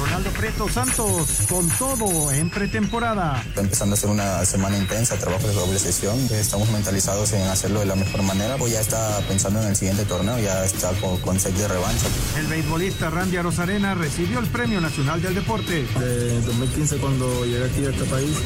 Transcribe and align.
Ronaldo 0.00 0.30
Preto 0.30 0.68
Santos 0.68 1.28
con 1.48 1.68
todo 1.70 2.32
en 2.32 2.50
pretemporada. 2.50 3.42
Está 3.46 3.60
empezando 3.60 3.94
a 3.94 3.98
ser 3.98 4.10
una 4.10 4.44
semana 4.44 4.78
intensa, 4.78 5.16
trabajo 5.16 5.46
de 5.46 5.54
doble 5.54 5.78
sesión. 5.78 6.16
Estamos 6.30 6.70
mentalizados 6.70 7.32
en 7.32 7.42
hacerlo 7.42 7.80
de 7.80 7.86
la 7.86 7.94
mejor 7.94 8.22
manera. 8.22 8.56
Pues 8.56 8.72
ya 8.72 8.80
está 8.80 9.20
pensando 9.28 9.60
en 9.60 9.68
el 9.68 9.76
siguiente 9.76 10.04
torneo, 10.04 10.38
ya 10.38 10.64
está 10.64 10.92
con, 11.00 11.18
con 11.20 11.38
set 11.38 11.54
de 11.54 11.68
revancha. 11.68 12.06
El 12.36 12.46
beisbolista 12.46 13.10
Randy 13.10 13.36
Arozarena 13.36 13.94
recibió 13.94 14.38
el 14.38 14.46
Premio 14.46 14.80
Nacional 14.80 15.20
del 15.20 15.34
Deporte. 15.34 15.86
De 15.98 16.40
2015 16.42 16.96
cuando 16.98 17.44
llegué 17.44 17.64
aquí 17.64 17.84
a 17.84 17.90
este 17.90 18.04
país, 18.04 18.36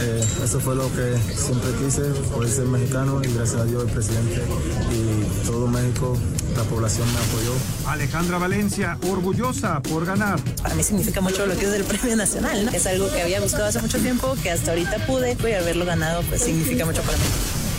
eh, 0.00 0.24
eso 0.44 0.60
fue 0.60 0.74
lo 0.74 0.90
que 0.92 1.18
siempre 1.34 1.70
quise, 1.84 2.02
poder 2.30 2.50
ser 2.50 2.64
mexicano 2.66 3.20
y 3.22 3.34
gracias 3.34 3.60
a 3.60 3.64
Dios 3.64 3.84
el 3.84 3.90
presidente 3.90 4.42
y 4.90 5.46
todo 5.46 5.66
México, 5.66 6.16
la 6.56 6.64
población 6.64 7.06
me 7.12 7.18
apoyó. 7.18 7.52
Alejandra 7.86 8.38
Valencia, 8.38 8.98
orgullosa 9.08 9.80
por 9.82 10.04
ganar. 10.06 10.40
Para 10.62 10.74
mí 10.74 10.82
significa 10.82 11.20
mucho 11.20 11.46
lo 11.46 11.56
que 11.56 11.66
es 11.66 11.72
el 11.72 11.84
Premio 11.84 12.16
Nacional, 12.16 12.66
¿no? 12.66 12.70
Es 12.72 12.86
algo 12.86 13.10
que 13.10 13.22
había 13.22 13.40
buscado 13.40 13.66
hace 13.66 13.80
mucho 13.80 13.98
tiempo, 13.98 14.36
que 14.42 14.50
hasta 14.50 14.72
ahorita 14.72 15.06
pude, 15.06 15.36
y 15.40 15.52
haberlo 15.52 15.84
ganado 15.84 16.22
pues 16.22 16.42
significa 16.42 16.84
mucho 16.84 17.02
para 17.02 17.16
mí. 17.18 17.24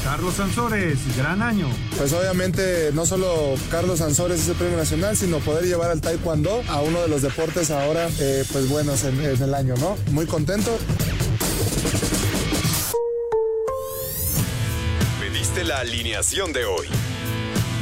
Carlos 0.04 0.36
Sansores, 0.36 0.98
gran 1.16 1.42
año. 1.42 1.68
Pues 1.98 2.12
obviamente 2.14 2.92
no 2.94 3.06
solo 3.06 3.56
Carlos 3.70 4.00
Sansores 4.00 4.42
es 4.42 4.50
el 4.50 4.56
premio 4.56 4.78
nacional, 4.78 5.16
sino 5.16 5.38
poder 5.40 5.66
llevar 5.66 5.92
al 5.92 6.02
taekwondo 6.02 6.64
a 6.70 6.82
uno 6.82 7.02
de 7.02 7.08
los 7.08 7.22
deportes 7.22 7.70
ahora, 7.70 8.10
eh, 8.20 8.44
pues 8.52 8.68
buenos 8.68 9.04
en, 9.04 9.24
en 9.24 9.42
el 9.42 9.54
año, 9.54 9.76
¿no? 9.78 9.96
Muy 10.12 10.26
contento. 10.26 10.76
Pediste 15.20 15.64
la 15.64 15.80
alineación 15.80 16.52
de 16.52 16.66
hoy. 16.66 16.88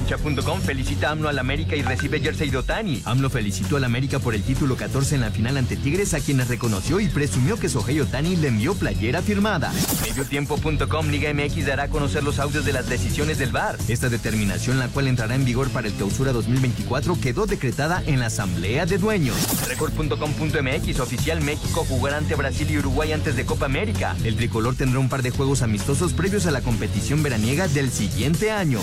Cancha.com 0.00 0.60
felicita 0.60 1.08
a 1.08 1.12
AMLO 1.12 1.28
al 1.28 1.38
América 1.38 1.76
y 1.76 1.82
recibe 1.82 2.20
jersey 2.20 2.50
de 2.50 2.56
Otani. 2.56 3.02
AMLO 3.04 3.28
felicitó 3.28 3.76
al 3.76 3.84
América 3.84 4.18
por 4.18 4.34
el 4.34 4.42
título 4.42 4.76
14 4.76 5.16
en 5.16 5.20
la 5.20 5.30
final 5.30 5.56
ante 5.56 5.76
Tigres, 5.76 6.14
a 6.14 6.20
quienes 6.20 6.48
reconoció 6.48 7.00
y 7.00 7.08
presumió 7.08 7.58
que 7.58 7.68
Sohei 7.68 8.00
Otani 8.00 8.36
le 8.36 8.48
envió 8.48 8.74
playera 8.74 9.20
firmada. 9.22 9.72
Mediotiempo.com 10.02 11.08
Liga 11.08 11.32
MX 11.34 11.66
dará 11.66 11.84
a 11.84 11.88
conocer 11.88 12.24
los 12.24 12.38
audios 12.38 12.64
de 12.64 12.72
las 12.72 12.88
decisiones 12.88 13.38
del 13.38 13.52
VAR. 13.52 13.76
Esta 13.88 14.08
determinación, 14.08 14.78
la 14.78 14.88
cual 14.88 15.06
entrará 15.06 15.34
en 15.34 15.44
vigor 15.44 15.68
para 15.70 15.86
el 15.86 15.92
clausura 15.92 16.32
2024, 16.32 17.20
quedó 17.20 17.46
decretada 17.46 18.02
en 18.06 18.20
la 18.20 18.26
Asamblea 18.26 18.86
de 18.86 18.98
Dueños. 18.98 19.36
Record.com.mx 19.68 21.00
Oficial 21.00 21.42
México 21.42 21.84
jugará 21.88 22.16
ante 22.16 22.34
Brasil 22.34 22.68
y 22.70 22.78
Uruguay 22.78 23.12
antes 23.12 23.36
de 23.36 23.44
Copa 23.44 23.66
América. 23.66 24.16
El 24.24 24.36
tricolor 24.36 24.76
tendrá 24.76 24.98
un 24.98 25.08
par 25.08 25.22
de 25.22 25.30
juegos 25.30 25.62
amistosos 25.62 26.14
previos 26.14 26.46
a 26.46 26.50
la 26.50 26.62
competición 26.62 27.22
veraniega 27.22 27.68
del 27.68 27.90
siguiente 27.90 28.50
año. 28.50 28.80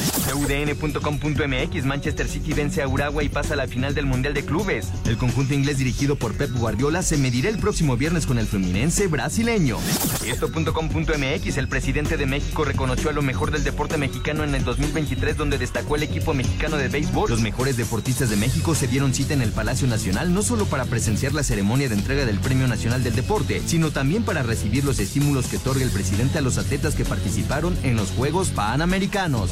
UDN.com.mx 1.07 1.85
Manchester 1.85 2.28
City 2.28 2.53
vence 2.53 2.81
a 2.81 2.88
Uruguay 2.88 3.28
y 3.28 3.29
pasa 3.29 3.53
a 3.53 3.57
la 3.57 3.68
final 3.68 3.94
del 3.94 4.06
Mundial 4.06 4.34
de 4.34 4.44
Clubes. 4.44 4.88
El 5.06 5.18
conjunto 5.18 5.53
inglés 5.53 5.78
dirigido 5.78 6.16
por 6.16 6.34
Pep 6.34 6.51
Guardiola 6.51 7.01
se 7.01 7.18
medirá 7.18 7.50
el 7.50 7.57
próximo 7.57 7.97
viernes 7.97 8.25
con 8.25 8.38
el 8.40 8.47
Fluminense 8.47 9.07
brasileño. 9.07 9.78
Esto.com.mx 10.25 11.57
El 11.57 11.67
presidente 11.67 12.17
de 12.17 12.25
México 12.25 12.66
reconoció 12.66 13.09
a 13.09 13.13
lo 13.13 13.22
mejor 13.22 13.51
del 13.51 13.63
deporte 13.63 13.97
mexicano 13.97 14.44
en 14.44 14.56
el 14.56 14.63
2023 14.63 15.38
donde 15.38 15.57
destacó 15.57 15.96
el 15.96 16.03
equipo 16.03 16.34
mexicano 16.34 16.78
de 16.78 16.90
béisbol. 16.90 17.29
Los 17.29 17.41
mejores 17.41 17.78
deportistas 17.78 18.29
de 18.29 18.35
México 18.35 18.75
se 18.75 18.88
dieron 18.88 19.13
cita 19.13 19.34
en 19.34 19.41
el 19.41 19.51
Palacio 19.51 19.88
Nacional 19.88 20.34
no 20.34 20.41
solo 20.41 20.66
para 20.66 20.85
presenciar 20.85 21.34
la 21.34 21.44
ceremonia 21.44 21.90
de 21.90 21.96
entrega 21.96 22.25
del 22.25 22.40
Premio 22.40 22.67
Nacional 22.67 23.03
del 23.03 23.16
Deporte, 23.16 23.62
sino 23.66 23.91
también 23.91 24.23
para 24.23 24.44
recibir 24.44 24.84
los 24.84 25.00
estímulos 25.00 25.47
que 25.47 25.57
otorga 25.57 25.84
el 25.84 25.91
presidente 25.91 26.38
a 26.38 26.41
los 26.41 26.57
atletas 26.57 26.96
que 26.96 27.06
participaron 27.06 27.78
en 27.84 27.96
los 27.96 28.12
Juegos 28.12 28.50
Panamericanos. 28.50 29.51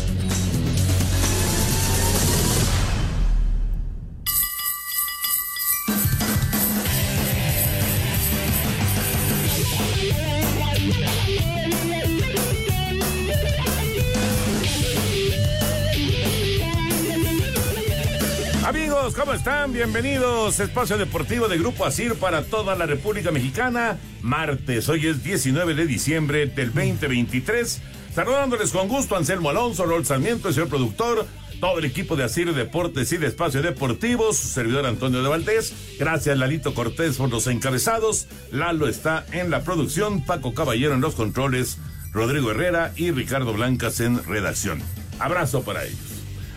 Bienvenidos. 19.76 20.62
Espacio 20.62 20.98
Deportivo 20.98 21.50
de 21.50 21.58
Grupo 21.58 21.86
Asir 21.86 22.16
para 22.16 22.46
toda 22.46 22.76
la 22.76 22.86
República 22.86 23.32
Mexicana. 23.32 24.00
Martes, 24.22 24.88
hoy 24.88 25.06
es 25.06 25.22
19 25.22 25.74
de 25.74 25.86
diciembre 25.86 26.46
del 26.46 26.74
2023. 26.74 27.82
Saludándoles 28.14 28.72
con 28.72 28.88
gusto 28.88 29.18
Anselmo 29.18 29.50
Alonso, 29.50 29.86
Rol 29.86 30.06
Sarmiento, 30.06 30.48
el 30.48 30.54
señor 30.54 30.70
productor, 30.70 31.28
todo 31.60 31.80
el 31.80 31.84
equipo 31.84 32.16
de 32.16 32.24
Asir 32.24 32.54
Deportes 32.54 33.12
y 33.12 33.18
de 33.18 33.28
Espacio 33.28 33.62
Deportivo, 33.62 34.32
su 34.32 34.48
servidor 34.48 34.86
Antonio 34.86 35.22
de 35.22 35.28
Valdés. 35.28 35.74
Gracias 36.00 36.38
Lalito 36.38 36.74
Cortés 36.74 37.18
por 37.18 37.30
los 37.30 37.46
encabezados. 37.48 38.28
Lalo 38.52 38.88
está 38.88 39.26
en 39.34 39.52
la 39.52 39.66
producción, 39.66 40.24
Paco 40.24 40.54
Caballero 40.54 40.94
en 40.94 41.02
los 41.02 41.16
controles, 41.16 41.80
Rodrigo 42.14 42.50
Herrera 42.50 42.94
y 42.96 43.12
Ricardo 43.12 43.52
Blancas 43.52 44.00
en 44.00 44.24
redacción. 44.24 44.82
Abrazo 45.20 45.64
para 45.64 45.84
ellos. 45.84 46.00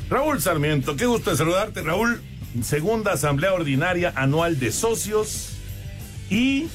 Raúl 0.09 0.41
Sarmiento, 0.41 0.95
qué 0.95 1.07
gusto 1.07 1.35
saludarte, 1.35 1.83
Raúl. 1.83 2.23
Segunda 2.63 3.13
Asamblea 3.13 3.53
Ordinaria 3.55 4.13
Anual 4.17 4.59
de 4.59 4.73
Socios 4.73 5.51
y. 6.31 6.67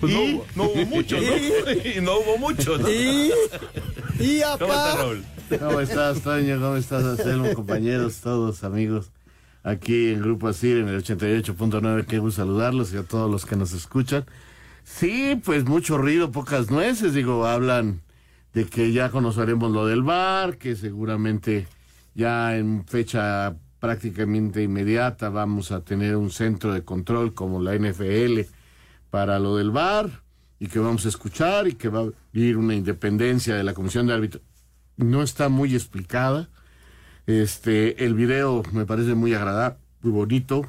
Pues 0.00 0.12
no, 0.12 0.20
hubo- 0.20 0.46
no 0.56 0.64
hubo 0.64 0.86
mucho, 0.86 1.16
¿no? 1.20 1.22
Y 1.96 2.00
no 2.00 2.18
hubo 2.18 2.38
mucho, 2.38 2.76
¿no? 2.78 2.90
Y- 2.90 3.30
y 4.18 4.42
acá- 4.42 4.58
¿Cómo 4.58 4.72
estás, 4.72 4.96
Raúl? 4.98 5.24
¿Cómo 5.60 5.80
estás, 5.80 6.20
Toño? 6.22 6.60
¿Cómo 6.60 6.76
estás, 6.76 7.04
Anselmo? 7.04 7.52
Compañeros, 7.54 8.16
todos, 8.22 8.64
amigos. 8.64 9.10
Aquí 9.62 10.10
en 10.10 10.20
Grupo 10.22 10.48
Asir, 10.48 10.78
en 10.78 10.88
el 10.88 11.04
88.9, 11.04 12.04
qué 12.06 12.18
gusto 12.18 12.42
saludarlos 12.42 12.92
y 12.92 12.96
a 12.96 13.04
todos 13.04 13.30
los 13.30 13.46
que 13.46 13.54
nos 13.54 13.72
escuchan. 13.72 14.24
Sí, 14.82 15.40
pues 15.44 15.64
mucho 15.64 15.98
ruido, 15.98 16.32
pocas 16.32 16.68
nueces. 16.70 17.14
Digo, 17.14 17.46
hablan 17.46 18.00
de 18.54 18.66
que 18.66 18.92
ya 18.92 19.10
conoceremos 19.10 19.70
lo 19.70 19.86
del 19.86 20.02
bar, 20.02 20.56
que 20.56 20.74
seguramente 20.74 21.68
ya 22.14 22.56
en 22.56 22.84
fecha 22.86 23.56
prácticamente 23.80 24.62
inmediata 24.62 25.28
vamos 25.28 25.72
a 25.72 25.80
tener 25.80 26.16
un 26.16 26.30
centro 26.30 26.72
de 26.72 26.84
control 26.84 27.34
como 27.34 27.60
la 27.60 27.74
NFL 27.74 28.42
para 29.10 29.38
lo 29.38 29.56
del 29.56 29.70
bar 29.70 30.22
y 30.60 30.68
que 30.68 30.78
vamos 30.78 31.04
a 31.04 31.08
escuchar 31.08 31.66
y 31.66 31.74
que 31.74 31.88
va 31.88 32.02
a 32.02 32.10
ir 32.32 32.56
una 32.56 32.74
independencia 32.74 33.56
de 33.56 33.64
la 33.64 33.74
Comisión 33.74 34.06
de 34.06 34.14
Árbitros. 34.14 34.42
No 34.96 35.22
está 35.22 35.48
muy 35.48 35.74
explicada. 35.74 36.48
Este, 37.26 38.04
el 38.04 38.14
video 38.14 38.62
me 38.72 38.86
parece 38.86 39.14
muy 39.14 39.34
agradable, 39.34 39.78
muy 40.02 40.12
bonito. 40.12 40.64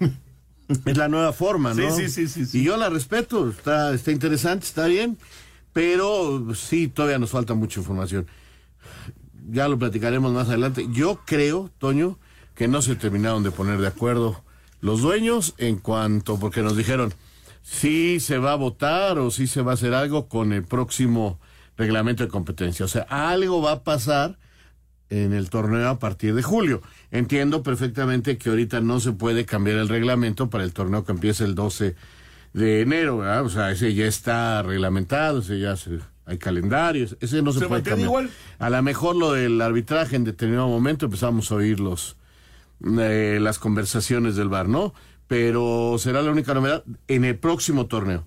es 0.84 0.96
la 0.96 1.08
nueva 1.08 1.32
forma, 1.32 1.74
¿no? 1.74 1.94
Sí, 1.94 2.08
sí, 2.08 2.26
sí, 2.26 2.44
sí, 2.46 2.58
Y 2.58 2.64
yo 2.64 2.76
la 2.76 2.88
respeto, 2.88 3.50
está, 3.50 3.94
está 3.94 4.10
interesante, 4.10 4.66
está 4.66 4.86
bien, 4.86 5.16
pero 5.72 6.54
sí, 6.56 6.88
todavía 6.88 7.20
nos 7.20 7.30
falta 7.30 7.54
mucha 7.54 7.78
información. 7.78 8.26
Ya 9.48 9.68
lo 9.68 9.78
platicaremos 9.78 10.32
más 10.32 10.48
adelante. 10.48 10.86
Yo 10.92 11.20
creo, 11.24 11.70
Toño, 11.78 12.18
que 12.54 12.68
no 12.68 12.82
se 12.82 12.96
terminaron 12.96 13.42
de 13.42 13.50
poner 13.50 13.80
de 13.80 13.88
acuerdo 13.88 14.42
los 14.80 15.00
dueños 15.00 15.54
en 15.58 15.76
cuanto, 15.78 16.38
porque 16.38 16.62
nos 16.62 16.76
dijeron, 16.76 17.14
si 17.62 18.20
se 18.20 18.38
va 18.38 18.52
a 18.52 18.56
votar 18.56 19.18
o 19.18 19.30
si 19.30 19.46
se 19.46 19.62
va 19.62 19.72
a 19.72 19.74
hacer 19.74 19.94
algo 19.94 20.28
con 20.28 20.52
el 20.52 20.64
próximo 20.64 21.38
reglamento 21.76 22.22
de 22.24 22.28
competencia. 22.28 22.84
O 22.84 22.88
sea, 22.88 23.02
algo 23.08 23.62
va 23.62 23.72
a 23.72 23.84
pasar 23.84 24.38
en 25.10 25.32
el 25.32 25.50
torneo 25.50 25.88
a 25.88 25.98
partir 25.98 26.34
de 26.34 26.42
julio. 26.42 26.82
Entiendo 27.10 27.62
perfectamente 27.62 28.38
que 28.38 28.50
ahorita 28.50 28.80
no 28.80 29.00
se 29.00 29.12
puede 29.12 29.44
cambiar 29.44 29.78
el 29.78 29.88
reglamento 29.88 30.50
para 30.50 30.64
el 30.64 30.72
torneo 30.72 31.04
que 31.04 31.12
empieza 31.12 31.44
el 31.44 31.54
12 31.54 31.94
de 32.52 32.80
enero. 32.80 33.18
O 33.44 33.48
sea, 33.48 33.70
ese 33.70 33.94
ya 33.94 34.06
está 34.06 34.62
reglamentado, 34.62 35.40
ese 35.40 35.58
ya 35.60 35.76
se, 35.76 36.00
hay 36.24 36.38
calendarios, 36.38 37.16
ese 37.20 37.42
no 37.42 37.52
se, 37.52 37.60
¿Se 37.60 37.66
puede 37.66 37.82
cambiar. 37.82 38.06
igual? 38.08 38.30
A 38.58 38.70
lo 38.70 38.82
mejor 38.82 39.16
lo 39.16 39.32
del 39.32 39.60
arbitraje 39.60 40.16
en 40.16 40.24
determinado 40.24 40.68
momento 40.68 41.06
empezamos 41.06 41.50
a 41.50 41.56
oír 41.56 41.80
los, 41.80 42.16
eh, 42.98 43.38
las 43.40 43.58
conversaciones 43.58 44.36
del 44.36 44.48
bar, 44.48 44.68
¿no? 44.68 44.94
Pero 45.26 45.96
será 45.98 46.22
la 46.22 46.30
única 46.30 46.54
novedad 46.54 46.84
en 47.08 47.24
el 47.24 47.36
próximo 47.36 47.86
torneo. 47.86 48.24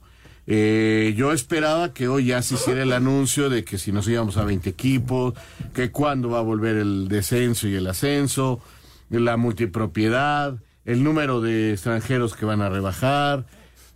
Eh, 0.47 1.13
yo 1.17 1.31
esperaba 1.31 1.93
que 1.93 2.07
hoy 2.07 2.27
ya 2.27 2.41
se 2.41 2.55
hiciera 2.55 2.83
el 2.83 2.93
anuncio 2.93 3.49
de 3.49 3.63
que 3.63 3.77
si 3.77 3.91
nos 3.91 4.07
íbamos 4.07 4.37
a 4.37 4.43
20 4.43 4.69
equipos, 4.69 5.33
que 5.73 5.91
cuándo 5.91 6.29
va 6.29 6.39
a 6.39 6.43
volver 6.43 6.75
el 6.75 7.07
descenso 7.07 7.67
y 7.67 7.75
el 7.75 7.87
ascenso, 7.87 8.61
la 9.09 9.37
multipropiedad, 9.37 10.57
el 10.83 11.03
número 11.03 11.41
de 11.41 11.71
extranjeros 11.73 12.35
que 12.35 12.45
van 12.45 12.61
a 12.61 12.69
rebajar. 12.69 13.45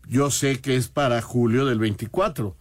Yo 0.07 0.31
sé 0.31 0.59
que 0.59 0.75
es 0.75 0.87
para 0.87 1.21
julio 1.21 1.65
del 1.65 1.77
24, 1.77 2.55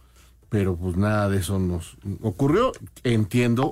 pero 0.49 0.75
pues 0.75 0.97
nada 0.97 1.29
de 1.29 1.37
eso 1.37 1.59
nos 1.59 1.97
ocurrió. 2.21 2.71
Entiendo 3.03 3.71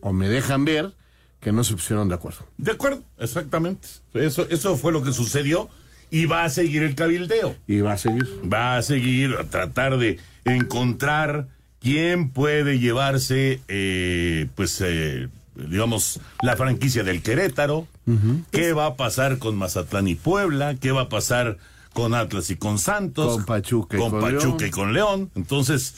o 0.00 0.12
me 0.12 0.28
dejan 0.28 0.64
ver 0.64 0.92
que 1.40 1.52
no 1.52 1.64
se 1.64 1.74
pusieron 1.74 2.08
de 2.08 2.14
acuerdo. 2.14 2.40
De 2.56 2.72
acuerdo, 2.72 3.02
exactamente. 3.18 3.88
Eso, 4.14 4.46
eso 4.50 4.76
fue 4.76 4.92
lo 4.92 5.02
que 5.02 5.12
sucedió 5.12 5.68
y 6.10 6.26
va 6.26 6.44
a 6.44 6.48
seguir 6.50 6.82
el 6.82 6.94
cabildeo. 6.94 7.54
Y 7.66 7.80
va 7.80 7.92
a 7.92 7.98
seguir. 7.98 8.26
Va 8.52 8.76
a 8.76 8.82
seguir 8.82 9.34
a 9.38 9.44
tratar 9.44 9.98
de 9.98 10.18
encontrar 10.44 11.48
quién 11.80 12.30
puede 12.30 12.78
llevarse, 12.78 13.60
eh, 13.68 14.48
pues, 14.54 14.80
eh, 14.84 15.28
digamos, 15.54 16.20
la 16.42 16.56
franquicia 16.56 17.02
del 17.04 17.22
Querétaro. 17.22 17.86
¿Qué 18.50 18.72
va 18.72 18.86
a 18.86 18.96
pasar 18.96 19.38
con 19.38 19.56
Mazatlán 19.56 20.08
y 20.08 20.14
Puebla? 20.14 20.76
¿Qué 20.80 20.92
va 20.92 21.02
a 21.02 21.08
pasar 21.08 21.58
con 21.92 22.14
Atlas 22.14 22.48
y 22.50 22.56
con 22.56 22.78
Santos? 22.78 23.34
Con 23.34 23.44
Pachuca 23.44 23.96
y 23.96 24.00
con 24.00 24.10
con 24.12 24.20
Pachuca 24.20 24.46
León. 24.58 24.66
y 24.66 24.70
con 24.70 24.92
León. 24.94 25.30
Entonces, 25.34 25.96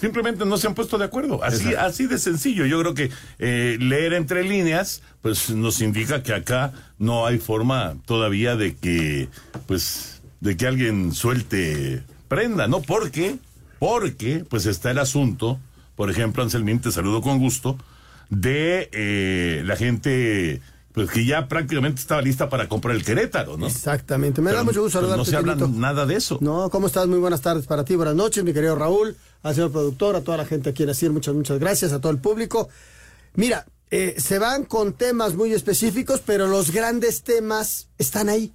simplemente 0.00 0.44
no 0.44 0.56
se 0.56 0.66
han 0.66 0.74
puesto 0.74 0.96
de 0.96 1.04
acuerdo. 1.04 1.42
Así, 1.44 1.68
Exacto. 1.68 1.80
así 1.80 2.06
de 2.06 2.18
sencillo. 2.18 2.64
Yo 2.66 2.80
creo 2.80 2.94
que 2.94 3.10
eh, 3.38 3.76
leer 3.78 4.14
entre 4.14 4.42
líneas, 4.44 5.02
pues 5.22 5.50
nos 5.50 5.80
indica 5.82 6.22
que 6.22 6.32
acá 6.32 6.72
no 6.98 7.26
hay 7.26 7.38
forma 7.38 7.96
todavía 8.06 8.56
de 8.56 8.74
que, 8.76 9.28
pues, 9.66 10.22
de 10.40 10.56
que 10.56 10.66
alguien 10.66 11.12
suelte 11.12 12.02
prenda, 12.28 12.66
¿no? 12.66 12.80
Porque, 12.80 13.36
porque, 13.78 14.44
pues 14.48 14.66
está 14.66 14.90
el 14.90 14.98
asunto, 14.98 15.58
por 15.96 16.10
ejemplo, 16.10 16.42
Anselmín, 16.42 16.80
te 16.80 16.90
saludo 16.90 17.20
con 17.20 17.38
gusto, 17.38 17.76
de 18.30 18.88
eh, 18.92 19.62
la 19.66 19.76
gente, 19.76 20.62
pues 20.92 21.10
que 21.10 21.26
ya 21.26 21.48
prácticamente 21.48 22.00
estaba 22.00 22.22
lista 22.22 22.48
para 22.48 22.68
comprar 22.68 22.96
el 22.96 23.04
Querétaro, 23.04 23.56
¿no? 23.56 23.66
Exactamente. 23.66 24.40
Me 24.40 24.52
da 24.52 24.62
mucho 24.62 24.82
gusto 24.82 25.00
pues, 25.00 25.10
saludarte. 25.10 25.18
No 25.18 25.24
se 25.24 25.36
habla 25.36 25.68
nada 25.68 26.06
de 26.06 26.14
eso. 26.14 26.38
No, 26.40 26.70
¿cómo 26.70 26.86
estás? 26.86 27.06
Muy 27.08 27.18
buenas 27.18 27.40
tardes 27.42 27.66
para 27.66 27.84
ti, 27.84 27.96
buenas 27.96 28.14
noches, 28.14 28.44
mi 28.44 28.52
querido 28.52 28.76
Raúl, 28.76 29.16
al 29.42 29.54
señor 29.54 29.72
productor, 29.72 30.16
a 30.16 30.20
toda 30.20 30.36
la 30.36 30.44
gente 30.44 30.70
aquí 30.70 30.82
en 30.82 30.90
Asir, 30.90 31.10
muchas, 31.10 31.34
muchas 31.34 31.58
gracias, 31.58 31.92
a 31.92 32.00
todo 32.00 32.12
el 32.12 32.18
público. 32.18 32.68
Mira, 33.34 33.66
eh, 33.90 34.16
se 34.18 34.38
van 34.38 34.64
con 34.64 34.92
temas 34.92 35.34
muy 35.34 35.52
específicos, 35.52 36.22
pero 36.24 36.46
los 36.46 36.70
grandes 36.70 37.22
temas 37.22 37.88
están 37.98 38.28
ahí. 38.28 38.52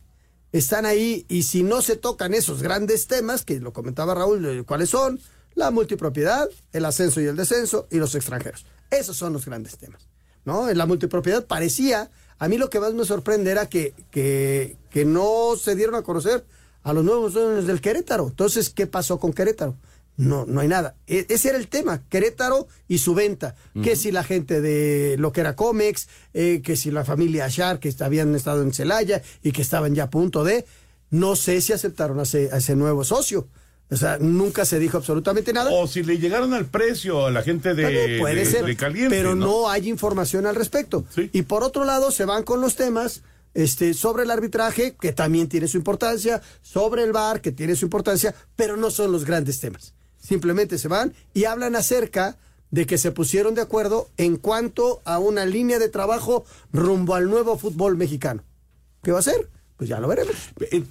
Están 0.52 0.86
ahí 0.86 1.26
y 1.28 1.44
si 1.44 1.64
no 1.64 1.82
se 1.82 1.98
tocan 1.98 2.34
esos 2.34 2.62
grandes 2.62 3.08
temas, 3.08 3.44
que 3.44 3.60
lo 3.60 3.74
comentaba 3.74 4.14
Raúl, 4.14 4.46
eh, 4.46 4.64
¿cuáles 4.64 4.90
son? 4.90 5.20
La 5.54 5.72
multipropiedad, 5.72 6.48
el 6.72 6.86
ascenso 6.86 7.20
y 7.20 7.26
el 7.26 7.36
descenso 7.36 7.88
y 7.92 7.98
los 7.98 8.16
extranjeros. 8.16 8.66
Esos 8.90 9.18
son 9.18 9.34
los 9.34 9.46
grandes 9.46 9.78
temas. 9.78 10.08
¿no? 10.46 10.70
En 10.70 10.78
la 10.78 10.86
multipropiedad 10.86 11.46
parecía, 11.46 12.10
a 12.38 12.48
mí 12.48 12.58
lo 12.58 12.70
que 12.70 12.80
más 12.80 12.94
me 12.94 13.04
sorprende 13.04 13.52
era 13.52 13.68
que, 13.68 13.94
que, 14.12 14.78
que 14.90 15.04
no 15.04 15.56
se 15.58 15.76
dieron 15.76 15.96
a 15.96 16.04
conocer 16.04 16.46
a 16.84 16.94
los 16.94 17.04
nuevos 17.04 17.34
dueños 17.34 17.68
del 17.68 17.82
Querétaro. 17.82 18.28
Entonces, 18.28 18.70
¿qué 18.70 18.88
pasó 18.88 19.20
con 19.20 19.34
Querétaro? 19.34 19.76
No, 20.18 20.46
no 20.48 20.62
hay 20.62 20.68
nada. 20.70 20.96
E- 21.08 21.26
ese 21.30 21.50
era 21.50 21.58
el 21.58 21.68
tema, 21.68 22.02
Querétaro 22.10 22.68
y 22.88 23.00
su 23.00 23.14
venta. 23.14 23.56
Que 23.84 23.96
si 23.96 24.12
la 24.12 24.24
gente 24.24 24.62
de 24.62 25.16
lo 25.20 25.32
que 25.34 25.42
era 25.42 25.56
Comex, 25.56 26.08
eh, 26.34 26.62
que 26.64 26.76
si 26.78 26.90
la 26.92 27.04
familia 27.04 27.46
Ashar, 27.46 27.80
que 27.80 27.94
habían 28.00 28.34
estado 28.36 28.62
en 28.62 28.74
Celaya 28.74 29.22
y 29.44 29.52
que 29.52 29.62
estaban 29.62 29.94
ya 29.94 30.04
a 30.04 30.10
punto 30.10 30.44
de, 30.44 30.66
no 31.10 31.36
sé 31.36 31.60
si 31.62 31.74
aceptaron 31.74 32.20
a 32.20 32.24
ese, 32.24 32.50
a 32.52 32.58
ese 32.58 32.76
nuevo 32.76 33.04
socio. 33.04 33.48
O 33.92 33.98
sea, 33.98 34.18
nunca 34.20 34.66
se 34.66 34.80
dijo 34.80 34.98
absolutamente 34.98 35.54
nada. 35.54 35.70
O 35.72 35.86
si 35.86 36.02
le 36.02 36.18
llegaron 36.18 36.54
al 36.54 36.66
precio 36.66 37.26
a 37.28 37.32
la 37.32 37.44
gente 37.44 37.76
de, 37.76 37.84
También 37.84 38.20
puede 38.20 38.36
de- 38.38 38.46
ser, 38.46 38.66
de 38.66 38.76
caliente. 38.76 39.16
pero 39.16 39.36
no 39.36 39.70
hay 39.70 39.88
información 39.90 40.46
al 40.48 40.56
respecto. 40.56 41.06
Y 41.34 41.44
por 41.44 41.62
otro 41.64 41.84
lado, 41.86 42.10
se 42.10 42.26
van 42.26 42.44
con 42.44 42.62
los 42.62 42.76
temas 42.76 43.22
este, 43.54 43.94
sobre 43.94 44.24
el 44.24 44.32
arbitraje, 44.32 44.96
que 45.00 45.14
también 45.14 45.48
tiene 45.48 45.68
su 45.68 45.78
importancia, 45.78 46.42
sobre 46.62 47.04
el 47.04 47.12
VAR, 47.12 47.42
que 47.42 47.52
tiene 47.52 47.76
su 47.76 47.86
importancia, 47.86 48.34
pero 48.56 48.76
no 48.76 48.90
son 48.92 49.12
los 49.12 49.24
grandes 49.24 49.60
temas. 49.60 49.94
Simplemente 50.26 50.78
se 50.78 50.88
van 50.88 51.14
y 51.34 51.46
hablan 51.46 51.76
acerca 51.76 52.38
de 52.72 52.86
que 52.88 52.98
se 52.98 53.12
pusieron 53.12 53.54
de 53.54 53.62
acuerdo 53.62 54.10
en 54.18 54.38
cuanto 54.38 55.02
a 55.06 55.20
una 55.20 55.46
línea 55.46 55.78
de 55.78 55.88
trabajo 55.90 56.46
rumbo 56.74 57.14
al 57.16 57.30
nuevo 57.30 57.58
fútbol 57.58 57.96
mexicano. 57.96 58.44
¿Qué 59.04 59.12
va 59.12 59.20
a 59.20 59.22
ser? 59.22 59.50
Pues 59.78 59.90
ya 59.90 60.00
lo 60.00 60.08
veremos. 60.08 60.34
Eh, 60.72 60.84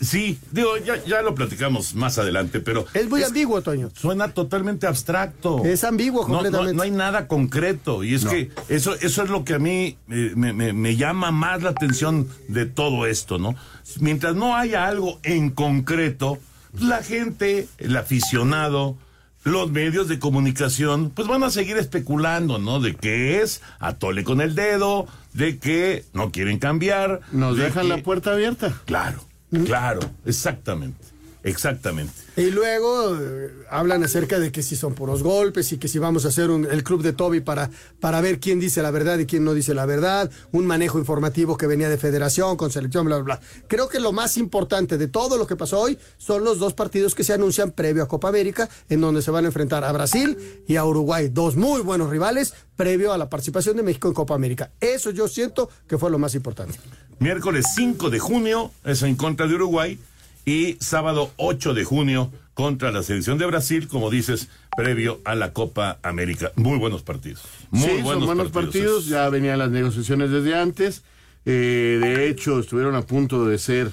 Sí, 0.00 0.38
digo, 0.52 0.78
ya, 0.78 1.04
ya 1.04 1.20
lo 1.20 1.34
platicamos 1.34 1.94
más 1.94 2.16
adelante, 2.16 2.60
pero... 2.60 2.86
Es 2.94 3.10
muy 3.10 3.22
ambiguo, 3.22 3.60
Toño. 3.60 3.90
Suena 3.94 4.32
totalmente 4.32 4.86
abstracto. 4.86 5.62
Es 5.66 5.84
ambiguo 5.84 6.22
No, 6.22 6.28
no- 6.28 6.34
completamente. 6.36 6.74
No, 6.76 6.82
hay 6.82 6.90
nada 6.92 7.28
concreto. 7.28 8.02
Y 8.02 8.14
es 8.14 8.24
No. 8.24 8.30
que 8.30 8.50
eso, 8.70 8.94
eso 8.94 9.22
es 9.22 9.28
lo 9.28 9.44
que 9.44 9.52
a 9.54 9.58
mí 9.58 9.98
eh, 10.08 10.32
me, 10.34 10.54
me- 10.54 10.72
me 10.72 10.96
llama 10.96 11.30
más 11.30 11.62
la 11.62 11.70
atención 11.70 12.26
de 12.48 12.64
todo 12.64 13.04
esto, 13.06 13.38
¿no? 13.38 13.54
Mientras 14.00 14.34
no 14.34 14.56
haya 14.56 14.86
algo 14.86 15.18
en 15.24 15.50
concreto, 15.50 16.38
la 16.80 17.02
gente, 17.02 17.68
el 17.78 17.96
aficionado, 17.96 18.96
los 19.44 19.70
medios 19.70 20.08
de 20.08 20.18
comunicación, 20.18 21.10
pues 21.10 21.28
van 21.28 21.44
a 21.44 21.50
seguir 21.50 21.76
especulando, 21.76 22.58
¿no? 22.58 22.80
De 22.80 22.96
que 22.96 23.40
es 23.42 23.62
atole 23.78 24.24
con 24.24 24.40
el 24.40 24.54
dedo, 24.56 25.06
de 25.34 25.58
que 25.58 26.04
no 26.12 26.32
quieren 26.32 26.58
cambiar. 26.58 27.20
Nos 27.32 27.56
de 27.56 27.64
dejan 27.64 27.84
que- 27.84 27.88
la 27.90 27.98
puerta 28.02 28.32
abierta. 28.32 28.74
Claro, 28.86 29.22
claro, 29.64 30.00
exactamente, 30.24 31.04
exactamente. 31.46 32.12
Y 32.36 32.50
luego 32.50 33.16
eh, 33.18 33.50
hablan 33.70 34.02
acerca 34.04 34.38
de 34.38 34.52
que 34.52 34.62
si 34.62 34.76
son 34.76 34.94
puros 34.94 35.22
golpes 35.22 35.72
y 35.72 35.78
que 35.78 35.88
si 35.88 35.98
vamos 35.98 36.26
a 36.26 36.28
hacer 36.28 36.50
un- 36.50 36.66
el 36.70 36.84
club 36.84 37.02
de 37.02 37.14
Toby 37.14 37.40
para, 37.40 37.70
para 37.98 38.20
ver 38.20 38.40
quién 38.40 38.60
dice 38.60 38.82
la 38.82 38.90
verdad 38.90 39.18
y 39.18 39.24
quién 39.24 39.42
no 39.44 39.54
dice 39.54 39.72
la 39.72 39.86
verdad, 39.86 40.30
un 40.52 40.66
manejo 40.66 40.98
informativo 40.98 41.56
que 41.56 41.66
venía 41.66 41.88
de 41.88 41.96
federación, 41.96 42.56
con 42.58 42.70
selección, 42.70 43.06
bla, 43.06 43.16
bla, 43.16 43.36
bla. 43.36 43.40
Creo 43.68 43.88
que 43.88 44.00
lo 44.00 44.12
más 44.12 44.36
importante 44.36 44.98
de 44.98 45.08
todo 45.08 45.38
lo 45.38 45.46
que 45.46 45.56
pasó 45.56 45.80
hoy 45.80 45.98
son 46.18 46.44
los 46.44 46.58
dos 46.58 46.74
partidos 46.74 47.14
que 47.14 47.24
se 47.24 47.32
anuncian 47.32 47.70
previo 47.70 48.02
a 48.02 48.08
Copa 48.08 48.28
América, 48.28 48.68
en 48.90 49.00
donde 49.00 49.22
se 49.22 49.30
van 49.30 49.44
a 49.44 49.48
enfrentar 49.48 49.84
a 49.84 49.92
Brasil 49.92 50.36
y 50.66 50.76
a 50.76 50.84
Uruguay, 50.84 51.30
dos 51.32 51.56
muy 51.56 51.80
buenos 51.80 52.10
rivales, 52.10 52.52
previo 52.76 53.12
a 53.14 53.18
la 53.18 53.30
participación 53.30 53.76
de 53.78 53.82
México 53.82 54.08
en 54.08 54.14
Copa 54.14 54.34
América. 54.34 54.70
Eso 54.80 55.10
yo 55.10 55.28
siento 55.28 55.70
que 55.88 55.96
fue 55.96 56.10
lo 56.10 56.18
más 56.18 56.34
importante. 56.34 56.78
Miércoles 57.18 57.64
5 57.74 58.10
de 58.10 58.18
junio 58.18 58.72
es 58.84 59.02
en 59.02 59.16
contra 59.16 59.46
de 59.46 59.54
Uruguay 59.54 59.98
y 60.46 60.76
sábado 60.80 61.32
8 61.36 61.74
de 61.74 61.84
junio 61.84 62.32
contra 62.54 62.90
la 62.90 63.02
selección 63.02 63.36
de 63.36 63.44
Brasil, 63.44 63.88
como 63.88 64.08
dices, 64.08 64.48
previo 64.76 65.20
a 65.26 65.34
la 65.34 65.52
Copa 65.52 65.98
América. 66.02 66.52
Muy 66.54 66.78
buenos 66.78 67.02
partidos. 67.02 67.42
Muy 67.70 67.82
sí, 67.82 68.02
buenos, 68.02 68.24
son 68.24 68.26
buenos 68.26 68.52
partidos. 68.52 69.06
Ya 69.06 69.28
venían 69.28 69.58
las 69.58 69.70
negociaciones 69.70 70.30
desde 70.30 70.54
antes. 70.54 71.02
Eh, 71.44 71.98
de 72.00 72.28
hecho, 72.28 72.60
estuvieron 72.60 72.94
a 72.94 73.02
punto 73.02 73.44
de 73.44 73.58
ser 73.58 73.90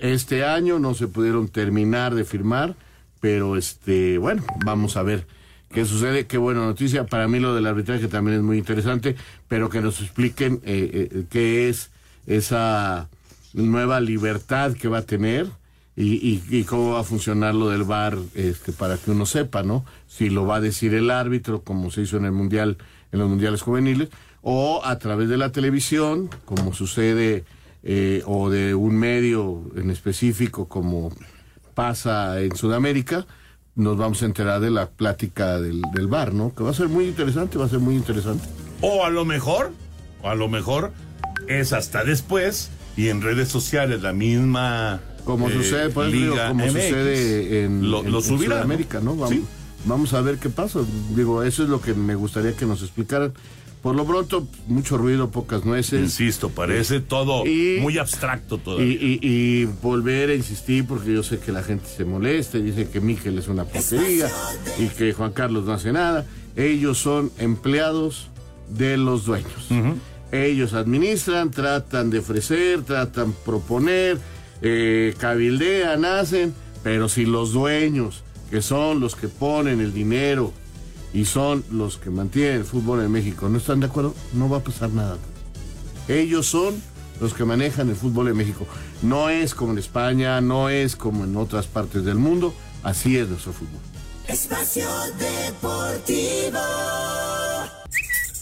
este 0.00 0.44
año, 0.44 0.80
no 0.80 0.94
se 0.94 1.06
pudieron 1.06 1.48
terminar 1.48 2.14
de 2.14 2.24
firmar, 2.24 2.74
pero 3.20 3.56
este, 3.56 4.18
bueno, 4.18 4.42
vamos 4.64 4.96
a 4.96 5.02
ver 5.02 5.26
qué 5.72 5.84
sucede. 5.84 6.26
Qué 6.26 6.38
buena 6.38 6.60
noticia. 6.60 7.06
Para 7.06 7.28
mí 7.28 7.38
lo 7.38 7.54
del 7.54 7.66
arbitraje 7.66 8.08
también 8.08 8.38
es 8.38 8.42
muy 8.42 8.58
interesante, 8.58 9.14
pero 9.46 9.68
que 9.68 9.80
nos 9.80 10.00
expliquen 10.00 10.54
eh, 10.64 11.08
eh, 11.12 11.24
qué 11.30 11.68
es 11.68 11.90
esa 12.26 13.08
nueva 13.52 14.00
libertad 14.00 14.72
que 14.72 14.88
va 14.88 14.98
a 14.98 15.02
tener. 15.02 15.46
Y, 15.94 16.14
y- 16.14 16.42
y 16.50 16.64
cómo 16.64 16.92
va 16.92 17.00
a 17.00 17.04
funcionar 17.04 17.54
lo 17.54 17.68
del 17.68 17.84
VAR 17.84 18.16
este, 18.34 18.72
para 18.72 18.96
que 18.96 19.10
uno 19.10 19.26
sepa, 19.26 19.62
¿no? 19.62 19.84
Si 20.08 20.30
lo 20.30 20.46
va 20.46 20.56
a 20.56 20.60
decir 20.60 20.94
el 20.94 21.10
árbitro, 21.10 21.62
como 21.62 21.90
se 21.90 22.02
hizo 22.02 22.16
en 22.16 22.24
el 22.24 22.32
Mundial, 22.32 22.78
en 23.12 23.18
los 23.18 23.28
Mundiales 23.28 23.60
Juveniles, 23.62 24.08
o 24.40 24.80
a 24.84 24.98
través 24.98 25.28
de 25.28 25.36
la 25.36 25.52
televisión, 25.52 26.30
como 26.46 26.72
sucede, 26.72 27.44
eh, 27.82 28.22
o 28.26 28.48
de 28.48 28.74
un 28.74 28.96
medio 28.96 29.62
en 29.76 29.90
específico, 29.90 30.66
como 30.66 31.12
pasa 31.74 32.40
en 32.40 32.56
Sudamérica, 32.56 33.26
nos 33.74 33.96
vamos 33.96 34.22
a 34.22 34.26
enterar 34.26 34.60
de 34.60 34.70
la 34.70 34.88
plática 34.90 35.60
del, 35.60 35.82
del 35.94 36.06
VAR, 36.06 36.32
¿no? 36.34 36.54
Que 36.54 36.62
va 36.62 36.70
a 36.70 36.74
ser 36.74 36.88
muy 36.88 37.06
interesante, 37.06 37.58
va 37.58 37.66
a 37.66 37.68
ser 37.68 37.78
muy 37.80 37.94
interesante. 37.96 38.46
O 38.80 39.04
a 39.04 39.10
lo 39.10 39.24
mejor, 39.24 39.72
o 40.22 40.28
a 40.28 40.34
lo 40.34 40.48
mejor 40.48 40.92
es 41.48 41.72
hasta 41.72 42.04
después 42.04 42.70
y 42.96 43.08
en 43.08 43.22
redes 43.22 43.48
sociales 43.48 44.02
la 44.02 44.12
misma 44.12 45.00
Como 45.24 45.48
eh, 45.48 45.52
sucede, 45.52 45.90
por 45.90 46.06
eso 46.06 46.12
digo, 46.16 46.32
Liga 46.34 46.48
como 46.48 46.64
MX 46.64 46.72
sucede 46.72 47.64
en, 47.64 47.90
lo, 47.90 48.00
en- 48.04 48.12
lo 48.12 48.18
en 48.18 48.24
subirá, 48.24 48.48
¿no? 48.56 48.62
Sudamérica, 48.62 49.00
¿no? 49.00 49.16
Vamos, 49.16 49.30
Sí. 49.30 49.44
vamos 49.84 50.12
a 50.14 50.20
ver 50.20 50.38
qué 50.38 50.48
pasa. 50.50 50.80
Digo, 51.14 51.42
eso 51.42 51.62
es 51.62 51.68
lo 51.68 51.80
que 51.80 51.94
me 51.94 52.14
gustaría 52.14 52.52
que 52.56 52.66
nos 52.66 52.82
explicaran. 52.82 53.32
Por 53.82 53.96
lo 53.96 54.04
pronto, 54.06 54.46
mucho 54.68 54.96
ruido, 54.96 55.30
pocas 55.32 55.64
nueces. 55.64 56.00
Insisto, 56.00 56.50
parece 56.50 57.00
todo 57.00 57.44
muy 57.44 57.98
abstracto 57.98 58.58
todavía. 58.58 58.86
Y, 58.86 59.18
y- 59.22 59.28
y 59.28 59.64
volver 59.82 60.30
a 60.30 60.34
insistir, 60.34 60.86
porque 60.86 61.12
yo 61.12 61.24
sé 61.24 61.40
que 61.40 61.50
la 61.50 61.64
gente 61.64 61.86
se 61.88 62.04
molesta 62.04 62.58
y 62.58 62.62
dice 62.62 62.88
que 62.88 63.00
Miquel 63.00 63.38
es 63.38 63.48
una 63.48 63.64
porquería 63.64 64.28
y 64.78 64.86
que 64.86 65.12
Juan 65.12 65.32
Carlos 65.32 65.64
no 65.64 65.72
hace 65.72 65.90
nada. 65.92 66.24
Ellos 66.54 66.98
son 66.98 67.32
empleados 67.38 68.28
de 68.68 68.96
los 68.98 69.24
dueños. 69.24 69.68
Ellos 70.30 70.74
administran, 70.74 71.50
tratan 71.50 72.08
de 72.10 72.20
ofrecer, 72.20 72.82
tratan 72.84 73.30
de 73.32 73.36
proponer, 73.44 74.18
eh, 74.62 75.14
cabildean, 75.18 76.04
hacen, 76.04 76.54
pero 76.82 77.08
si 77.08 77.26
los 77.26 77.52
dueños, 77.52 78.22
que 78.50 78.62
son 78.62 79.00
los 79.00 79.16
que 79.16 79.28
ponen 79.28 79.80
el 79.80 79.92
dinero 79.92 80.52
y 81.12 81.24
son 81.24 81.64
los 81.70 81.98
que 81.98 82.10
mantienen 82.10 82.58
el 82.58 82.64
fútbol 82.64 83.00
en 83.00 83.10
México, 83.10 83.48
no 83.48 83.58
están 83.58 83.80
de 83.80 83.86
acuerdo, 83.86 84.14
no 84.32 84.48
va 84.48 84.58
a 84.58 84.64
pasar 84.64 84.90
nada. 84.90 85.18
Ellos 86.08 86.46
son 86.46 86.80
los 87.20 87.34
que 87.34 87.44
manejan 87.44 87.88
el 87.88 87.96
fútbol 87.96 88.28
en 88.28 88.36
México. 88.36 88.66
No 89.02 89.28
es 89.28 89.54
como 89.54 89.72
en 89.72 89.78
España, 89.78 90.40
no 90.40 90.68
es 90.68 90.96
como 90.96 91.24
en 91.24 91.36
otras 91.36 91.66
partes 91.66 92.04
del 92.04 92.16
mundo, 92.16 92.54
así 92.82 93.16
es 93.16 93.28
nuestro 93.28 93.52
fútbol. 93.52 93.80
Espacio 94.28 94.88
Deportivo. 95.18 96.58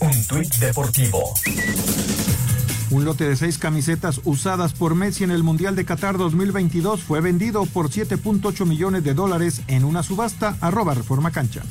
Un 0.00 0.27
tuit 0.27 0.55
deportivo. 0.57 1.35
Un 2.90 3.04
lote 3.04 3.28
de 3.28 3.37
seis 3.37 3.56
camisetas 3.56 4.20
usadas 4.25 4.73
por 4.73 4.97
Messi 4.97 5.23
en 5.23 5.30
el 5.30 5.44
Mundial 5.44 5.76
de 5.76 5.85
Qatar 5.85 6.18
2022 6.18 7.02
fue 7.02 7.20
vendido 7.20 7.64
por 7.66 7.88
7.8 7.88 8.66
millones 8.66 9.04
de 9.04 9.14
dólares 9.14 9.62
en 9.68 9.85
una 9.85 10.02
subasta 10.02 10.56
arroba 10.61 10.94
Reforma 10.94 11.30
Cancha. 11.30 11.62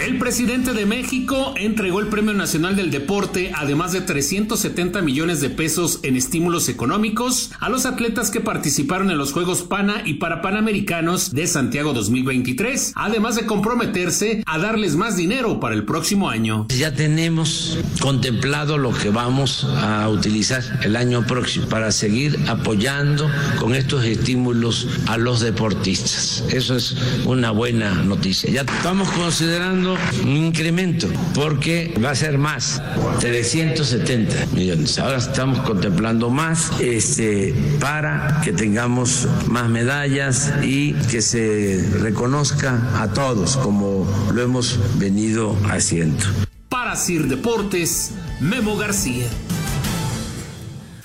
El 0.00 0.18
presidente 0.18 0.74
de 0.74 0.86
México 0.86 1.54
entregó 1.56 1.98
el 1.98 2.06
Premio 2.06 2.32
Nacional 2.32 2.76
del 2.76 2.90
Deporte, 2.90 3.50
además 3.54 3.92
de 3.92 4.00
370 4.00 5.02
millones 5.02 5.40
de 5.40 5.50
pesos 5.50 5.98
en 6.02 6.16
estímulos 6.16 6.68
económicos, 6.68 7.50
a 7.58 7.68
los 7.68 7.84
atletas 7.84 8.30
que 8.30 8.40
participaron 8.40 9.10
en 9.10 9.18
los 9.18 9.32
Juegos 9.32 9.62
Pana 9.62 10.02
y 10.04 10.14
Parapanamericanos 10.14 11.32
de 11.32 11.48
Santiago 11.48 11.92
2023, 11.94 12.92
además 12.94 13.34
de 13.34 13.46
comprometerse 13.46 14.44
a 14.46 14.58
darles 14.58 14.94
más 14.94 15.16
dinero 15.16 15.58
para 15.58 15.74
el 15.74 15.84
próximo 15.84 16.30
año. 16.30 16.66
Ya 16.68 16.94
tenemos 16.94 17.78
contemplado 18.00 18.78
lo 18.78 18.92
que 18.92 19.10
vamos 19.10 19.64
a 19.64 20.08
utilizar 20.08 20.62
el 20.82 20.94
año 20.94 21.26
próximo 21.26 21.66
para 21.68 21.90
seguir 21.90 22.38
apoyando 22.46 23.28
con 23.58 23.74
estos 23.74 24.04
estímulos 24.04 24.86
a 25.06 25.18
los 25.18 25.40
deportistas. 25.40 26.44
Eso 26.50 26.76
es 26.76 26.94
una 27.24 27.50
buena 27.50 27.94
noticia. 28.04 28.50
Ya 28.50 28.60
estamos 28.60 29.10
considerando 29.10 29.87
un 30.22 30.36
incremento 30.36 31.08
porque 31.34 31.94
va 32.02 32.10
a 32.10 32.14
ser 32.14 32.38
más, 32.38 32.82
370 33.20 34.46
millones. 34.54 34.98
Ahora 34.98 35.18
estamos 35.18 35.60
contemplando 35.60 36.30
más 36.30 36.72
este, 36.80 37.54
para 37.80 38.40
que 38.44 38.52
tengamos 38.52 39.28
más 39.46 39.68
medallas 39.68 40.52
y 40.62 40.94
que 41.10 41.22
se 41.22 41.88
reconozca 42.00 43.02
a 43.02 43.12
todos 43.12 43.56
como 43.56 44.06
lo 44.32 44.42
hemos 44.42 44.78
venido 44.98 45.56
haciendo. 45.70 46.24
Para 46.68 46.96
Sir 46.96 47.26
Deportes, 47.26 48.12
Memo 48.40 48.76
García. 48.76 49.26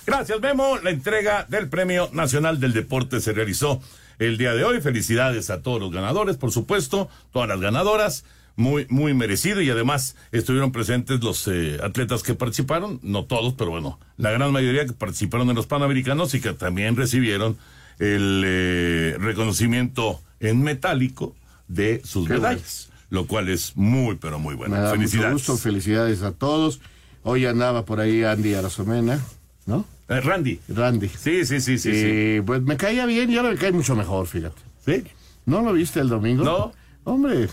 Gracias, 0.05 0.39
Memo. 0.41 0.77
La 0.83 0.89
entrega 0.89 1.45
del 1.47 1.69
Premio 1.69 2.09
Nacional 2.11 2.59
del 2.59 2.73
Deporte 2.73 3.21
se 3.21 3.31
realizó 3.31 3.81
el 4.19 4.37
día 4.37 4.53
de 4.53 4.63
hoy. 4.63 4.81
Felicidades 4.81 5.49
a 5.49 5.61
todos 5.61 5.79
los 5.79 5.91
ganadores, 5.91 6.37
por 6.37 6.51
supuesto, 6.51 7.09
todas 7.31 7.47
las 7.47 7.61
ganadoras. 7.61 8.25
Muy, 8.55 8.85
muy 8.89 9.15
merecido 9.15 9.61
y 9.61 9.69
además 9.71 10.15
estuvieron 10.31 10.71
presentes 10.71 11.23
los 11.23 11.47
eh, 11.47 11.79
atletas 11.81 12.21
que 12.21 12.35
participaron, 12.35 12.99
no 13.01 13.25
todos, 13.25 13.55
pero 13.55 13.71
bueno, 13.71 13.99
la 14.17 14.29
gran 14.29 14.51
mayoría 14.51 14.85
que 14.85 14.93
participaron 14.93 15.49
en 15.49 15.55
los 15.55 15.65
Panamericanos 15.65 16.35
y 16.35 16.39
que 16.39 16.53
también 16.53 16.95
recibieron 16.95 17.57
el 17.97 18.43
eh, 18.45 19.15
reconocimiento 19.19 20.21
en 20.39 20.61
metálico 20.61 21.35
de 21.67 22.01
sus 22.03 22.27
Qué 22.27 22.35
medallas, 22.35 22.89
lo 23.09 23.25
cual 23.25 23.49
es 23.49 23.75
muy, 23.75 24.17
pero 24.17 24.37
muy 24.37 24.53
bueno. 24.53 24.75
Me 24.75 24.81
da 24.81 24.89
mucho 24.89 24.97
Felicidades. 24.99 25.33
gusto, 25.33 25.57
felicidades 25.57 26.21
a 26.21 26.31
todos. 26.31 26.79
Hoy 27.23 27.45
andaba 27.47 27.85
por 27.85 27.99
ahí 28.01 28.23
Andy 28.23 28.53
Arozomena, 28.53 29.19
¿no? 29.65 29.85
Eh, 30.09 30.19
Randy. 30.21 30.59
Randy. 30.67 31.07
Sí, 31.09 31.45
sí, 31.45 31.59
sí, 31.59 31.79
sí. 31.79 31.89
Y 31.91 32.41
pues 32.41 32.61
me 32.61 32.77
caía 32.77 33.05
bien 33.07 33.31
y 33.31 33.37
ahora 33.37 33.49
me 33.49 33.57
cae 33.57 33.71
mucho 33.71 33.95
mejor, 33.95 34.27
fíjate. 34.27 34.61
¿Sí? 34.85 35.03
¿No 35.45 35.61
lo 35.61 35.73
viste 35.73 36.01
el 36.01 36.09
domingo? 36.09 36.43
No. 36.43 36.73
Hombre, 37.05 37.47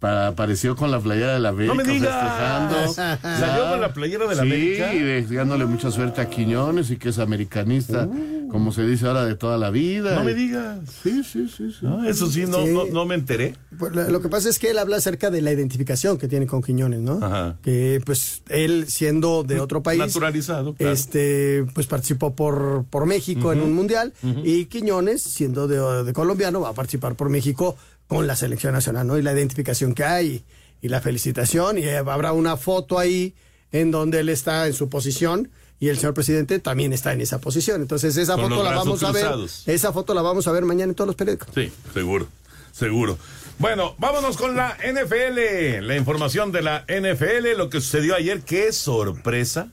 pa- 0.00 0.26
apareció 0.28 0.74
con 0.74 0.90
la 0.90 0.98
playera 0.98 1.34
de 1.34 1.40
la 1.40 1.50
América. 1.50 1.74
No 1.74 1.82
me 1.84 1.84
digas. 1.92 2.12
festejando. 2.12 3.18
Salió 3.38 3.70
con 3.70 3.80
la 3.80 3.92
playera 3.92 4.26
de 4.26 4.34
la 4.34 4.42
sí, 4.42 4.48
América. 4.48 4.94
y 4.94 4.98
deseándole 5.00 5.66
mucha 5.66 5.90
suerte 5.92 6.20
a 6.20 6.28
Quiñones 6.28 6.90
y 6.90 6.96
que 6.96 7.10
es 7.10 7.18
americanista, 7.18 8.08
como 8.50 8.72
se 8.72 8.84
dice 8.84 9.06
ahora, 9.06 9.24
de 9.24 9.36
toda 9.36 9.58
la 9.58 9.70
vida. 9.70 10.14
Uh. 10.14 10.18
No 10.20 10.24
me 10.24 10.34
digas. 10.34 10.78
Sí, 11.02 11.22
sí, 11.22 11.48
sí. 11.48 11.70
sí. 11.70 11.78
No, 11.82 12.04
eso 12.04 12.26
sí, 12.28 12.46
no, 12.46 12.64
Sí. 12.64 12.72
no, 12.72 12.86
no 12.86 13.04
me 13.06 13.14
enteré. 13.14 13.54
Pues, 13.78 13.92
lo 13.94 14.08
lo 14.10 14.20
que 14.20 14.28
pasa 14.28 14.48
es 14.48 14.58
que 14.58 14.70
él 14.70 14.78
habla 14.78 14.96
acerca 14.96 15.30
de 15.30 15.40
la 15.42 15.52
identificación 15.52 16.18
que 16.18 16.26
tiene 16.28 16.46
con 16.46 16.62
Quiñones, 16.62 17.00
¿no? 17.00 17.20
Ajá. 17.22 17.56
Que 17.62 18.00
pues 18.04 18.42
él 18.48 18.86
siendo 18.88 19.44
de 19.44 19.60
otro 19.60 19.82
país, 19.82 20.00
Naturalizado, 20.00 20.74
claro. 20.74 20.92
este, 20.92 21.64
pues 21.74 21.86
participó 21.86 22.34
por, 22.34 22.84
por 22.90 23.06
México 23.06 23.52
en 23.52 23.60
un 23.60 23.72
mundial 23.72 24.12
y 24.44 24.64
Quiñones 24.66 25.22
siendo 25.22 25.68
de, 25.68 26.04
de 26.04 26.12
colombiano 26.12 26.60
va 26.60 26.70
a 26.70 26.74
participar 26.74 27.14
por 27.14 27.28
México 27.28 27.76
con 28.10 28.26
la 28.26 28.34
selección 28.34 28.72
nacional, 28.72 29.06
¿no? 29.06 29.18
Y 29.18 29.22
la 29.22 29.32
identificación 29.32 29.94
que 29.94 30.02
hay 30.02 30.42
y 30.82 30.88
la 30.88 31.00
felicitación 31.00 31.78
y 31.78 31.82
eh, 31.82 31.98
habrá 31.98 32.32
una 32.32 32.56
foto 32.56 32.98
ahí 32.98 33.36
en 33.70 33.92
donde 33.92 34.18
él 34.18 34.28
está 34.30 34.66
en 34.66 34.74
su 34.74 34.88
posición 34.88 35.48
y 35.78 35.90
el 35.90 35.96
señor 35.96 36.12
presidente 36.12 36.58
también 36.58 36.92
está 36.92 37.12
en 37.12 37.20
esa 37.20 37.38
posición. 37.38 37.82
Entonces 37.82 38.16
esa 38.16 38.34
Con 38.34 38.48
foto 38.48 38.64
la 38.64 38.72
vamos 38.72 39.04
a 39.04 39.12
ver, 39.12 39.28
esa 39.66 39.92
foto 39.92 40.12
la 40.12 40.22
vamos 40.22 40.48
a 40.48 40.50
ver 40.50 40.64
mañana 40.64 40.90
en 40.90 40.96
todos 40.96 41.06
los 41.06 41.14
periódicos. 41.14 41.50
Sí, 41.54 41.70
seguro, 41.94 42.26
seguro. 42.72 43.16
Bueno, 43.60 43.94
vámonos 43.98 44.36
con 44.36 44.56
la 44.56 44.76
NFL. 44.78 45.86
La 45.86 45.96
información 45.96 46.50
de 46.50 46.62
la 46.62 46.84
NFL, 46.88 47.56
lo 47.56 47.70
que 47.70 47.80
sucedió 47.80 48.16
ayer, 48.16 48.40
qué 48.40 48.72
sorpresa. 48.72 49.70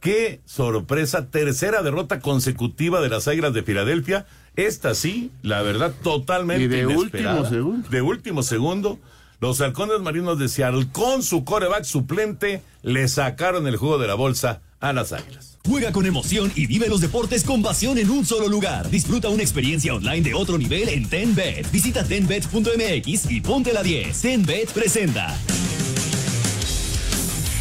Qué 0.00 0.40
sorpresa, 0.46 1.26
tercera 1.26 1.82
derrota 1.82 2.20
consecutiva 2.20 3.00
de 3.00 3.08
las 3.08 3.26
Águilas 3.28 3.52
de 3.52 3.62
Filadelfia. 3.64 4.26
Esta 4.58 4.92
sí, 4.96 5.30
la 5.42 5.62
verdad, 5.62 5.94
totalmente 6.02 6.64
Y 6.64 6.66
de 6.66 6.82
inesperada. 6.82 7.36
último 7.36 7.48
segundo. 7.48 7.88
De 7.90 8.02
último 8.02 8.42
segundo. 8.42 8.98
Los 9.40 9.60
halcones 9.60 10.00
marinos 10.00 10.36
de 10.40 10.48
Seattle, 10.48 10.88
con 10.90 11.22
su 11.22 11.44
coreback 11.44 11.84
suplente, 11.84 12.60
le 12.82 13.06
sacaron 13.06 13.68
el 13.68 13.76
juego 13.76 13.98
de 13.98 14.08
la 14.08 14.14
bolsa 14.14 14.60
a 14.80 14.92
las 14.92 15.12
Águilas. 15.12 15.58
Juega 15.64 15.92
con 15.92 16.06
emoción 16.06 16.50
y 16.56 16.66
vive 16.66 16.88
los 16.88 17.00
deportes 17.00 17.44
con 17.44 17.62
pasión 17.62 17.98
en 17.98 18.10
un 18.10 18.26
solo 18.26 18.48
lugar. 18.48 18.90
Disfruta 18.90 19.28
una 19.28 19.44
experiencia 19.44 19.94
online 19.94 20.22
de 20.22 20.34
otro 20.34 20.58
nivel 20.58 20.88
en 20.88 21.08
TenBet. 21.08 21.70
Visita 21.70 22.02
tenbet.mx 22.02 23.30
y 23.30 23.40
ponte 23.40 23.72
la 23.72 23.84
10. 23.84 24.20
TenBet 24.20 24.72
presenta. 24.72 25.38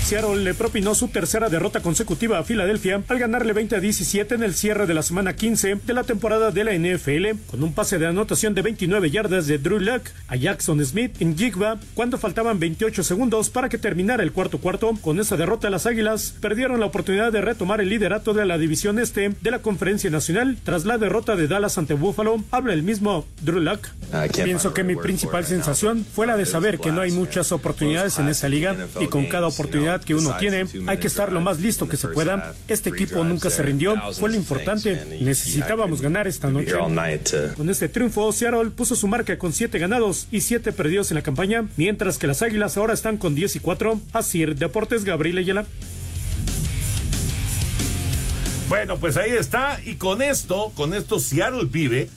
Seattle 0.08 0.42
le 0.42 0.54
propinó 0.54 0.96
su 0.96 1.10
tercera 1.10 1.50
derrota 1.50 1.82
consecutiva 1.82 2.40
a 2.40 2.44
Filadelfia 2.46 3.04
al 3.10 3.20
ganarle 3.20 3.52
20 3.52 3.76
a 3.76 3.80
17 3.82 4.36
en 4.36 4.44
el 4.44 4.54
cierre 4.54 4.88
de 4.88 4.94
la 4.94 5.04
semana 5.04 5.36
15 5.36 5.80
de 5.86 5.94
la 5.94 6.06
temporada 6.06 6.52
de 6.52 6.64
la 6.64 6.72
NFL, 6.72 7.38
con 7.48 7.62
un 7.62 7.74
pase 7.74 7.98
de 8.00 8.08
anotación 8.08 8.54
de 8.54 8.62
29 8.62 9.12
yardas 9.12 9.48
de 9.48 9.58
Drew 9.58 9.80
Luck 9.80 10.04
a 10.30 10.38
Jackson 10.38 10.80
Smith 10.86 11.22
en 11.22 11.38
Jigba 11.38 11.78
cuando 11.94 12.18
faltaban 12.18 12.58
28 12.58 13.04
segundos 13.04 13.50
para 13.50 13.68
que 13.68 13.78
terminara 13.78 14.24
el 14.24 14.32
cuarto 14.32 14.60
cuarto. 14.60 14.94
Con 15.02 15.20
esa 15.20 15.36
derrota, 15.36 15.70
las 15.70 15.86
Águilas 15.86 16.34
perdieron 16.40 16.80
la 16.80 16.86
oportunidad 16.86 17.34
de 17.34 17.42
retomar 17.42 17.82
el 17.82 17.90
liderato 17.90 18.34
de 18.34 18.46
la 18.46 18.58
división 18.58 19.00
este 19.00 19.36
de 19.42 19.52
la 19.52 19.60
Conferencia 19.60 20.10
Nacional 20.10 20.58
tras 20.64 20.86
la 20.86 20.98
derrota 20.98 21.36
de 21.36 21.50
Dallas 21.50 21.78
ante 21.78 21.96
Buffalo. 21.96 22.42
Habla 22.52 22.72
el 22.72 22.84
mismo 22.84 23.26
Drew 23.42 23.60
Luck. 23.60 23.90
Pienso 24.32 24.74
que 24.74 24.86
mi 24.86 24.96
principal 24.96 25.46
sensación 25.46 26.06
fue 26.06 26.28
la 26.28 26.38
de 26.38 26.46
saber 26.46 26.80
que 26.80 26.94
no 26.94 27.02
hay 27.02 27.12
muchas 27.12 27.52
oportunidades 27.52 28.20
en 28.20 28.30
esa 28.30 28.48
liga 28.48 28.74
y 29.02 29.08
con 29.08 29.26
cada 29.26 29.48
oportunidad 29.48 29.97
que 30.00 30.16
uno 30.16 30.36
tiene 30.38 30.66
hay 30.88 30.98
que 30.98 31.08
estar 31.08 31.32
lo 31.32 31.42
más 31.42 31.60
listo 31.60 31.88
que 31.88 31.98
se 31.98 32.08
pueda. 32.10 32.54
Este 32.68 32.90
equipo 32.90 33.24
nunca 33.24 33.50
se 33.50 33.64
rindió, 33.64 33.96
fue 34.14 34.30
lo 34.30 34.36
importante. 34.36 35.20
Necesitábamos 35.22 36.02
ganar 36.02 36.28
esta 36.28 36.50
noche. 36.50 36.74
Con 37.56 37.70
este 37.70 37.90
triunfo, 37.90 38.32
Seattle 38.32 38.72
puso 38.72 38.96
su 38.96 39.08
marca 39.08 39.38
con 39.38 39.54
7 39.54 39.78
ganados 39.80 40.28
y 40.32 40.42
7 40.42 40.72
perdidos 40.72 41.12
en 41.12 41.16
la 41.16 41.22
campaña, 41.22 41.68
mientras 41.78 42.18
que 42.18 42.28
las 42.28 42.42
Águilas 42.42 42.78
ahora 42.78 42.94
están 42.94 43.18
con 43.18 43.36
10 43.36 43.58
y 43.58 43.60
4. 43.60 44.00
Así, 44.14 44.46
Deportes 44.46 45.04
Gabriel 45.04 45.38
Ayala. 45.38 45.66
Bueno, 48.70 48.98
pues 48.98 49.16
ahí 49.16 49.32
está. 49.32 49.80
Y 49.86 49.96
con 49.96 50.22
esto, 50.22 50.72
con 50.76 50.94
esto, 50.94 51.20
Seattle 51.20 51.66
vive. 51.72 52.10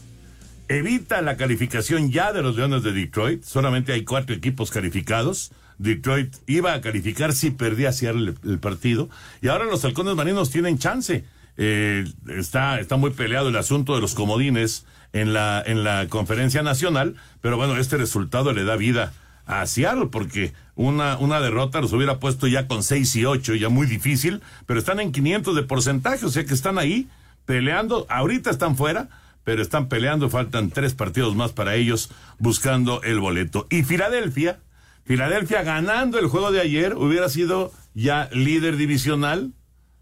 Evita 0.71 1.21
la 1.21 1.37
calificación 1.37 2.12
ya 2.12 2.33
de 2.33 2.43
los 2.43 2.55
Leones 2.55 2.85
de 2.85 2.93
Detroit. 2.93 3.43
Solamente 3.43 3.93
hay 3.93 4.05
cuatro 4.05 4.37
equipos 4.37 4.71
calificados. 4.71 5.50
Detroit 5.79 6.33
iba 6.47 6.75
a 6.75 6.81
calificar 6.81 7.33
si 7.33 7.50
perdía 7.50 7.91
Seattle 7.91 8.35
el, 8.45 8.59
partido. 8.61 9.09
Y 9.43 9.49
ahora 9.49 9.65
los 9.65 9.85
halcones 9.85 10.15
marinos 10.15 10.50
tienen 10.50 10.79
chance. 10.79 11.25
eh, 11.57 12.05
está, 12.29 12.79
está 12.79 12.97
muy 12.97 13.11
peleado 13.11 13.49
el 13.49 13.57
asunto 13.57 13.97
de 13.97 14.00
los 14.00 14.15
comodines 14.15 14.87
en 15.12 15.33
la, 15.33 15.61
en 15.67 15.83
la 15.83 16.07
conferencia 16.09 16.62
nacional, 16.62 17.17
pero 17.41 17.57
bueno, 17.57 17.77
este 17.77 17.97
resultado 17.97 18.53
le 18.53 18.62
da 18.62 18.77
vida 18.77 19.12
a 19.47 19.67
Seattle 19.67 20.07
porque 20.07 20.53
una, 20.77 21.19
una 21.19 21.41
derrota 21.41 21.81
los 21.81 21.93
hubiera 21.93 22.21
puesto 22.21 22.47
ya 22.47 22.69
con 22.69 22.85
6 22.85 23.17
y 23.17 23.25
8, 23.25 23.57
ya 23.57 23.71
muy 23.71 23.89
difícil, 23.89 24.41
pero 24.67 24.79
están 24.79 25.00
en 25.00 25.11
500 25.11 25.57
de 25.57 25.62
porcentaje, 25.65 26.25
o 26.25 26.31
sea 26.31 26.45
que 26.45 26.55
están 26.55 26.79
ahí 26.79 27.09
peleando, 27.45 28.07
ahorita 28.09 28.50
están 28.50 28.77
fuera, 28.77 29.09
pero 29.44 29.62
están 29.62 29.88
peleando, 29.88 30.30
faltan 30.30 30.70
tres 30.70 30.94
partidos 30.94 31.35
más 31.35 31.52
para 31.52 31.75
ellos 31.75 32.11
buscando 32.38 33.02
el 33.02 33.20
boleto. 33.20 33.66
Y 33.70 33.82
Filadelfia, 33.82 34.61
Filadelfia 35.04 35.62
ganando 35.62 36.18
el 36.18 36.26
juego 36.26 36.52
de 36.52 36.61
ayer 36.61 36.94
hubiera 36.94 37.28
sido 37.28 37.73
ya 37.94 38.28
líder 38.32 38.76
divisional, 38.76 39.52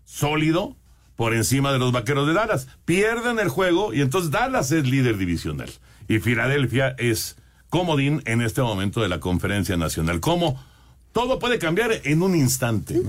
sólido, 0.04 0.76
por 1.16 1.34
encima 1.34 1.72
de 1.72 1.80
los 1.80 1.90
Vaqueros 1.90 2.28
de 2.28 2.32
Dallas. 2.32 2.68
Pierden 2.84 3.40
el 3.40 3.48
juego 3.48 3.92
y 3.92 4.02
entonces 4.02 4.30
Dallas 4.30 4.70
es 4.70 4.86
líder 4.86 5.18
divisional. 5.18 5.68
Y 6.06 6.20
Filadelfia 6.20 6.94
es 6.96 7.36
comodín 7.70 8.22
en 8.24 8.40
este 8.40 8.62
momento 8.62 9.00
de 9.00 9.08
la 9.08 9.18
conferencia 9.18 9.76
nacional. 9.76 10.20
¿Cómo? 10.20 10.62
Todo 11.12 11.38
puede 11.40 11.58
cambiar 11.58 11.90
en 12.04 12.22
un 12.22 12.36
instante. 12.36 13.02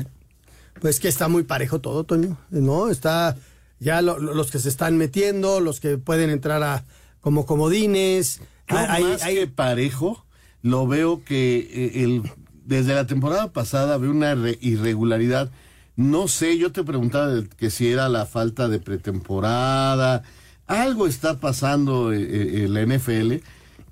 Pues 0.81 0.99
que 0.99 1.07
está 1.07 1.27
muy 1.27 1.43
parejo 1.43 1.79
todo, 1.79 2.03
Toño. 2.03 2.37
¿No? 2.49 2.89
Está 2.89 3.35
ya 3.79 4.01
los 4.01 4.51
que 4.51 4.59
se 4.59 4.69
están 4.69 4.97
metiendo, 4.97 5.59
los 5.59 5.79
que 5.79 5.97
pueden 5.97 6.29
entrar 6.29 6.63
a 6.63 6.85
como 7.21 7.45
comodines. 7.45 8.41
hay, 8.67 9.03
más 9.03 9.23
que 9.23 9.47
parejo, 9.47 10.25
lo 10.61 10.87
veo 10.87 11.23
que 11.23 11.59
eh, 11.59 12.03
el, 12.03 12.23
desde 12.65 12.93
la 12.93 13.07
temporada 13.07 13.51
pasada 13.51 13.97
veo 13.97 14.11
una 14.11 14.35
irregularidad. 14.61 15.51
No 15.95 16.27
sé, 16.27 16.57
yo 16.57 16.71
te 16.71 16.83
preguntaba 16.83 17.43
que 17.57 17.69
si 17.69 17.89
era 17.91 18.07
la 18.09 18.25
falta 18.25 18.67
de 18.67 18.79
pretemporada. 18.79 20.23
Algo 20.65 21.07
está 21.07 21.39
pasando 21.39 22.13
eh, 22.13 22.21
eh, 22.21 22.65
en 22.65 22.73
la 22.73 22.85
NFL 22.85 23.43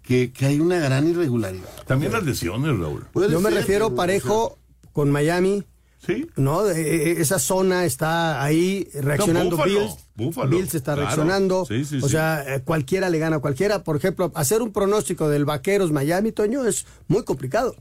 que, 0.04 0.32
hay 0.42 0.60
una 0.60 0.80
gran 0.80 1.08
irregularidad. 1.08 1.68
También 1.86 2.14
las 2.14 2.24
lesiones, 2.24 2.78
Raúl. 2.80 3.06
Yo 3.30 3.42
me 3.42 3.50
refiero 3.50 3.94
parejo 3.94 4.58
con 4.94 5.12
Miami. 5.12 5.64
Sí. 6.06 6.28
¿No? 6.36 6.68
esa 6.70 7.40
zona 7.40 7.86
está 7.86 8.44
ahí 8.44 8.88
reaccionando. 8.94 9.58
Bills. 9.58 9.98
Bills 10.50 10.76
está 10.76 10.96
reaccionando. 10.96 11.68
o 12.02 12.10
sea, 12.10 12.44
eh, 12.56 12.62
cualquiera 12.64 13.10
le 13.10 13.20
gana 13.20 13.38
a 13.38 13.40
cualquiera. 13.40 13.84
Por 13.84 13.98
ejemplo, 13.98 14.32
hacer 14.36 14.62
un 14.62 14.72
pronóstico 14.72 15.28
del 15.28 15.46
Vaqueros 15.46 15.92
Miami, 15.92 16.32
Toño, 16.32 16.66
es 16.66 16.86
muy 17.08 17.24
complicado. 17.24 17.76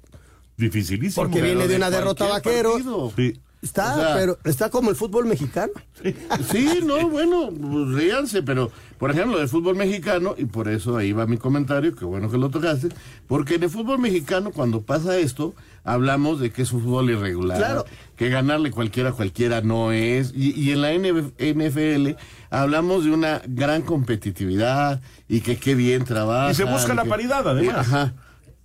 Dificilísimo. 0.56 1.24
Porque 1.24 1.42
viene 1.42 1.68
de 1.68 1.76
una 1.76 1.90
derrota 1.90 2.26
Vaqueros. 2.26 2.82
Está, 3.66 4.14
pero 4.14 4.38
está 4.44 4.70
como 4.70 4.90
el 4.90 4.96
fútbol 4.96 5.26
mexicano. 5.26 5.72
Sí, 6.50 6.80
no, 6.84 7.08
bueno, 7.08 7.50
pues, 7.50 7.88
ríanse, 7.88 8.42
pero 8.42 8.70
por 8.98 9.10
ejemplo, 9.10 9.40
el 9.40 9.48
fútbol 9.48 9.76
mexicano, 9.76 10.34
y 10.38 10.46
por 10.46 10.68
eso 10.68 10.96
ahí 10.96 11.12
va 11.12 11.26
mi 11.26 11.36
comentario, 11.36 11.94
que 11.94 12.04
bueno 12.04 12.30
que 12.30 12.38
lo 12.38 12.48
tocaste, 12.48 12.88
porque 13.26 13.56
en 13.56 13.64
el 13.64 13.70
fútbol 13.70 13.98
mexicano, 13.98 14.52
cuando 14.52 14.82
pasa 14.82 15.18
esto, 15.18 15.54
hablamos 15.84 16.40
de 16.40 16.50
que 16.50 16.62
es 16.62 16.72
un 16.72 16.82
fútbol 16.82 17.10
irregular, 17.10 17.58
claro. 17.58 17.84
que 18.16 18.30
ganarle 18.30 18.70
cualquiera 18.70 19.10
a 19.10 19.12
cualquiera 19.12 19.60
no 19.60 19.92
es, 19.92 20.32
y, 20.34 20.70
en 20.70 20.80
la 20.80 20.94
NFL 20.94 22.18
hablamos 22.50 23.04
de 23.04 23.10
una 23.10 23.42
gran 23.46 23.82
competitividad 23.82 25.02
y 25.28 25.40
que 25.40 25.58
qué 25.58 25.74
bien 25.74 26.04
trabaja. 26.04 26.52
Y 26.52 26.54
se 26.54 26.64
busca 26.64 26.94
la 26.94 27.04
paridad, 27.04 27.46
además. 27.46 27.76
Ajá. 27.78 28.14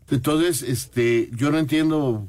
Entonces, 0.10 0.62
este, 0.62 1.30
yo 1.34 1.52
no 1.52 1.58
entiendo, 1.58 2.26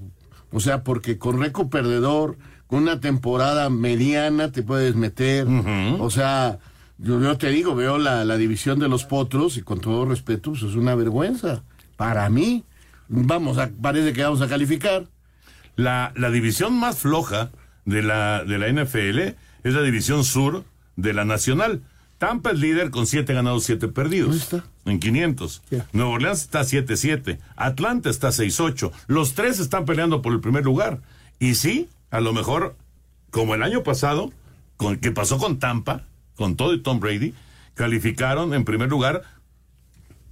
o 0.53 0.61
sea, 0.61 0.83
porque 0.83 1.19
con 1.19 1.41
récord 1.41 1.69
perdedor, 1.69 2.37
con 2.73 2.85
una 2.85 3.01
temporada 3.01 3.69
mediana 3.69 4.51
te 4.51 4.63
puedes 4.63 4.97
meter, 4.97 5.47
o 5.99 6.09
sea 6.09 6.59
yo, 6.97 7.37
te 7.37 7.51
digo, 7.51 7.75
veo 7.75 7.99
la, 7.99 8.25
división 8.39 8.79
de 8.79 8.89
los 8.89 9.05
potros 9.05 9.59
y 9.59 9.63
con 9.63 9.79
todo 9.79 10.07
respeto, 10.07 10.53
pues 10.53 10.63
es 10.63 10.75
una 10.75 10.95
vergüenza. 10.95 11.65
Para 11.99 12.31
mí, 12.31 12.65
vamos 13.09 13.59
a, 13.59 13.69
parece 13.69 14.15
que 14.15 14.23
vamos 14.23 14.41
a 14.41 14.49
calificar. 14.49 15.05
La, 15.77 16.15
la 16.17 16.31
división 16.31 16.73
más 16.73 16.97
floja 16.97 17.51
de 17.85 18.01
la, 18.01 18.43
de 18.43 18.59
la 18.59 18.73
NFL 18.73 19.19
es 19.65 19.75
la 19.75 19.83
división 19.83 20.25
sur 20.25 20.65
de 20.97 21.13
la 21.13 21.27
nacional. 21.27 21.83
Tampa 22.17 22.53
es 22.53 22.59
líder 22.59 22.91
con 22.91 23.07
siete 23.07 23.35
ganados, 23.35 23.65
siete 23.65 23.89
perdidos. 23.89 24.35
está? 24.35 24.65
En 24.87 24.99
500. 24.99 25.63
Nueva 25.93 26.11
Orleans 26.11 26.41
está 26.41 26.63
7-7. 26.63 27.39
Atlanta 27.55 28.09
está 28.09 28.29
6-8. 28.29 28.93
Los 29.09 29.35
tres 29.35 29.61
están 29.61 29.85
peleando 29.85 30.23
por 30.23 30.33
el 30.33 30.41
primer 30.41 30.65
lugar. 30.65 31.01
Y 31.39 31.57
sí, 31.57 31.91
a 32.13 32.21
lo 32.21 32.33
mejor, 32.33 32.77
como 33.31 33.57
el 33.57 33.63
año 33.63 33.83
pasado, 33.83 34.33
con, 34.77 34.99
que 34.99 35.11
pasó 35.11 35.39
con 35.39 35.59
Tampa, 35.59 36.05
con 36.37 36.57
todo 36.57 36.75
y 36.75 36.83
Tom 36.83 37.01
Brady, 37.01 37.35
calificaron 37.75 38.55
en 38.55 38.65
primer 38.65 38.91
lugar 38.91 39.23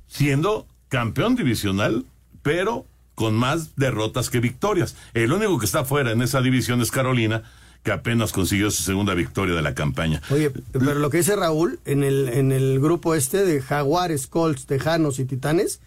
siendo 0.07 0.67
campeón 0.89 1.37
divisional, 1.37 2.05
pero 2.43 2.85
con 3.15 3.35
más 3.35 3.77
derrotas 3.77 4.29
que 4.29 4.41
victorias. 4.41 4.95
El 5.15 5.33
único 5.33 5.59
que 5.59 5.65
está 5.65 5.85
fuera 5.85 6.13
en 6.13 6.21
esa 6.21 6.43
división 6.43 6.83
es 6.83 6.91
Carolina, 6.91 7.45
que 7.83 7.93
apenas 7.93 8.33
consiguió 8.33 8.71
su 8.71 8.83
segunda 8.83 9.15
victoria 9.15 9.55
de 9.55 9.63
la 9.63 9.75
campaña. 9.75 10.21
Oye, 10.31 10.51
pero 10.51 10.95
lo 10.97 11.09
que 11.09 11.19
dice 11.19 11.35
Raúl, 11.35 11.81
en 11.87 12.05
el, 12.05 12.29
en 12.29 12.53
el 12.53 12.79
grupo 12.79 13.15
este 13.15 13.43
de 13.43 13.63
Jaguares, 13.63 14.27
Colts, 14.27 14.67
Tejanos 14.67 15.19
y 15.19 15.25
Titanes, 15.25 15.81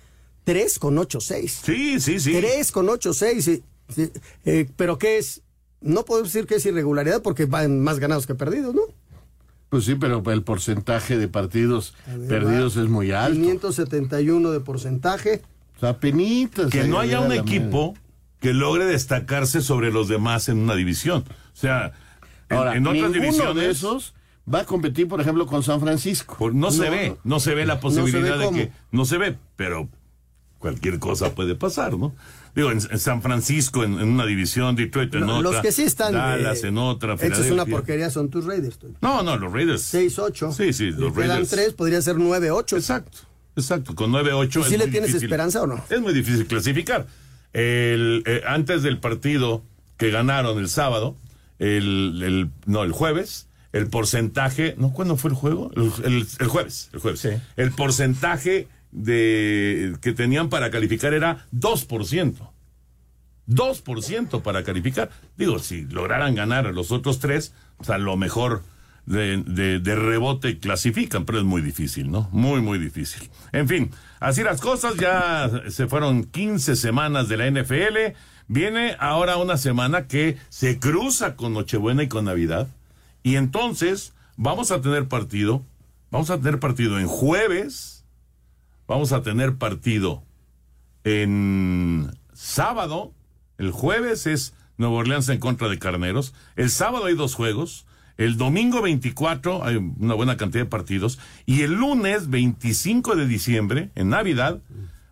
3 0.45 0.79
con 0.79 0.95
8-6. 0.95 1.47
Sí, 1.47 1.99
sí, 1.99 2.19
sí. 2.19 2.31
3 2.33 2.71
con 2.71 2.87
8-6. 2.87 3.61
Eh, 4.45 4.69
pero 4.75 4.97
¿qué 4.97 5.19
es? 5.19 5.42
No 5.83 6.05
podemos 6.05 6.33
decir 6.33 6.47
que 6.47 6.55
es 6.55 6.65
irregularidad 6.65 7.21
porque 7.21 7.45
van 7.45 7.81
más 7.81 7.99
ganados 7.99 8.25
que 8.25 8.35
perdidos, 8.35 8.73
¿no? 8.73 8.81
Pues 9.69 9.85
sí, 9.85 9.95
pero 9.95 10.23
el 10.31 10.43
porcentaje 10.43 11.17
de 11.17 11.27
partidos 11.27 11.95
perdidos 12.29 12.77
es 12.77 12.87
muy 12.89 13.11
alto. 13.11 13.39
571 13.39 14.51
de 14.51 14.59
porcentaje. 14.59 15.41
O 15.75 15.79
sea, 15.79 15.99
penitas. 15.99 16.69
Que 16.69 16.83
no 16.83 16.99
haya 16.99 17.19
un 17.19 17.31
equipo 17.31 17.95
que 18.39 18.53
logre 18.53 18.85
destacarse 18.85 19.61
sobre 19.61 19.91
los 19.91 20.07
demás 20.07 20.47
en 20.47 20.59
una 20.59 20.75
división. 20.75 21.23
O 21.27 21.55
sea, 21.55 21.93
en, 22.49 22.85
otras 22.85 23.13
divisiones. 23.13 23.55
de 23.55 23.71
esos 23.71 24.13
va 24.51 24.59
a 24.59 24.65
competir, 24.65 25.07
por 25.07 25.19
ejemplo, 25.21 25.47
con 25.47 25.63
San 25.63 25.79
Francisco. 25.79 26.51
no, 26.51 26.69
se 26.69 26.89
ve, 26.89 27.15
no 27.23 27.39
se 27.39 27.55
ve 27.55 27.65
la 27.65 27.79
posibilidad 27.79 28.37
de 28.37 28.51
que. 28.51 28.71
No 28.91 29.05
se 29.05 29.17
ve, 29.17 29.37
pero 29.55 29.89
cualquier 30.59 30.99
cosa 30.99 31.33
puede 31.33 31.55
pasar, 31.55 31.97
¿no? 31.97 32.13
Digo, 32.55 32.69
en, 32.71 32.81
San 32.81 33.21
Francisco, 33.21 33.83
en, 33.83 33.93
una 33.95 34.25
división, 34.25 34.75
Detroit 34.75 35.13
en 35.15 35.23
otra. 35.23 35.51
Los 35.51 35.61
que 35.61 35.71
sí 35.71 35.83
están. 35.83 36.13
Dallas 36.13 36.63
en 36.63 36.77
otra. 36.77 37.15
Es 37.15 37.51
una 37.51 37.65
porquería, 37.65 38.09
son 38.11 38.29
tus 38.29 38.45
Raiders. 38.45 38.77
No, 39.01 39.23
no, 39.23 39.37
los 39.37 39.51
Raiders. 39.51 39.93
6-8. 39.93 40.53
Sí, 40.53 40.73
sí, 40.73 40.91
los 40.91 41.15
Raiders. 41.15 41.49
Quedan 41.49 41.65
3, 41.65 41.73
podría 41.73 42.01
ser 42.01 42.17
9-8. 42.17 42.77
Exacto, 42.77 43.19
exacto. 43.55 43.95
Con 43.95 44.11
9-8. 44.11 44.65
¿Sí 44.65 44.77
le 44.77 44.87
tienes 44.87 45.13
esperanza 45.15 45.63
o 45.63 45.67
no? 45.67 45.83
Es 45.89 45.99
muy 45.99 46.13
difícil 46.13 46.45
clasificar. 46.45 47.07
El, 47.53 48.23
eh, 48.25 48.41
antes 48.47 48.83
del 48.83 48.99
partido 48.99 49.63
que 49.97 50.11
ganaron 50.11 50.59
el 50.59 50.69
sábado, 50.69 51.15
el, 51.57 52.21
el, 52.23 52.49
no, 52.65 52.83
el 52.83 52.91
jueves, 52.91 53.47
el 53.71 53.87
porcentaje. 53.87 54.75
¿No? 54.77 54.93
¿Cuándo 54.93 55.17
fue 55.17 55.31
el 55.31 55.35
juego? 55.35 55.71
El, 55.75 56.27
el 56.39 56.47
jueves. 56.47 56.89
El 56.93 56.99
jueves. 56.99 57.19
Sí. 57.19 57.29
El 57.55 57.71
porcentaje 57.71 58.67
de 58.93 59.95
que 60.01 60.13
tenían 60.13 60.49
para 60.49 60.71
calificar 60.71 61.13
era 61.13 61.45
2%. 61.51 62.49
2% 63.47 64.41
para 64.41 64.63
calificar. 64.63 65.09
Digo, 65.37 65.59
si 65.59 65.81
lograran 65.81 66.35
ganar 66.35 66.67
a 66.67 66.71
los 66.71 66.91
otros 66.91 67.19
tres, 67.19 67.53
o 67.77 67.83
sea, 67.83 67.97
lo 67.97 68.15
mejor 68.15 68.63
de, 69.05 69.79
de, 69.79 69.95
rebote 69.95 70.59
clasifican, 70.59 71.25
pero 71.25 71.39
es 71.39 71.43
muy 71.43 71.61
difícil, 71.61 72.09
¿no? 72.09 72.29
Muy, 72.31 72.61
muy 72.61 72.79
difícil. 72.79 73.29
En 73.51 73.67
fin, 73.67 73.91
así 74.19 74.43
las 74.43 74.61
cosas, 74.61 74.95
ya 74.95 75.51
se 75.69 75.87
fueron 75.87 76.23
15 76.23 76.75
semanas 76.75 77.27
de 77.27 77.37
la 77.37 77.49
NFL. 77.49 78.15
Viene 78.47 78.95
ahora 78.99 79.37
una 79.37 79.57
semana 79.57 80.07
que 80.07 80.37
se 80.49 80.79
cruza 80.79 81.35
con 81.35 81.53
Nochebuena 81.53 82.03
y 82.03 82.07
con 82.07 82.25
Navidad. 82.25 82.67
Y 83.23 83.35
entonces 83.35 84.13
vamos 84.37 84.71
a 84.71 84.81
tener 84.81 85.07
partido, 85.07 85.65
vamos 86.11 86.29
a 86.29 86.37
tener 86.37 86.59
partido 86.59 86.99
en 86.99 87.07
jueves, 87.07 87.92
Vamos 88.87 89.11
a 89.13 89.21
tener 89.21 89.55
partido 89.55 90.23
en 91.03 92.11
sábado. 92.33 93.13
El 93.57 93.71
jueves 93.71 94.27
es 94.27 94.53
Nueva 94.77 94.95
Orleans 94.95 95.29
en 95.29 95.39
contra 95.39 95.69
de 95.69 95.79
Carneros. 95.79 96.33
El 96.55 96.69
sábado 96.69 97.05
hay 97.05 97.15
dos 97.15 97.35
juegos. 97.35 97.85
El 98.17 98.37
domingo 98.37 98.81
24 98.81 99.63
hay 99.63 99.77
una 99.77 100.13
buena 100.13 100.37
cantidad 100.37 100.63
de 100.63 100.69
partidos. 100.69 101.19
Y 101.45 101.61
el 101.61 101.73
lunes 101.73 102.29
25 102.29 103.15
de 103.15 103.25
diciembre, 103.25 103.91
en 103.95 104.09
Navidad, 104.09 104.61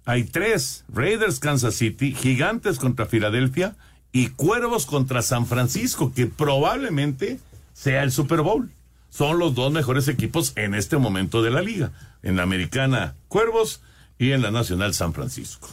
hay 0.05 0.25
tres. 0.25 0.84
Raiders 0.89 1.39
Kansas 1.39 1.75
City, 1.75 2.13
Gigantes 2.13 2.77
contra 2.77 3.05
Filadelfia 3.05 3.75
y 4.12 4.27
Cuervos 4.27 4.86
contra 4.86 5.21
San 5.21 5.45
Francisco, 5.45 6.12
que 6.13 6.27
probablemente 6.27 7.39
sea 7.73 8.03
el 8.03 8.12
Super 8.12 8.41
Bowl 8.41 8.69
son 9.12 9.38
los 9.38 9.54
dos 9.54 9.71
mejores 9.71 10.08
equipos 10.08 10.54
en 10.56 10.74
este 10.74 10.97
momento 10.97 11.43
de 11.43 11.52
la 11.52 11.62
liga. 11.62 11.91
En 12.24 12.38
la 12.38 12.43
americana 12.43 13.13
Cuervos 13.28 13.82
y 14.17 14.32
en 14.32 14.41
la 14.41 14.50
nacional 14.50 14.95
San 14.95 15.13
Francisco. 15.13 15.69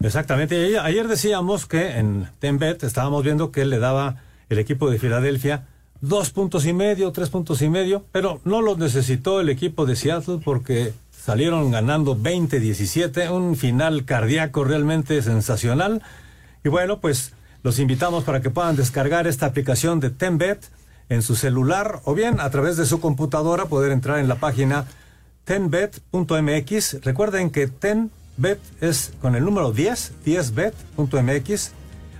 Exactamente. 0.00 0.78
Ayer 0.78 1.06
decíamos 1.06 1.66
que 1.66 1.98
en 1.98 2.28
Tembet 2.40 2.82
estábamos 2.82 3.22
viendo 3.22 3.52
que 3.52 3.64
le 3.64 3.78
daba 3.78 4.16
el 4.48 4.58
equipo 4.58 4.90
de 4.90 4.98
Filadelfia 4.98 5.66
dos 6.00 6.30
puntos 6.30 6.66
y 6.66 6.72
medio, 6.72 7.12
tres 7.12 7.30
puntos 7.30 7.62
y 7.62 7.68
medio, 7.68 8.04
pero 8.12 8.40
no 8.44 8.62
los 8.62 8.78
necesitó 8.78 9.40
el 9.40 9.48
equipo 9.48 9.86
de 9.86 9.96
Seattle 9.96 10.40
porque 10.44 10.92
salieron 11.10 11.70
ganando 11.70 12.16
20-17, 12.16 13.30
un 13.30 13.56
final 13.56 14.04
cardíaco 14.04 14.64
realmente 14.64 15.20
sensacional. 15.22 16.02
Y 16.64 16.68
bueno, 16.68 17.00
pues 17.00 17.32
los 17.62 17.78
invitamos 17.78 18.24
para 18.24 18.40
que 18.40 18.50
puedan 18.50 18.76
descargar 18.76 19.26
esta 19.26 19.46
aplicación 19.46 20.00
de 20.00 20.10
Tenbet 20.10 20.68
en 21.08 21.22
su 21.22 21.36
celular 21.36 22.00
o 22.04 22.14
bien 22.14 22.40
a 22.40 22.50
través 22.50 22.76
de 22.76 22.86
su 22.86 23.00
computadora 23.00 23.66
poder 23.66 23.92
entrar 23.92 24.18
en 24.18 24.28
la 24.28 24.36
página 24.36 24.86
tenbet.mx. 25.44 27.02
Recuerden 27.02 27.50
que 27.50 27.68
Tenbet 27.68 28.60
es 28.80 29.12
con 29.20 29.36
el 29.36 29.44
número 29.44 29.72
10, 29.72 30.12
10bet.mx. 30.24 31.70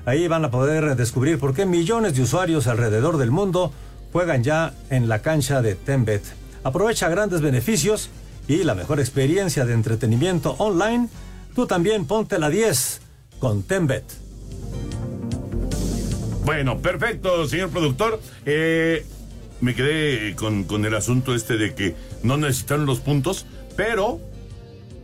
Ahí 0.06 0.28
van 0.28 0.44
a 0.44 0.50
poder 0.50 0.94
descubrir 0.96 1.38
por 1.38 1.52
qué 1.52 1.66
millones 1.66 2.14
de 2.14 2.22
usuarios 2.22 2.68
alrededor 2.68 3.18
del 3.18 3.32
mundo 3.32 3.72
juegan 4.12 4.44
ya 4.44 4.72
en 4.90 5.08
la 5.08 5.20
cancha 5.20 5.62
de 5.62 5.74
Tenbet. 5.74 6.22
Aprovecha 6.62 7.08
grandes 7.08 7.40
beneficios 7.40 8.10
y 8.48 8.62
la 8.62 8.74
mejor 8.74 9.00
experiencia 9.00 9.64
de 9.64 9.74
entretenimiento 9.74 10.54
online. 10.58 11.08
Tú 11.54 11.66
también 11.66 12.06
ponte 12.06 12.38
la 12.38 12.48
10 12.48 13.00
con 13.40 13.64
Tenbet. 13.64 14.25
Bueno, 16.46 16.78
perfecto, 16.78 17.44
señor 17.48 17.70
productor. 17.70 18.20
Eh, 18.44 19.04
me 19.60 19.74
quedé 19.74 20.36
con, 20.36 20.62
con 20.62 20.84
el 20.84 20.94
asunto 20.94 21.34
este 21.34 21.56
de 21.56 21.74
que 21.74 21.96
no 22.22 22.36
necesitaron 22.36 22.86
los 22.86 23.00
puntos, 23.00 23.46
pero 23.76 24.20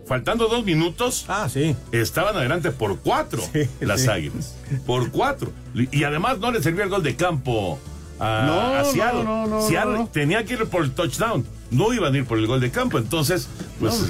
faltando 0.06 0.46
dos 0.46 0.64
minutos, 0.64 1.24
ah, 1.26 1.48
sí. 1.52 1.74
estaban 1.90 2.36
adelante 2.36 2.70
por 2.70 3.00
cuatro 3.00 3.42
las 3.80 4.02
sí. 4.02 4.08
águilas. 4.08 4.54
Por 4.86 5.10
cuatro. 5.10 5.50
Y 5.74 6.04
además 6.04 6.38
no 6.38 6.52
le 6.52 6.62
servía 6.62 6.84
el 6.84 6.90
gol 6.90 7.02
de 7.02 7.16
campo 7.16 7.76
a, 8.20 8.44
No, 8.46 8.60
a 8.60 8.84
Seattle. 8.84 9.24
no, 9.24 9.46
no, 9.48 9.60
no, 9.60 9.68
Seattle 9.68 10.06
tenía 10.12 10.44
que 10.44 10.54
ir 10.54 10.66
por 10.66 10.84
el 10.84 10.92
touchdown. 10.92 11.44
No 11.72 11.92
iban 11.92 12.14
a 12.14 12.18
ir 12.18 12.24
por 12.24 12.38
el 12.38 12.46
gol 12.46 12.60
de 12.60 12.70
campo. 12.70 12.98
Entonces, 12.98 13.48
pues 13.80 14.00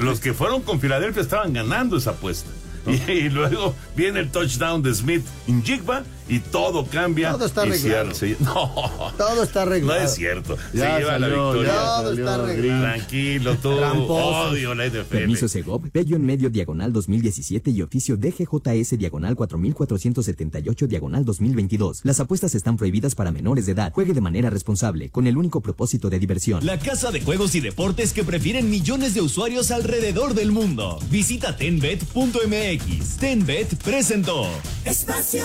los 0.00 0.18
que 0.18 0.34
fueron 0.34 0.62
con 0.62 0.80
Filadelfia 0.80 1.22
estaban 1.22 1.52
ganando 1.52 1.96
esa 1.98 2.10
apuesta. 2.10 2.50
Y, 2.84 3.12
y 3.12 3.28
luego 3.30 3.76
viene 3.94 4.18
el 4.18 4.32
touchdown 4.32 4.82
de 4.82 4.92
Smith 4.92 5.24
en 5.46 5.62
Jigba 5.62 6.02
y 6.28 6.38
todo 6.40 6.86
cambia. 6.86 7.32
Todo 7.32 7.46
está 7.46 7.62
arreglado. 7.62 8.14
Se- 8.14 8.36
no, 8.40 9.12
Todo 9.16 9.42
está 9.42 9.64
no 9.64 9.70
arreglado. 9.72 10.00
es 10.04 10.14
cierto. 10.14 10.56
Ya 10.72 10.94
se 10.94 10.98
lleva 11.00 11.18
la 11.18 11.26
victoria. 11.28 11.72
Todo 11.72 12.08
salió 12.08 12.24
está 12.24 12.34
arreglado. 12.34 12.82
Tranquilo, 12.82 13.56
tú. 13.56 13.76
Tramposos. 13.76 14.52
Odio 14.52 14.74
la 14.74 14.86
NFL. 14.86 14.98
Permiso 15.10 15.48
Segov, 15.48 15.82
Bello 15.92 16.16
en 16.16 16.24
medio 16.24 16.50
diagonal 16.50 16.92
2017 16.92 17.70
y 17.70 17.82
oficio 17.82 18.16
DGJS 18.16 18.98
diagonal 18.98 19.36
4478 19.36 20.86
diagonal 20.86 21.24
2022. 21.24 22.00
Las 22.04 22.20
apuestas 22.20 22.54
están 22.54 22.76
prohibidas 22.76 23.14
para 23.14 23.30
menores 23.32 23.66
de 23.66 23.72
edad. 23.72 23.92
Juegue 23.92 24.12
de 24.14 24.20
manera 24.20 24.50
responsable, 24.50 25.10
con 25.10 25.26
el 25.26 25.36
único 25.36 25.60
propósito 25.60 26.08
de 26.10 26.18
diversión. 26.18 26.64
La 26.64 26.78
casa 26.78 27.10
de 27.10 27.20
juegos 27.20 27.54
y 27.54 27.60
deportes 27.60 28.12
que 28.12 28.24
prefieren 28.24 28.70
millones 28.70 29.14
de 29.14 29.20
usuarios 29.20 29.70
alrededor 29.70 30.34
del 30.34 30.52
mundo. 30.52 30.98
Visita 31.10 31.56
tenbet.mx. 31.56 33.16
Tenbet 33.18 33.74
presentó. 33.82 34.46
Espacio 34.84 35.44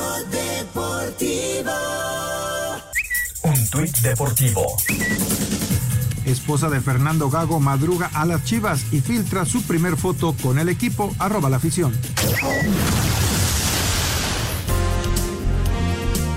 Deportivo. 0.73 1.71
Un 3.43 3.69
tuit 3.69 3.97
deportivo. 3.99 4.65
Esposa 6.25 6.69
de 6.69 6.81
Fernando 6.81 7.29
Gago 7.29 7.61
madruga 7.61 8.09
a 8.13 8.25
las 8.25 8.43
Chivas 8.43 8.81
y 8.91 8.99
filtra 8.99 9.45
su 9.45 9.63
primer 9.63 9.95
foto 9.95 10.35
con 10.41 10.59
el 10.59 10.67
equipo 10.67 11.13
arroba 11.19 11.49
la 11.49 11.57
afición. 11.57 11.93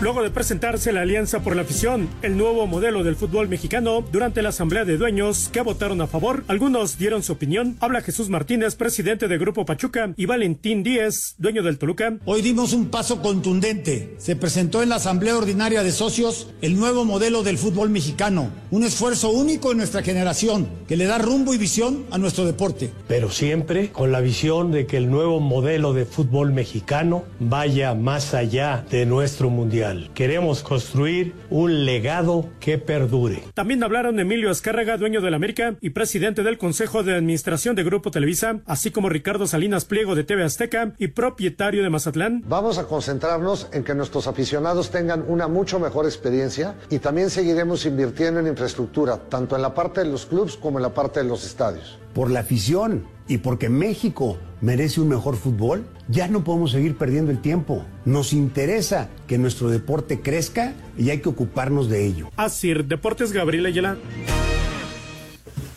Luego 0.01 0.23
de 0.23 0.31
presentarse 0.31 0.93
la 0.93 1.03
Alianza 1.03 1.41
por 1.41 1.55
la 1.55 1.61
Afición, 1.61 2.09
el 2.23 2.39
nuevo 2.39 2.67
modelo 2.67 3.05
del 3.05 3.17
fútbol 3.17 3.49
mexicano, 3.51 4.03
durante 4.11 4.41
la 4.41 4.49
Asamblea 4.49 4.87
de 4.87 4.97
Dueños 4.97 5.51
que 5.53 5.61
votaron 5.61 6.01
a 6.01 6.07
favor, 6.07 6.43
algunos 6.49 6.97
dieron 6.97 7.23
su 7.23 7.33
opinión. 7.33 7.77
Habla 7.81 8.01
Jesús 8.01 8.31
Martínez, 8.31 8.77
presidente 8.77 9.29
de 9.29 9.37
Grupo 9.37 9.67
Pachuca, 9.67 10.15
y 10.17 10.25
Valentín 10.25 10.83
Díez, 10.83 11.35
dueño 11.37 11.63
del 11.63 11.77
Toluca. 11.77 12.17
Hoy 12.25 12.41
dimos 12.41 12.73
un 12.73 12.87
paso 12.87 13.21
contundente. 13.21 14.15
Se 14.17 14.37
presentó 14.37 14.83
en 14.83 14.89
la 14.89 14.95
Asamblea 14.95 15.37
Ordinaria 15.37 15.83
de 15.83 15.93
Socios 15.93 16.49
el 16.63 16.79
nuevo 16.79 17.05
modelo 17.05 17.43
del 17.43 17.59
fútbol 17.59 17.91
mexicano, 17.91 18.49
un 18.71 18.85
esfuerzo 18.85 19.29
único 19.29 19.71
en 19.71 19.77
nuestra 19.77 20.03
generación 20.03 20.67
que 20.89 20.97
le 20.97 21.05
da 21.05 21.19
rumbo 21.19 21.53
y 21.53 21.59
visión 21.59 22.07
a 22.11 22.17
nuestro 22.17 22.47
deporte. 22.47 22.91
pero 23.07 23.31
siempre 23.31 23.91
con 23.91 24.13
la 24.13 24.21
visión 24.21 24.73
de 24.73 24.87
que 24.87 24.97
el 24.97 25.11
nuevo 25.11 25.41
modelo 25.41 25.93
de 25.93 26.07
fútbol 26.07 26.53
mexicano 26.53 27.25
vaya 27.39 27.95
más 27.95 28.33
allá 28.33 28.87
de 28.91 29.05
nuestro 29.05 29.51
mundial. 29.51 29.89
Queremos 30.14 30.62
construir 30.62 31.35
un 31.50 31.85
legado 31.85 32.48
que 32.61 32.79
perdure. 32.79 33.42
También 33.55 33.83
hablaron 33.83 34.20
Emilio 34.20 34.50
Azcárraga, 34.50 34.96
dueño 34.96 35.20
del 35.20 35.35
América 35.35 35.76
y 35.81 35.90
presidente 35.90 36.42
del 36.42 36.59
Consejo 36.59 37.03
de 37.03 37.14
Administración 37.14 37.74
de 37.76 37.85
Grupo 37.85 38.11
Televisa, 38.11 38.61
así 38.66 38.90
como 38.90 39.09
Ricardo 39.09 39.46
Salinas 39.46 39.85
Pliego 39.85 40.14
de 40.14 40.24
TV 40.24 40.44
Azteca 40.44 40.94
y 40.98 41.09
propietario 41.09 41.83
de 41.83 41.90
Mazatlán. 41.90 42.42
Vamos 42.46 42.79
a 42.79 42.87
concentrarnos 42.87 43.68
en 43.72 43.85
que 43.85 43.94
nuestros 43.94 44.26
aficionados 44.26 44.90
tengan 44.90 45.24
una 45.26 45.48
mucho 45.48 45.81
mejor 45.81 46.05
experiencia 46.07 46.74
y 46.90 46.98
también 46.98 47.31
seguiremos 47.31 47.87
invirtiendo 47.87 48.40
en 48.40 48.46
infraestructura, 48.46 49.18
tanto 49.29 49.57
en 49.57 49.62
la 49.62 49.74
parte 49.74 50.00
de 50.00 50.11
los 50.11 50.26
clubes 50.26 50.57
como 50.57 50.79
en 50.79 50.83
la 50.83 50.94
parte 50.94 51.20
de 51.20 51.26
los 51.26 51.44
estadios. 51.44 51.98
Por 52.14 52.31
la 52.31 52.40
afición 52.40 53.05
y 53.29 53.38
porque 53.38 53.68
México 53.68 54.38
merece 54.61 55.01
un 55.01 55.09
mejor 55.09 55.37
fútbol, 55.37 55.87
ya 56.09 56.29
no 56.29 56.42
podemos 56.44 56.73
seguir 56.73 56.96
perdiendo 56.96 57.31
el 57.31 57.40
tiempo. 57.40 57.85
Nos 58.05 58.33
interesa 58.33 59.09
que 59.27 59.38
nuestro 59.38 59.68
deporte 59.70 60.20
crezca 60.20 60.75
y 60.99 61.11
hay 61.11 61.20
que 61.20 61.29
ocuparnos 61.29 61.88
de 61.88 62.05
ello. 62.05 62.31
Asir 62.37 62.85
Deportes 62.87 63.33
Gabriel 63.33 63.66
Ayala. 63.66 63.96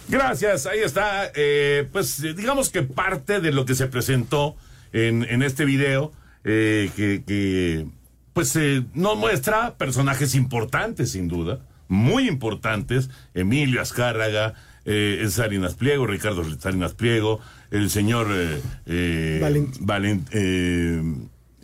Gracias, 0.09 0.65
ahí 0.65 0.79
está. 0.79 1.31
eh, 1.35 1.87
pues 1.91 2.21
digamos 2.35 2.69
que 2.69 2.83
parte 2.83 3.39
de 3.39 3.51
lo 3.51 3.65
que 3.65 3.73
se 3.75 3.87
presentó 3.87 4.55
en, 4.91 5.23
en 5.23 5.41
este 5.41 5.65
video, 5.65 6.11
eh, 6.43 6.91
que, 6.95 7.23
que, 7.25 7.87
pues 8.33 8.55
eh, 8.55 8.83
nos 8.93 9.17
muestra 9.17 9.75
personajes 9.77 10.35
importantes, 10.35 11.11
sin 11.11 11.27
duda, 11.27 11.59
muy 11.87 12.27
importantes. 12.27 13.09
Emilio 13.33 13.81
Azcárraga, 13.81 14.53
eh, 14.85 15.25
Salinas 15.29 15.75
Pliego, 15.75 16.05
Ricardo 16.07 16.43
Salinas 16.59 16.93
Pliego, 16.93 17.39
el 17.71 17.89
señor 17.89 18.27
eh, 18.31 18.61
eh, 18.85 19.39
Valent- 19.41 19.77
Valen- 19.79 20.25
eh, 20.31 21.01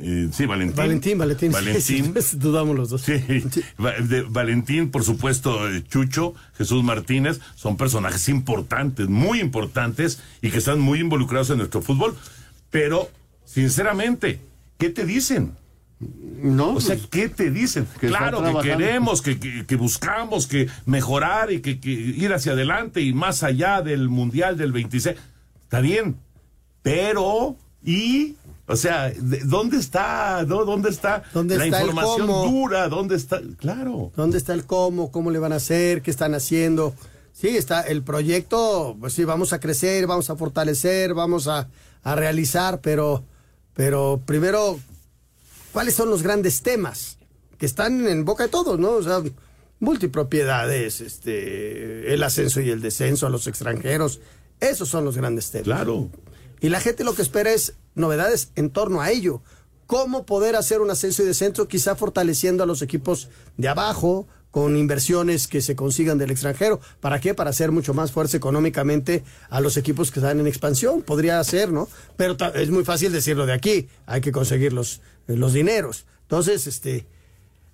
eh, 0.02 0.30
sí, 0.32 0.46
Valentín. 0.46 0.76
Valentín, 0.78 1.18
Valentín. 1.18 1.52
Valentín. 1.52 2.14
Sí, 2.22 2.38
dudamos 2.38 2.76
los 2.78 2.90
dos. 2.90 3.02
Sí, 3.02 3.14
Va- 3.84 4.00
de 4.00 4.22
Valentín, 4.22 4.92
por 4.92 5.04
supuesto, 5.04 5.70
eh, 5.70 5.84
Chucho, 5.84 6.34
Jesús 6.58 6.84
Martínez, 6.84 7.42
son 7.56 7.76
personajes 7.76 8.30
importantes, 8.30 9.10
muy 9.10 9.42
importantes 9.42 10.22
y 10.42 10.50
que 10.52 10.60
están 10.60 10.80
muy 10.80 11.00
involucrados 11.02 11.50
en 11.50 11.58
nuestro 11.58 11.82
fútbol. 11.82 12.16
Pero, 12.72 13.10
sinceramente, 13.44 14.40
¿qué 14.78 14.90
te 14.90 15.06
dicen? 15.06 15.52
No, 16.00 16.76
O 16.76 16.82
sea, 16.82 16.96
pues, 16.96 17.08
¿qué 17.08 17.28
te 17.30 17.52
dicen? 17.52 17.86
que 18.00 18.08
claro 18.08 18.42
que 18.42 18.62
queremos, 18.70 19.22
que, 19.22 19.38
que- 19.40 19.66
que 19.66 19.76
buscamos, 19.76 20.48
que 20.48 20.68
mejorar 20.86 21.52
y 21.52 21.60
que, 21.62 21.80
que 21.82 21.90
ir 21.92 22.32
hacia 22.34 22.54
adelante 22.54 23.02
y 23.02 23.12
más 23.14 23.44
allá 23.44 23.82
del 23.82 24.08
Mundial 24.08 24.58
del 24.58 24.72
26. 24.72 25.18
Está 25.64 25.82
bien, 25.82 26.16
pero, 26.82 27.58
¿y? 27.84 28.36
O 28.68 28.76
sea, 28.76 29.10
¿de- 29.10 29.42
¿dónde 29.44 29.78
está? 29.78 30.46
¿Dó- 30.46 30.64
¿Dónde 30.64 30.90
está 30.90 31.24
¿Dónde 31.34 31.58
la 31.58 31.66
está 31.66 31.82
información 31.82 32.28
dura? 32.28 32.88
¿Dónde 32.88 33.16
está? 33.16 33.42
Claro. 33.58 34.12
¿Dónde 34.16 34.38
está 34.38 34.54
el 34.54 34.66
cómo? 34.66 35.12
¿Cómo 35.12 35.32
le 35.32 35.40
van 35.40 35.52
a 35.54 35.56
hacer? 35.58 36.02
¿Qué 36.02 36.12
están 36.12 36.34
haciendo? 36.36 36.94
Sí, 37.34 37.50
está 37.50 37.82
el 37.82 38.04
proyecto, 38.04 38.96
pues 39.00 39.14
sí, 39.14 39.24
vamos 39.26 39.54
a 39.54 39.60
crecer, 39.60 40.08
vamos 40.08 40.30
a 40.30 40.36
fortalecer, 40.36 41.14
vamos 41.14 41.48
a, 41.48 41.68
a 42.04 42.16
realizar, 42.16 42.80
pero, 42.82 43.24
pero 43.74 44.20
primero, 44.26 44.78
¿cuáles 45.72 45.96
son 45.96 46.10
los 46.10 46.24
grandes 46.24 46.62
temas 46.62 47.18
que 47.58 47.66
están 47.66 48.08
en 48.08 48.26
boca 48.26 48.44
de 48.44 48.50
todos, 48.50 48.80
no? 48.80 48.92
O 48.92 49.04
sea, 49.04 49.22
multipropiedades, 49.80 51.02
este, 51.02 52.14
el 52.14 52.24
ascenso 52.24 52.62
y 52.62 52.70
el 52.70 52.82
descenso 52.82 53.28
a 53.28 53.30
los 53.30 53.48
extranjeros, 53.48 54.20
esos 54.60 54.90
son 54.90 55.06
los 55.06 55.18
grandes 55.18 55.52
temas. 55.52 55.66
Claro. 55.66 56.10
Y 56.62 56.70
la 56.70 56.82
gente 56.82 57.04
lo 57.04 57.14
que 57.14 57.22
espera 57.22 57.52
es 57.52 57.76
novedades 57.96 58.52
en 58.56 58.70
torno 58.70 59.02
a 59.02 59.12
ello. 59.12 59.42
Cómo 59.88 60.26
poder 60.26 60.56
hacer 60.56 60.82
un 60.82 60.92
ascenso 60.92 61.24
y 61.24 61.26
descenso, 61.26 61.68
quizá 61.68 61.96
fortaleciendo 61.96 62.64
a 62.64 62.68
los 62.68 62.82
equipos 62.82 63.30
de 63.58 63.70
abajo, 63.70 64.28
con 64.52 64.76
inversiones 64.76 65.48
que 65.48 65.62
se 65.62 65.76
consigan 65.76 66.18
del 66.18 66.32
extranjero. 66.32 66.80
¿Para 67.00 67.20
qué? 67.20 67.34
Para 67.36 67.52
hacer 67.52 67.72
mucho 67.72 67.94
más 67.94 68.12
fuerza 68.12 68.38
económicamente 68.38 69.24
a 69.50 69.62
los 69.62 69.78
equipos 69.78 70.12
que 70.12 70.20
están 70.20 70.40
en 70.40 70.48
expansión. 70.48 71.02
Podría 71.04 71.44
ser, 71.44 71.72
¿no? 71.72 71.88
Pero 72.18 72.36
es 72.56 72.70
muy 72.72 72.84
fácil 72.84 73.12
decirlo 73.12 73.46
de 73.46 73.54
aquí. 73.54 73.88
Hay 74.08 74.22
que 74.22 74.32
conseguir 74.32 74.74
los, 74.74 75.02
eh, 75.28 75.36
los 75.36 75.54
dineros. 75.54 76.06
Entonces, 76.24 76.66
este, 76.68 77.06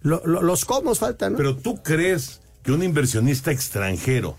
lo- 0.02 0.22
lo- 0.26 0.42
los 0.42 0.66
cómo 0.66 0.94
faltan, 0.96 1.34
¿no? 1.34 1.38
Pero 1.38 1.56
tú 1.56 1.82
crees 1.82 2.42
que 2.64 2.72
un 2.72 2.84
inversionista 2.84 3.52
extranjero 3.52 4.38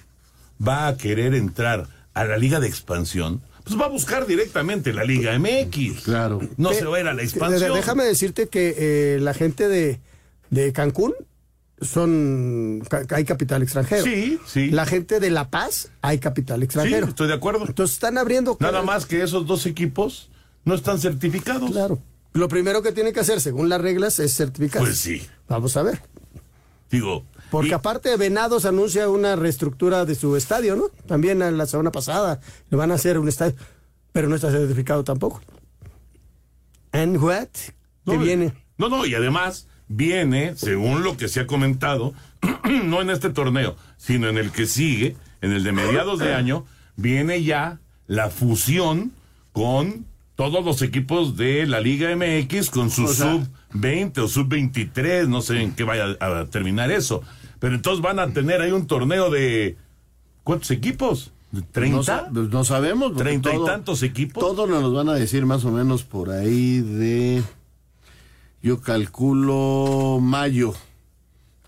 va 0.66 0.88
a 0.88 0.96
querer 0.96 1.34
entrar 1.34 1.86
a 2.14 2.24
la 2.24 2.36
liga 2.36 2.60
de 2.60 2.68
expansión, 2.68 3.42
pues 3.64 3.78
va 3.80 3.86
a 3.86 3.88
buscar 3.88 4.26
directamente 4.26 4.92
la 4.92 5.04
liga 5.04 5.32
MX. 5.38 6.02
Claro. 6.04 6.40
No 6.56 6.70
Eh, 6.70 6.74
se 6.74 6.84
va 6.84 6.96
a 6.98 7.00
ir 7.00 7.06
a 7.08 7.14
la 7.14 7.22
expansión. 7.22 7.74
Déjame 7.74 8.04
decirte 8.04 8.48
que 8.48 8.74
eh, 9.16 9.20
la 9.20 9.34
gente 9.34 9.68
de, 9.68 10.00
de 10.50 10.72
Cancún 10.72 11.14
son 11.80 12.82
hay 13.10 13.24
capital 13.24 13.62
extranjero. 13.62 14.04
Sí, 14.04 14.38
sí. 14.46 14.70
La 14.70 14.86
gente 14.86 15.20
de 15.20 15.30
La 15.30 15.50
Paz 15.50 15.90
hay 16.00 16.18
capital 16.18 16.62
extranjero. 16.62 17.06
Sí, 17.06 17.10
estoy 17.10 17.28
de 17.28 17.34
acuerdo. 17.34 17.64
Entonces 17.66 17.94
están 17.94 18.18
abriendo 18.18 18.56
Nada 18.60 18.82
más 18.82 19.06
que 19.06 19.22
esos 19.22 19.46
dos 19.46 19.66
equipos 19.66 20.30
no 20.64 20.74
están 20.74 20.98
certificados. 20.98 21.70
Claro. 21.70 22.00
Lo 22.32 22.48
primero 22.48 22.82
que 22.82 22.92
tiene 22.92 23.12
que 23.12 23.20
hacer, 23.20 23.40
según 23.40 23.68
las 23.68 23.80
reglas, 23.80 24.18
es 24.18 24.34
certificar. 24.34 24.82
Pues 24.82 24.98
sí. 24.98 25.26
Vamos 25.48 25.76
a 25.76 25.82
ver. 25.82 26.02
Digo, 26.90 27.24
Porque 27.50 27.74
aparte 27.74 28.16
Venados 28.16 28.64
anuncia 28.64 29.08
una 29.08 29.36
reestructura 29.36 30.04
de 30.04 30.14
su 30.14 30.36
estadio, 30.36 30.76
¿no? 30.76 30.88
También 31.06 31.42
en 31.42 31.58
la 31.58 31.66
semana 31.66 31.90
pasada 31.90 32.40
le 32.70 32.76
van 32.76 32.92
a 32.92 32.94
hacer 32.94 33.18
un 33.18 33.28
estadio, 33.28 33.56
pero 34.12 34.28
no 34.28 34.36
está 34.36 34.50
certificado 34.50 35.02
tampoco. 35.02 35.40
And 36.92 37.16
what? 37.16 37.48
No, 38.04 38.12
que 38.12 38.18
viene. 38.18 38.54
No, 38.78 38.88
no, 38.88 39.04
y 39.04 39.14
además 39.14 39.66
viene, 39.88 40.54
según 40.56 41.02
lo 41.02 41.16
que 41.16 41.28
se 41.28 41.40
ha 41.40 41.46
comentado, 41.46 42.14
no 42.84 43.00
en 43.00 43.10
este 43.10 43.30
torneo, 43.30 43.76
sino 43.96 44.28
en 44.28 44.38
el 44.38 44.50
que 44.50 44.66
sigue, 44.66 45.16
en 45.40 45.52
el 45.52 45.62
de 45.64 45.72
mediados 45.72 46.18
de 46.18 46.34
año, 46.34 46.64
viene 46.96 47.42
ya 47.42 47.78
la 48.06 48.30
fusión 48.30 49.12
con 49.52 50.06
todos 50.34 50.64
los 50.64 50.82
equipos 50.82 51.36
de 51.36 51.66
la 51.66 51.80
Liga 51.80 52.14
MX 52.14 52.70
con 52.70 52.90
su 52.90 53.04
O 53.04 53.08
sea- 53.08 53.32
sub 53.32 53.48
20 53.72 54.20
o 54.20 54.28
sub 54.28 54.48
23, 54.48 55.28
no 55.28 55.40
sé 55.42 55.60
en 55.62 55.72
qué 55.72 55.84
vaya 55.84 56.16
a 56.20 56.44
terminar 56.46 56.90
eso. 56.90 57.22
Pero 57.58 57.74
entonces 57.74 58.02
van 58.02 58.18
a 58.18 58.28
tener 58.32 58.60
ahí 58.60 58.70
un 58.70 58.86
torneo 58.86 59.30
de 59.30 59.76
¿cuántos 60.44 60.70
equipos? 60.70 61.32
¿De 61.52 61.60
No, 61.60 61.66
¿30? 62.00 62.02
sa- 62.04 62.28
pues 62.32 62.50
no 62.50 62.64
sabemos. 62.64 63.08
porque 63.08 63.22
¿Treinta 63.22 63.50
y 63.50 63.54
todo- 63.56 63.64
tantos 63.64 64.02
equipos? 64.02 64.42
Todos 64.42 64.68
nos 64.68 64.82
los 64.82 64.92
van 64.94 65.08
a 65.08 65.14
decir 65.14 65.46
más 65.46 65.64
o 65.64 65.70
menos 65.70 66.02
por 66.02 66.30
ahí 66.30 66.80
de. 66.80 67.42
Yo 68.62 68.80
calculo 68.80 70.18
mayo, 70.20 70.74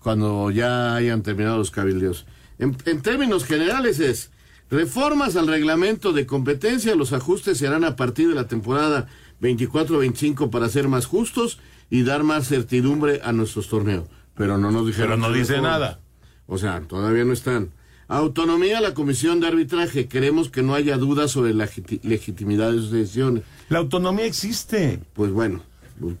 cuando 0.01 0.51
ya 0.51 0.95
hayan 0.95 1.23
terminado 1.23 1.57
los 1.57 1.71
cabildeos. 1.71 2.25
En, 2.57 2.75
en 2.85 3.01
términos 3.01 3.45
generales 3.45 3.99
es. 3.99 4.31
Reformas 4.71 5.35
al 5.35 5.47
reglamento 5.47 6.13
de 6.13 6.27
competencia, 6.27 6.93
los 6.95 7.11
ajustes 7.13 7.57
se 7.57 7.65
harán 7.65 7.83
a 7.83 7.95
partir 7.95 8.27
de 8.29 8.35
la 8.35 8.47
temporada 8.47 9.07
24-25 9.41 10.49
para 10.51 10.69
ser 10.69 10.87
más 10.87 11.05
justos 11.07 11.59
y 11.89 12.03
dar 12.03 12.23
más 12.23 12.47
certidumbre 12.47 13.21
a 13.23 13.31
nuestros 13.33 13.67
torneos. 13.67 14.05
Pero 14.35 14.57
no 14.59 14.69
nos 14.71 14.85
dijeron. 14.85 15.09
Pero 15.09 15.17
no 15.17 15.31
dice 15.33 15.53
reformas. 15.53 15.71
nada. 15.79 15.99
O 16.45 16.57
sea, 16.57 16.81
todavía 16.81 17.25
no 17.25 17.33
están. 17.33 17.71
Autonomía 18.07 18.77
a 18.77 18.81
la 18.81 18.93
comisión 18.93 19.39
de 19.39 19.47
arbitraje. 19.47 20.07
Queremos 20.07 20.49
que 20.49 20.61
no 20.63 20.75
haya 20.75 20.97
dudas 20.97 21.31
sobre 21.31 21.53
la 21.53 21.65
legiti- 21.67 21.99
legitimidad 22.03 22.71
de 22.71 22.77
sus 22.77 22.91
decisiones. 22.91 23.43
La 23.69 23.79
autonomía 23.79 24.25
existe. 24.25 24.99
Pues 25.13 25.31
bueno, 25.31 25.63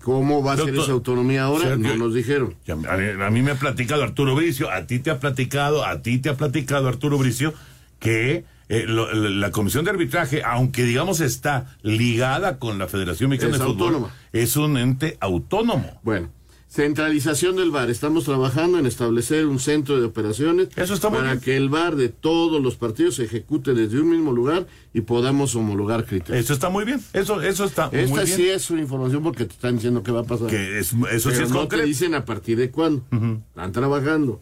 ¿cómo 0.01 0.43
va 0.43 0.53
a 0.53 0.57
ser 0.57 0.75
esa 0.75 0.91
autonomía 0.91 1.43
ahora? 1.43 1.65
Sergio, 1.69 1.87
No 1.89 1.95
nos 2.05 2.13
dijeron. 2.13 2.55
A 2.67 2.75
mí, 2.75 2.85
a 3.23 3.29
mí 3.29 3.41
me 3.41 3.51
ha 3.51 3.55
platicado 3.55 4.03
Arturo 4.03 4.35
Bricio, 4.35 4.69
a 4.71 4.85
ti 4.87 4.99
te 4.99 5.09
ha 5.11 5.19
platicado, 5.19 5.85
a 5.85 6.01
ti 6.01 6.17
te 6.19 6.29
ha 6.29 6.35
platicado 6.35 6.87
Arturo 6.87 7.17
Bricio, 7.17 7.53
que 7.99 8.43
eh, 8.69 8.85
lo- 8.87 9.11
la 9.13 9.49
comisión 9.51 9.83
de 9.85 9.91
arbitraje, 9.91 10.43
aunque 10.43 10.83
digamos 10.83 11.21
está 11.21 11.75
ligada 11.81 12.59
con 12.59 12.77
la 12.77 12.87
Federación 12.87 13.31
Mexicana 13.31 13.53
Es 13.55 13.59
de 13.59 13.65
Fútbol, 13.65 13.87
autónoma. 13.95 14.13
es 14.31 14.55
un 14.57 14.77
ente 14.77 15.17
autónomo. 15.19 15.99
Bueno, 16.03 16.29
centralización 16.69 17.55
del 17.55 17.71
VAR. 17.71 17.89
Estamos 17.89 18.25
trabajando 18.25 18.77
en 18.77 18.85
establecer 18.85 19.47
un 19.47 19.59
centro 19.59 19.99
de 19.99 20.05
operaciones 20.05 20.69
Eso 20.75 20.93
está 20.93 21.09
muy 21.09 21.17
para 21.19 21.31
bien. 21.31 21.43
que 21.43 21.57
el 21.57 21.67
VAR 21.69 21.95
de 21.95 22.09
todos 22.09 22.61
los 22.61 22.75
partidos 22.75 23.15
se 23.15 23.23
ejecute 23.23 23.73
desde 23.73 23.99
un 23.99 24.09
mismo 24.11 24.31
lugar 24.31 24.67
y 24.93 25.01
podamos 25.01 25.55
homologar 25.55 26.05
criterios. 26.05 26.45
Eso 26.45 26.53
está 26.53 26.69
muy 26.69 26.85
bien, 26.85 27.01
eso, 27.13 27.41
eso 27.41 27.65
está 27.65 27.89
muy 27.89 28.01
Esta 28.01 28.23
bien. 28.23 28.35
sí 28.37 28.49
es 28.49 28.69
una 28.69 28.81
información 28.81 29.23
porque 29.23 29.45
te 29.45 29.53
están 29.53 29.75
diciendo 29.75 30.03
qué 30.03 30.11
va 30.11 30.21
a 30.21 30.25
pasar. 30.25 30.47
Que 30.47 30.77
es- 30.79 30.93
eso 31.11 31.31
sí 31.31 31.41
es 31.43 31.49
no 31.49 31.59
concreto. 31.61 31.83
te 31.83 31.87
dicen 31.87 32.13
a 32.13 32.23
partir 32.25 32.57
de 32.57 32.69
cuándo. 32.69 33.03
Están 33.11 33.71
trabajando. 33.71 34.41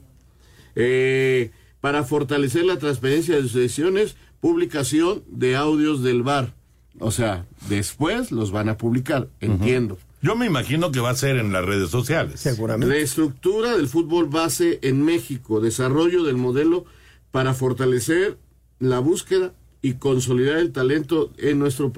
Eh, 0.75 1.51
para 1.79 2.03
fortalecer 2.03 2.65
la 2.65 2.77
transparencia 2.77 3.35
de 3.35 3.43
sus 3.43 3.53
decisiones, 3.53 4.15
publicación 4.41 5.23
de 5.27 5.55
audios 5.55 6.03
del 6.03 6.23
VAR. 6.23 6.53
O 6.99 7.11
sea, 7.11 7.45
después 7.69 8.31
los 8.31 8.51
van 8.51 8.69
a 8.69 8.77
publicar, 8.77 9.29
entiendo. 9.39 9.97
Yo 10.21 10.36
me 10.36 10.45
imagino 10.47 10.91
que 10.91 10.99
va 10.99 11.12
a 11.12 11.15
ser 11.15 11.38
en 11.38 11.53
las 11.53 11.63
redes 11.65 11.89
sociales. 11.89 12.43
Reestructura 12.88 13.75
del 13.77 13.88
fútbol 13.88 14.27
base 14.27 14.80
en 14.82 15.03
México, 15.03 15.60
desarrollo 15.62 16.23
del 16.23 16.38
modelo 16.38 16.86
para 17.32 17.53
fortalecer 17.53 18.38
la 18.80 18.99
búsqueda 18.99 19.53
y 19.82 19.93
consolidar 19.93 20.58
el 20.58 20.71
talento 20.71 21.32
en 21.38 21.60
nuestro, 21.60 21.91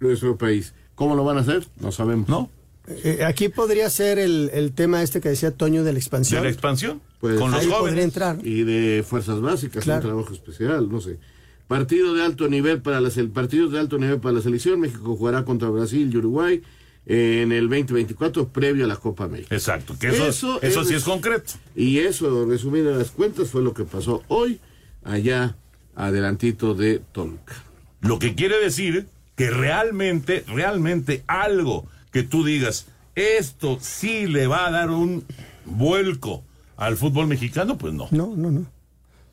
nuestro 0.00 0.36
país. 0.36 0.74
¿Cómo 0.94 1.16
lo 1.16 1.24
van 1.24 1.38
a 1.38 1.40
hacer? 1.40 1.66
No 1.80 1.90
sabemos. 1.90 2.28
No. 2.28 2.50
Eh, 2.86 3.24
aquí 3.26 3.48
podría 3.48 3.88
ser 3.88 4.18
el, 4.18 4.50
el 4.52 4.72
tema 4.72 5.02
este 5.02 5.22
que 5.22 5.30
decía 5.30 5.50
Toño 5.50 5.84
de 5.84 5.92
la 5.94 5.98
expansión. 5.98 6.42
De 6.42 6.48
la 6.48 6.52
expansión. 6.52 7.00
Pues, 7.18 7.40
con 7.40 7.50
los 7.50 7.66
jóvenes. 7.66 8.04
entrar. 8.04 8.38
y 8.44 8.62
de 8.64 9.02
fuerzas 9.08 9.40
básicas, 9.40 9.84
Claro. 9.84 10.00
un 10.02 10.06
trabajo 10.08 10.34
especial, 10.34 10.90
no 10.90 11.00
sé. 11.00 11.18
Partido 11.66 12.12
de 12.12 12.22
alto 12.22 12.46
nivel 12.48 12.82
para 12.82 13.00
la 13.00 13.08
sel- 13.08 13.32
partidos 13.32 13.72
de 13.72 13.78
alto 13.80 13.96
nivel 13.98 14.20
para 14.20 14.34
la 14.34 14.42
selección. 14.42 14.80
México 14.80 15.16
jugará 15.16 15.46
contra 15.46 15.70
Brasil 15.70 16.10
y 16.12 16.16
Uruguay 16.18 16.62
en 17.06 17.52
el 17.52 17.68
2024 17.68 18.48
previo 18.48 18.84
a 18.84 18.88
la 18.88 18.96
Copa 18.96 19.24
América. 19.24 19.54
Exacto, 19.54 19.94
que 19.98 20.08
eso, 20.08 20.60
eso, 20.62 20.84
sí 20.84 20.94
es 20.94 21.04
concreto. 21.04 21.52
Y 21.76 21.98
eso, 21.98 22.46
resumidas 22.46 22.96
las 22.96 23.10
cuentas, 23.10 23.50
fue 23.50 23.62
lo 23.62 23.74
que 23.74 23.84
pasó 23.84 24.22
hoy 24.28 24.60
allá 25.04 25.56
adelantito 25.94 26.74
de 26.74 27.00
Toluca. 27.12 27.54
Lo 28.00 28.18
que 28.18 28.34
quiere 28.34 28.58
decir 28.58 29.06
que 29.36 29.50
realmente, 29.50 30.44
realmente 30.46 31.22
algo 31.26 31.86
que 32.10 32.22
tú 32.22 32.44
digas, 32.44 32.86
esto 33.14 33.78
sí 33.80 34.26
le 34.26 34.46
va 34.46 34.66
a 34.66 34.70
dar 34.70 34.90
un 34.90 35.24
vuelco 35.64 36.42
al 36.76 36.96
fútbol 36.96 37.26
mexicano, 37.26 37.76
pues 37.78 37.92
no. 37.94 38.08
No, 38.10 38.34
no, 38.36 38.50
no. 38.50 38.66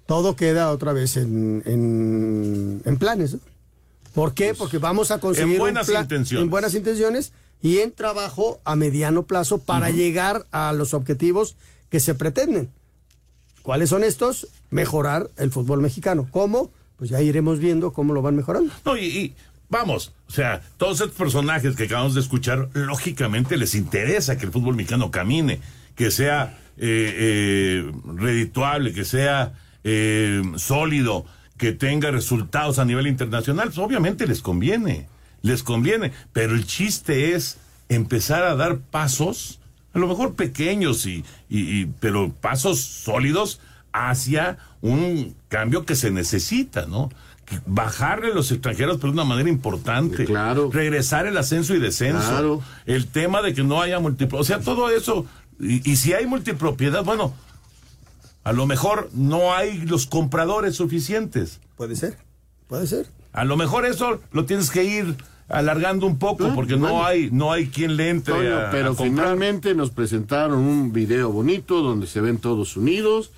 Todo 0.05 0.35
queda 0.35 0.71
otra 0.71 0.91
vez 0.93 1.15
en, 1.17 1.63
en, 1.65 2.81
en 2.85 2.97
planes. 2.97 3.33
¿no? 3.35 3.39
¿Por 4.13 4.33
qué? 4.33 4.53
Porque 4.53 4.77
vamos 4.77 5.09
a 5.11 5.19
conseguir 5.19 5.51
en 5.55 5.61
un 5.61 5.65
buenas 5.65 5.87
plan- 5.87 6.03
intenciones. 6.03 6.43
en 6.43 6.49
buenas 6.49 6.75
intenciones 6.75 7.31
y 7.61 7.79
en 7.79 7.91
trabajo 7.91 8.59
a 8.63 8.75
mediano 8.75 9.23
plazo 9.23 9.59
para 9.59 9.89
llegar 9.89 10.47
a 10.51 10.73
los 10.73 10.93
objetivos 10.93 11.55
que 11.89 11.99
se 11.99 12.15
pretenden. 12.15 12.69
¿Cuáles 13.61 13.89
son 13.89 14.03
estos? 14.03 14.47
Mejorar 14.69 15.29
el 15.37 15.51
fútbol 15.51 15.81
mexicano. 15.81 16.27
¿Cómo? 16.31 16.71
Pues 16.97 17.09
ya 17.09 17.21
iremos 17.21 17.59
viendo 17.59 17.93
cómo 17.93 18.13
lo 18.13 18.21
van 18.21 18.35
mejorando. 18.35 18.73
No, 18.85 18.97
y, 18.97 19.05
y 19.05 19.35
vamos, 19.69 20.13
o 20.27 20.31
sea, 20.31 20.61
todos 20.77 21.01
estos 21.01 21.15
personajes 21.15 21.75
que 21.75 21.83
acabamos 21.83 22.13
de 22.13 22.21
escuchar, 22.21 22.69
lógicamente 22.73 23.57
les 23.57 23.75
interesa 23.75 24.37
que 24.37 24.45
el 24.45 24.51
fútbol 24.51 24.75
mexicano 24.75 25.11
camine, 25.11 25.59
que 25.95 26.11
sea 26.11 26.57
eh, 26.77 27.13
eh, 27.17 27.91
redituable, 28.15 28.93
que 28.93 29.05
sea 29.05 29.53
eh, 29.83 30.41
sólido, 30.55 31.25
que 31.57 31.73
tenga 31.73 32.11
resultados 32.11 32.79
a 32.79 32.85
nivel 32.85 33.07
internacional, 33.07 33.67
pues 33.67 33.77
obviamente 33.77 34.25
les 34.25 34.41
conviene, 34.41 35.07
les 35.41 35.63
conviene, 35.63 36.11
pero 36.33 36.53
el 36.55 36.65
chiste 36.65 37.33
es 37.35 37.57
empezar 37.89 38.43
a 38.43 38.55
dar 38.55 38.77
pasos, 38.79 39.59
a 39.93 39.99
lo 39.99 40.07
mejor 40.07 40.35
pequeños 40.35 41.05
y, 41.05 41.23
y- 41.49 41.81
y- 41.81 41.85
pero 41.99 42.31
pasos 42.31 42.79
sólidos 42.79 43.59
hacia 43.91 44.57
un 44.81 45.35
cambio 45.49 45.85
que 45.85 45.95
se 45.95 46.11
necesita, 46.11 46.85
¿no? 46.85 47.09
Bajarle 47.65 48.31
a 48.31 48.33
los 48.35 48.49
extranjeros, 48.51 48.95
pero 48.97 49.07
de 49.11 49.13
una 49.19 49.25
manera 49.25 49.49
importante. 49.49 50.23
Claro. 50.23 50.69
Regresar 50.71 51.27
el 51.27 51.37
ascenso 51.37 51.75
y 51.75 51.79
descenso. 51.79 52.21
Claro. 52.29 52.61
El 52.85 53.07
tema 53.07 53.41
de 53.41 53.53
que 53.53 53.61
no 53.63 53.81
haya 53.81 53.99
multipropiedad. 53.99 54.39
O 54.41 54.45
sea, 54.45 54.59
todo 54.61 54.89
eso. 54.89 55.25
Y, 55.59 55.89
y 55.91 55.97
si 55.97 56.13
hay 56.13 56.25
multipropiedad, 56.27 57.03
bueno, 57.03 57.33
a 58.45 58.53
lo 58.53 58.65
mejor 58.67 59.09
no 59.13 59.53
hay 59.53 59.79
los 59.81 60.05
compradores 60.07 60.77
suficientes. 60.77 61.59
Puede 61.75 61.97
ser, 61.97 62.17
puede 62.67 62.87
ser. 62.87 63.07
A 63.33 63.45
lo 63.45 63.57
mejor 63.57 63.85
eso 63.85 64.21
lo 64.31 64.45
tienes 64.45 64.69
que 64.71 64.83
ir 64.83 65.15
alargando 65.47 66.05
un 66.07 66.17
poco, 66.17 66.53
porque 66.55 66.75
bueno. 66.75 66.95
no 66.99 67.05
hay, 67.05 67.29
no 67.31 67.51
hay 67.51 67.67
quien 67.67 67.97
le 67.97 68.09
entre. 68.09 68.33
Toño, 68.33 68.55
a- 68.57 68.67
a 68.69 68.71
pero 68.71 68.95
finalmente 68.95 69.73
nos 69.75 69.91
presentaron 69.91 70.59
un 70.59 70.91
video 70.93 71.31
bonito 71.31 71.81
donde 71.81 72.07
se 72.07 72.21
ven 72.21 72.37
todos 72.37 72.77
unidos 72.77 73.31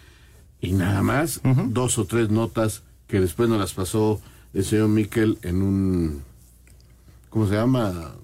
y 0.62 0.74
nada 0.74 1.02
más 1.02 1.42
dos 1.68 1.98
o 1.98 2.06
tres 2.06 2.30
notas 2.30 2.84
que 3.08 3.20
después 3.20 3.50
nos 3.50 3.60
las 3.60 3.74
pasó 3.74 4.22
el 4.54 4.64
señor 4.64 4.90
Miquel 4.90 5.38
en 5.42 5.62
un 5.62 6.22
¿cómo 7.30 7.48
se 7.48 7.56
llama? 7.56 8.16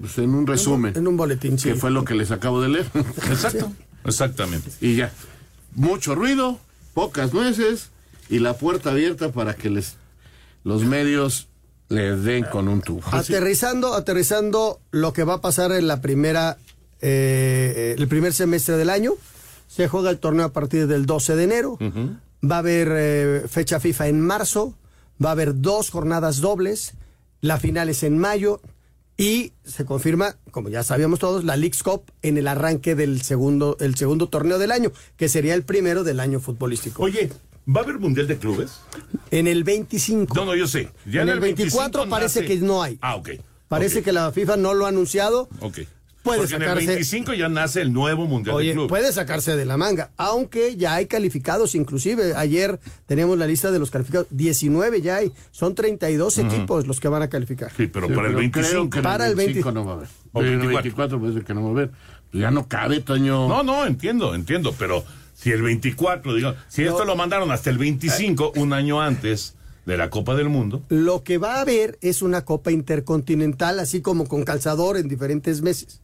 Pues 0.00 0.18
en 0.18 0.34
un 0.34 0.46
resumen. 0.46 0.94
En 0.96 1.06
un 1.06 1.16
boletín, 1.16 1.58
sí. 1.58 1.68
Que 1.68 1.74
fue 1.76 1.90
lo 1.90 2.04
que 2.04 2.14
les 2.14 2.30
acabo 2.32 2.60
de 2.60 2.68
leer. 2.70 2.86
Exacto, 3.30 3.70
exactamente. 4.04 4.70
Y 4.80 4.96
ya. 4.96 5.12
Mucho 5.74 6.14
ruido, 6.14 6.58
pocas 6.94 7.32
nueces 7.34 7.90
y 8.28 8.38
la 8.40 8.54
puerta 8.56 8.90
abierta 8.90 9.30
para 9.30 9.54
que 9.54 9.70
les 9.70 9.96
los 10.66 10.84
medios 10.84 11.46
les 11.88 12.24
den 12.24 12.44
con 12.44 12.66
un 12.66 12.82
tubo. 12.82 13.00
Aterrizando, 13.12 13.94
aterrizando 13.94 14.80
lo 14.90 15.12
que 15.12 15.22
va 15.22 15.34
a 15.34 15.40
pasar 15.40 15.70
en 15.70 15.86
la 15.86 16.00
primera, 16.00 16.58
eh, 17.00 17.94
el 17.96 18.08
primer 18.08 18.32
semestre 18.32 18.76
del 18.76 18.90
año. 18.90 19.12
Se 19.68 19.86
juega 19.86 20.10
el 20.10 20.18
torneo 20.18 20.44
a 20.44 20.52
partir 20.52 20.88
del 20.88 21.06
12 21.06 21.36
de 21.36 21.44
enero. 21.44 21.78
Va 22.42 22.56
a 22.56 22.58
haber 22.58 22.88
eh, 22.90 23.42
fecha 23.48 23.78
FIFA 23.78 24.08
en 24.08 24.20
marzo. 24.20 24.74
Va 25.24 25.28
a 25.28 25.32
haber 25.32 25.60
dos 25.60 25.90
jornadas 25.90 26.40
dobles. 26.40 26.94
La 27.40 27.60
final 27.60 27.88
es 27.88 28.02
en 28.02 28.18
mayo. 28.18 28.60
Y 29.16 29.52
se 29.64 29.84
confirma, 29.84 30.34
como 30.50 30.68
ya 30.68 30.82
sabíamos 30.82 31.20
todos, 31.20 31.44
la 31.44 31.56
League's 31.56 31.84
Cup 31.84 32.10
en 32.22 32.38
el 32.38 32.48
arranque 32.48 32.96
del 32.96 33.22
segundo, 33.22 33.76
el 33.78 33.94
segundo 33.94 34.28
torneo 34.28 34.58
del 34.58 34.72
año, 34.72 34.90
que 35.16 35.28
sería 35.28 35.54
el 35.54 35.62
primero 35.62 36.02
del 36.02 36.18
año 36.18 36.40
futbolístico. 36.40 37.04
Oye, 37.04 37.30
¿va 37.68 37.80
a 37.80 37.84
haber 37.84 37.98
Mundial 37.98 38.26
de 38.26 38.36
Clubes? 38.36 38.80
En 39.30 39.46
el 39.46 39.64
25. 39.64 40.34
No, 40.34 40.44
no, 40.44 40.54
yo 40.54 40.66
sé. 40.66 40.90
Ya 41.04 41.22
en 41.22 41.28
en 41.28 41.34
el 41.34 41.40
24 41.40 42.00
25 42.02 42.08
parece 42.10 42.40
nace- 42.42 42.46
que 42.48 42.56
no 42.64 42.82
hay. 42.82 42.98
Ah, 43.00 43.16
ok. 43.16 43.30
Parece 43.68 44.02
que 44.02 44.12
la 44.12 44.30
FIFA 44.32 44.56
no 44.56 44.74
lo 44.74 44.86
ha 44.86 44.90
anunciado. 44.90 45.48
Ok. 45.60 45.80
Puede 46.22 46.40
Porque 46.40 46.54
en 46.56 46.62
el 46.62 46.68
sacarse- 46.68 46.86
25 46.86 47.34
ya 47.34 47.48
nace 47.48 47.80
el 47.82 47.92
nuevo 47.92 48.26
Mundial 48.26 48.56
de 48.58 48.72
Clubes. 48.72 48.88
puede 48.88 49.12
sacarse 49.12 49.56
de 49.56 49.64
la 49.64 49.76
manga, 49.76 50.10
aunque 50.16 50.76
ya 50.76 50.94
hay 50.96 51.06
calificados, 51.06 51.76
inclusive 51.76 52.34
ayer 52.34 52.80
tenemos 53.06 53.38
la 53.38 53.46
lista 53.46 53.70
de 53.70 53.78
los 53.78 53.92
calificados, 53.92 54.26
19 54.30 55.02
ya 55.02 55.16
hay, 55.18 55.30
son 55.52 55.76
32 55.76 56.38
Ujú. 56.38 56.46
equipos 56.48 56.86
los 56.88 56.98
que 56.98 57.06
van 57.06 57.22
a 57.22 57.28
calificar. 57.28 57.70
Sí, 57.76 57.86
pero 57.86 58.08
Sí, 58.08 58.14
para 58.14 58.26
el 58.26 58.32
pero 58.34 58.38
25. 58.40 58.68
creo 58.68 58.90
que 58.90 59.02
Para 59.02 59.24
el 59.26 59.30
el 59.30 59.36
20 59.36 59.52
25 59.54 59.72
no 59.72 59.84
va 59.84 59.92
a 59.92 59.94
haber. 59.98 60.08
O 60.32 60.40
el 60.40 60.46
24. 60.46 60.82
24 60.82 61.20
puede 61.20 61.32
ser 61.34 61.44
que 61.44 61.54
no 61.54 61.62
va 61.62 61.68
a 61.68 61.70
haber. 61.70 61.90
Ya 62.32 62.50
no 62.50 62.66
cabe, 62.66 62.98
Toño. 63.00 63.46
No, 63.48 63.62
no, 63.62 63.86
entiendo, 63.86 64.34
entiendo, 64.34 64.74
pero 64.76 65.04
si 65.46 65.52
el 65.52 65.62
24, 65.62 66.34
digo, 66.34 66.54
si 66.66 66.82
esto 66.82 67.04
lo 67.04 67.14
mandaron 67.14 67.52
hasta 67.52 67.70
el 67.70 67.78
25, 67.78 68.54
un 68.56 68.72
año 68.72 69.00
antes 69.00 69.54
de 69.84 69.96
la 69.96 70.10
Copa 70.10 70.34
del 70.34 70.48
Mundo, 70.48 70.82
Lo 70.88 71.22
que 71.22 71.38
va 71.38 71.58
a 71.58 71.60
haber 71.60 72.00
es 72.00 72.20
una 72.20 72.44
Copa 72.44 72.72
Intercontinental, 72.72 73.78
así 73.78 74.00
como 74.00 74.26
con 74.26 74.42
calzador 74.42 74.96
en 74.96 75.06
diferentes 75.06 75.62
meses. 75.62 76.00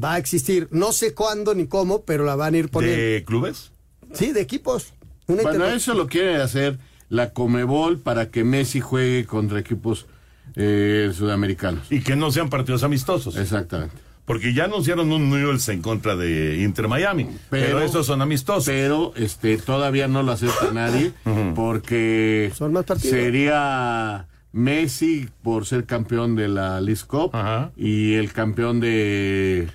Va 0.00 0.14
a 0.14 0.18
existir, 0.18 0.68
no 0.70 0.92
sé 0.92 1.14
cuándo 1.14 1.52
ni 1.52 1.66
cómo, 1.66 2.02
pero 2.02 2.24
la 2.24 2.36
van 2.36 2.54
a 2.54 2.58
ir 2.58 2.68
poniendo. 2.68 2.96
¿de 2.96 3.24
clubes? 3.26 3.72
Sí, 4.12 4.30
de 4.30 4.40
equipos. 4.40 4.92
Una 5.26 5.42
Bueno, 5.42 5.66
eso 5.66 5.92
lo 5.94 6.06
quiere 6.06 6.36
hacer 6.36 6.78
la 7.08 7.32
Comebol 7.32 7.98
para 7.98 8.30
que 8.30 8.44
Messi 8.44 8.78
juegue 8.78 9.26
contra 9.26 9.58
equipos 9.58 10.06
eh, 10.54 11.10
sudamericanos. 11.12 11.90
Y 11.90 12.02
que 12.02 12.14
no 12.14 12.30
sean 12.30 12.50
partidos 12.50 12.84
amistosos. 12.84 13.36
Exactamente. 13.36 13.96
Porque 14.26 14.52
ya 14.52 14.64
anunciaron 14.64 15.10
un 15.12 15.30
Newell's 15.30 15.68
en 15.68 15.80
contra 15.80 16.16
de 16.16 16.62
Inter 16.62 16.88
Miami. 16.88 17.28
Pero, 17.48 17.80
estos 17.80 18.06
son 18.06 18.20
amistosos. 18.20 18.66
Pero 18.66 19.12
este 19.16 19.56
todavía 19.56 20.08
no 20.08 20.22
lo 20.22 20.32
acepta 20.32 20.72
nadie 20.72 21.12
porque 21.54 22.52
Son 22.54 22.72
más 22.72 22.84
sería 22.98 24.26
Messi 24.52 25.28
por 25.42 25.64
ser 25.64 25.84
campeón 25.86 26.34
de 26.34 26.48
la 26.48 26.80
League 26.80 27.02
Cup 27.06 27.30
y 27.76 28.14
el 28.14 28.32
campeón 28.32 28.80
de 28.80 29.68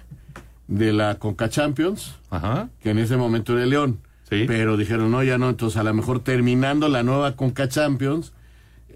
de 0.71 0.93
la 0.93 1.15
Conca 1.15 1.49
Champions, 1.49 2.15
que 2.81 2.91
en 2.91 2.97
ese 2.97 3.17
momento 3.17 3.57
era 3.57 3.65
León. 3.65 3.99
Pero 4.29 4.77
dijeron, 4.77 5.11
no, 5.11 5.21
ya 5.23 5.37
no, 5.37 5.49
entonces 5.49 5.77
a 5.77 5.83
lo 5.83 5.93
mejor 5.93 6.21
terminando 6.21 6.87
la 6.87 7.03
nueva 7.03 7.35
Conca 7.35 7.67
Champions, 7.67 8.31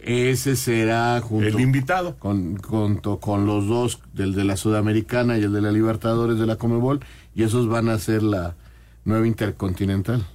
ese 0.05 0.55
será 0.55 1.19
junto 1.21 1.47
El 1.47 1.59
invitado. 1.59 2.15
con, 2.17 2.57
junto 2.57 3.19
con 3.19 3.45
los 3.45 3.67
dos, 3.67 3.99
el 4.17 4.33
de 4.35 4.43
la 4.43 4.55
Sudamericana 4.55 5.37
y 5.37 5.43
el 5.43 5.51
de 5.53 5.61
la 5.61 5.71
Libertadores 5.71 6.37
de 6.39 6.45
la 6.45 6.57
Comebol, 6.57 6.99
y 7.33 7.43
esos 7.43 7.67
van 7.67 7.89
a 7.89 7.97
ser 7.97 8.21
la 8.23 8.55
nueva 9.03 9.25
Intercontinental, 9.27 10.25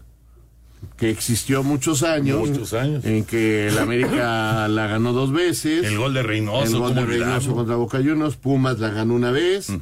que 0.97 1.11
existió 1.11 1.63
muchos 1.63 2.03
años, 2.03 2.49
Muchos 2.49 2.73
años. 2.73 3.05
en 3.05 3.25
que 3.25 3.69
el 3.69 3.79
América 3.79 4.67
la 4.69 4.87
ganó 4.87 5.13
dos 5.13 5.31
veces, 5.33 5.85
El 5.87 5.99
gol 5.99 6.15
de 6.15 6.23
Reynoso, 6.23 6.65
el 6.65 6.73
gol 6.79 6.89
¿cómo 6.95 7.01
de 7.03 7.07
Reynoso 7.07 7.55
contra 7.55 7.77
Boca 7.77 7.99
Juniors, 7.99 8.37
Pumas 8.37 8.79
la 8.81 8.91
ganó 8.91 9.15
una 9.15 9.31
vez, 9.31 9.73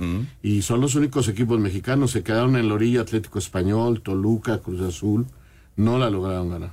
y 0.43 0.63
son 0.63 0.81
los 0.81 0.95
únicos 0.97 1.29
equipos 1.29 1.59
mexicanos, 1.61 2.11
se 2.11 2.23
quedaron 2.23 2.57
en 2.57 2.69
la 2.69 2.75
orilla 2.75 3.01
Atlético 3.01 3.39
Español, 3.39 4.03
Toluca, 4.03 4.59
Cruz 4.59 4.81
Azul, 4.83 5.27
no 5.77 5.97
la 5.99 6.11
lograron 6.11 6.51
ganar. 6.51 6.73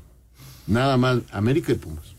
Nada 0.67 0.97
más, 0.97 1.19
América 1.31 1.71
y 1.71 1.75
Pumas. 1.75 2.14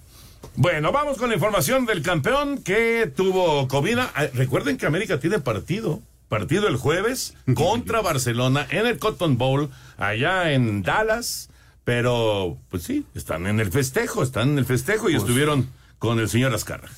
Bueno, 0.57 0.91
vamos 0.91 1.19
con 1.19 1.29
la 1.29 1.35
información 1.35 1.85
del 1.85 2.01
campeón 2.03 2.59
que 2.63 3.13
tuvo 3.15 3.69
COVID. 3.69 3.99
Ah, 3.99 4.27
Recuerden 4.33 4.79
que 4.79 4.87
América 4.87 5.21
tiene 5.21 5.39
partido. 5.39 6.01
Partido 6.29 6.67
el 6.67 6.77
jueves 6.77 7.35
contra 7.55 8.01
Barcelona 8.01 8.67
en 8.71 8.87
el 8.87 8.99
Cotton 8.99 9.37
Bowl, 9.37 9.71
allá 9.99 10.53
en 10.53 10.83
Dallas. 10.83 11.51
Pero, 11.85 12.57
pues 12.71 12.83
sí, 12.83 13.05
están 13.15 13.47
en 13.47 13.61
el 13.61 13.71
festejo, 13.71 14.23
están 14.23 14.51
en 14.51 14.59
el 14.59 14.65
festejo 14.65 15.09
y 15.09 15.13
Pues 15.13 15.23
estuvieron 15.23 15.69
con 15.99 16.19
el 16.19 16.29
señor 16.29 16.53
Azcarra. 16.55 16.89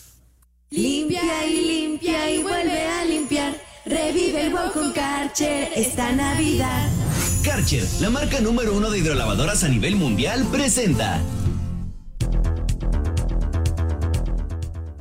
Limpia 0.70 1.46
y 1.46 1.60
limpia 1.66 2.30
y 2.30 2.42
vuelve 2.42 2.86
a 2.86 3.04
limpiar. 3.04 3.54
Revive 3.84 4.46
el 4.46 4.52
wow 4.52 4.70
con 4.72 4.92
Karcher 4.92 5.70
esta 5.74 6.12
Navidad. 6.12 6.88
Karcher, 7.44 7.84
la 8.00 8.10
marca 8.10 8.40
número 8.40 8.74
uno 8.74 8.90
de 8.90 8.98
hidrolavadoras 8.98 9.64
a 9.64 9.68
nivel 9.68 9.96
mundial, 9.96 10.46
presenta. 10.50 11.20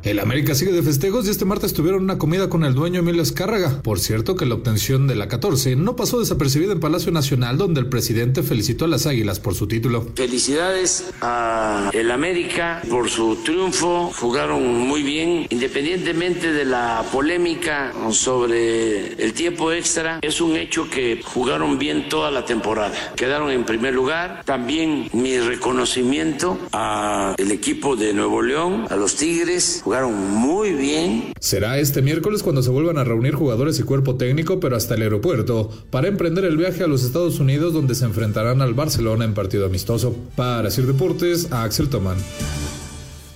El 0.08 0.20
América 0.20 0.56
sigue 0.56 0.72
de 0.72 0.84
festejos 0.84 1.28
y 1.28 1.32
este 1.32 1.44
martes 1.44 1.74
tuvieron 1.74 2.02
una 2.02 2.18
comida 2.18 2.48
con 2.48 2.64
el 2.64 2.74
dueño 2.74 3.02
Emilio 3.02 3.22
Escárraga. 3.22 3.82
Por 3.82 4.00
cierto 4.00 4.38
que 4.38 4.46
la 4.46 4.56
obtención 4.56 5.06
de 5.06 5.16
la 5.16 5.28
14 5.28 5.76
no 5.76 5.98
pasó 5.98 6.22
desapercibida 6.22 6.72
en 6.72 6.80
Palacio 6.80 7.12
Nacional 7.12 7.58
donde 7.58 7.82
el 7.82 7.88
presidente 7.88 8.42
felicitó 8.42 8.86
a 8.86 8.88
las 8.88 9.06
Águilas 9.06 9.42
por 9.42 9.54
su 9.54 9.68
título. 9.68 10.08
Felicidades 10.16 11.12
a 11.20 11.90
el 11.92 12.10
América 12.12 12.82
por 12.90 13.10
su 13.10 13.36
triunfo. 13.44 14.14
Jugaron 14.18 14.78
muy 14.88 15.04
bien, 15.04 15.46
independientemente 15.50 16.54
de 16.54 16.64
la 16.64 17.04
polémica 17.12 17.92
sobre 18.12 19.22
el 19.22 19.34
tiempo 19.34 19.74
extra. 19.74 20.20
Es 20.22 20.40
un 20.40 20.56
hecho 20.56 20.90
que 20.90 21.20
jugaron 21.22 21.78
bien 21.78 22.08
toda 22.08 22.32
la 22.32 22.46
temporada. 22.46 22.94
Quedaron 23.18 23.52
en 23.52 23.66
primer 23.66 23.94
lugar. 23.94 24.44
También 24.46 25.10
mi 25.12 25.38
reconocimiento 25.38 26.58
a 26.72 27.36
el 27.38 27.52
equipo 27.52 27.98
de 27.98 28.14
Nuevo 28.14 28.42
León, 28.42 28.86
a 28.90 28.96
los 28.96 29.18
Tigres. 29.18 29.84
Muy 30.06 30.74
bien. 30.74 31.34
Será 31.40 31.80
este 31.80 32.02
miércoles 32.02 32.44
cuando 32.44 32.62
se 32.62 32.70
vuelvan 32.70 32.98
a 32.98 33.04
reunir 33.04 33.34
jugadores 33.34 33.80
y 33.80 33.84
cuerpo 33.84 34.16
técnico, 34.16 34.60
pero 34.60 34.76
hasta 34.76 34.96
el 34.96 35.02
aeropuerto, 35.02 35.70
para 35.90 36.08
emprender 36.08 36.46
el 36.46 36.58
viaje 36.58 36.84
a 36.84 36.88
los 36.88 37.04
Estados 37.04 37.40
Unidos 37.40 37.74
donde 37.74 37.96
se 37.96 38.06
enfrentarán 38.06 38.62
al 38.62 38.74
Barcelona 38.74 39.26
en 39.26 39.34
partido 39.34 39.66
amistoso. 39.66 40.16
Para 40.36 40.70
Sir 40.70 40.86
Deportes, 40.86 41.52
a 41.52 41.64
Axel 41.64 41.90
Tomán. 41.90 42.18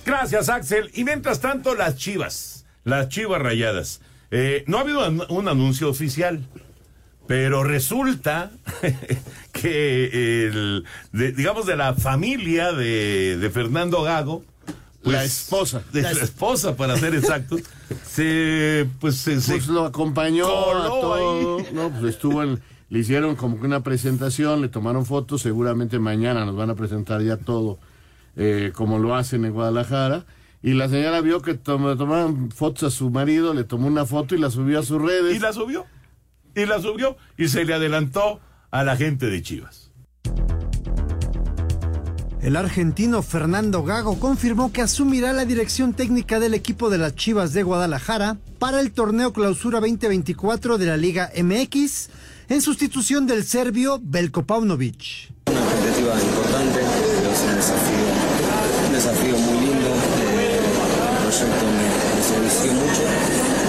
Gracias, 0.04 0.48
Axel. 0.48 0.90
Y 0.94 1.04
mientras 1.04 1.40
tanto, 1.40 1.74
las 1.74 1.96
chivas, 1.96 2.64
las 2.84 3.08
chivas 3.08 3.40
rayadas. 3.42 4.00
Eh, 4.30 4.64
no 4.66 4.78
ha 4.78 4.80
habido 4.82 5.00
un 5.28 5.48
anuncio 5.48 5.88
oficial, 5.88 6.40
pero 7.26 7.62
resulta 7.64 8.50
que, 9.52 10.46
el, 10.46 10.84
de- 11.12 11.32
digamos, 11.32 11.66
de 11.66 11.76
la 11.76 11.94
familia 11.94 12.72
de, 12.72 13.36
de 13.38 13.50
Fernando 13.50 14.02
Gago, 14.02 14.44
pues, 15.02 15.16
La 15.16 15.24
esposa. 15.24 15.82
de 15.92 16.02
la 16.02 16.10
esposa, 16.12 16.76
para 16.76 16.96
ser 16.96 17.14
exactos, 17.14 17.62
se, 18.06 18.88
pues, 19.00 19.16
se, 19.16 19.40
se 19.40 19.52
Pues 19.52 19.66
lo 19.68 19.84
acompañó 19.84 20.46
a 20.46 20.86
todo. 20.88 21.58
ahí. 21.58 21.66
No, 21.72 21.90
pues 21.90 22.14
estuvo 22.14 22.42
en, 22.42 22.60
le 22.88 22.98
hicieron 22.98 23.36
como 23.36 23.58
que 23.60 23.66
una 23.66 23.82
presentación, 23.82 24.60
le 24.60 24.68
tomaron 24.68 25.04
fotos, 25.06 25.42
seguramente 25.42 25.98
mañana 25.98 26.44
nos 26.44 26.56
van 26.56 26.70
a 26.70 26.74
presentar 26.74 27.22
ya 27.22 27.36
todo 27.36 27.78
eh, 28.36 28.72
como 28.74 28.98
lo 28.98 29.14
hacen 29.14 29.44
en 29.44 29.52
Guadalajara. 29.52 30.24
Y 30.62 30.74
la 30.74 30.88
señora 30.88 31.20
vio 31.20 31.42
que 31.42 31.54
tom- 31.54 31.96
tomaban 31.98 32.50
fotos 32.52 32.84
a 32.84 32.90
su 32.96 33.10
marido, 33.10 33.52
le 33.52 33.64
tomó 33.64 33.88
una 33.88 34.06
foto 34.06 34.34
y 34.36 34.38
la 34.38 34.48
subió 34.50 34.78
a 34.78 34.82
sus 34.84 35.02
redes. 35.02 35.34
Y 35.34 35.40
la 35.40 35.52
subió. 35.52 35.86
Y 36.54 36.66
la 36.66 36.80
subió 36.80 37.16
y 37.36 37.48
se 37.48 37.64
le 37.64 37.74
adelantó 37.74 38.38
a 38.70 38.84
la 38.84 38.96
gente 38.96 39.26
de 39.26 39.42
Chivas. 39.42 39.81
El 42.42 42.56
argentino 42.56 43.22
Fernando 43.22 43.84
Gago 43.84 44.18
confirmó 44.18 44.72
que 44.72 44.82
asumirá 44.82 45.32
la 45.32 45.44
dirección 45.44 45.94
técnica 45.94 46.40
del 46.40 46.54
equipo 46.54 46.90
de 46.90 46.98
las 46.98 47.14
Chivas 47.14 47.52
de 47.52 47.62
Guadalajara 47.62 48.36
para 48.58 48.80
el 48.80 48.90
torneo 48.90 49.32
Clausura 49.32 49.78
2024 49.78 50.76
de 50.76 50.86
la 50.86 50.96
Liga 50.96 51.30
MX 51.40 52.08
en 52.48 52.60
sustitución 52.60 53.28
del 53.28 53.44
serbio 53.44 54.00
Belko 54.02 54.42
Paunovic. 54.42 55.30
Una 55.46 55.60
expectativa 55.60 56.14
importante, 56.20 56.80
que 56.80 57.30
es 57.30 57.40
un 57.46 57.54
desafío, 57.54 58.06
un 58.88 58.92
desafío 58.92 59.38
muy 59.38 59.60
lindo, 59.60 59.88
eh, 60.26 60.58
el 60.58 61.22
proyecto 61.22 61.64
me, 61.78 62.22
sedució 62.26 62.72
mucho 62.72 63.02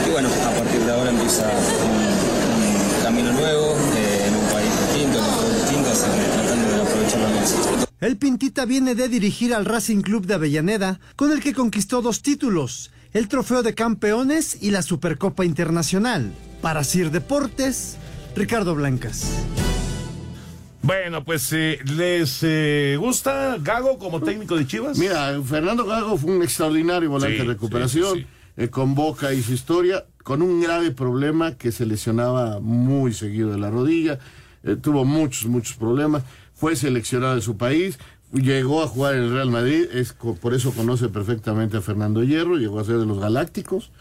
y 0.08 0.12
bueno, 0.14 0.30
a 0.30 0.50
partir 0.50 0.82
de 0.82 0.92
ahora 0.92 1.12
empieza 1.12 1.46
un, 1.46 2.98
un 2.98 3.04
camino 3.04 3.34
nuevo, 3.34 3.76
eh, 3.98 4.26
en 4.30 4.36
un 4.36 4.46
país 4.52 4.72
distinto, 4.88 5.20
en 5.20 5.26
un 5.26 5.32
juego 5.32 5.54
distinto, 5.62 5.92
así 5.92 6.06
que 6.06 6.42
tratando 6.42 6.70
de 6.70 6.82
aprovechar 6.82 7.20
la 7.20 7.30
mesa. 7.30 7.83
El 8.00 8.18
Pintita 8.18 8.66
viene 8.66 8.96
de 8.96 9.08
dirigir 9.08 9.54
al 9.54 9.66
Racing 9.66 10.02
Club 10.02 10.26
de 10.26 10.34
Avellaneda, 10.34 11.00
con 11.16 11.32
el 11.32 11.40
que 11.42 11.54
conquistó 11.54 12.02
dos 12.02 12.22
títulos, 12.22 12.92
el 13.14 13.28
Trofeo 13.28 13.64
de 13.64 13.74
Campeones 13.76 14.58
y 14.62 14.72
la 14.72 14.82
Supercopa 14.82 15.46
Internacional. 15.46 16.32
Para 16.62 16.84
Sir 16.84 17.12
Deportes, 17.12 17.98
Ricardo 18.36 18.76
Blancas. 18.76 19.46
Bueno, 20.82 21.24
pues, 21.24 21.54
eh, 21.54 21.80
¿les 21.96 22.40
eh, 22.42 22.98
gusta 23.00 23.56
Gago 23.62 23.98
como 23.98 24.20
técnico 24.22 24.58
de 24.58 24.68
Chivas? 24.68 24.98
Mira, 24.98 25.40
Fernando 25.42 25.86
Gago 25.86 26.18
fue 26.18 26.36
un 26.36 26.44
extraordinario 26.44 27.10
volante 27.10 27.38
Sí, 27.38 27.42
de 27.42 27.48
recuperación. 27.48 28.18
sí, 28.18 28.26
eh, 28.58 28.68
con 28.68 28.94
Boca 28.96 29.34
y 29.34 29.42
su 29.42 29.54
historia, 29.54 30.04
con 30.24 30.42
un 30.42 30.60
grave 30.62 30.92
problema 30.92 31.54
que 31.58 31.72
se 31.72 31.86
lesionaba 31.86 32.60
muy 32.60 33.14
seguido 33.14 33.52
de 33.52 33.60
la 33.60 33.70
rodilla. 33.70 34.20
eh, 34.66 34.76
tuvo 34.82 35.06
muchos, 35.06 35.46
muchos 35.46 35.78
problemas. 35.78 36.24
Fue 36.64 36.78
seleccionado 36.78 37.36
de 37.36 37.42
su 37.42 37.58
país. 37.58 38.00
Llegó 38.32 38.84
a 38.84 38.88
jugar 38.88 39.16
en 39.16 39.24
el 39.24 39.34
Real 39.34 39.52
Madrid, 39.52 39.84
es 39.92 40.14
por 40.14 40.54
eso 40.54 40.72
conoce 40.72 41.10
perfectamente 41.10 41.76
a 41.76 41.82
Fernando 41.82 42.24
Hierro, 42.24 42.56
llegó 42.56 42.80
a 42.80 42.86
ser 42.86 43.00
de 43.00 43.06
los 43.06 43.20
Galácticos, 43.20 43.92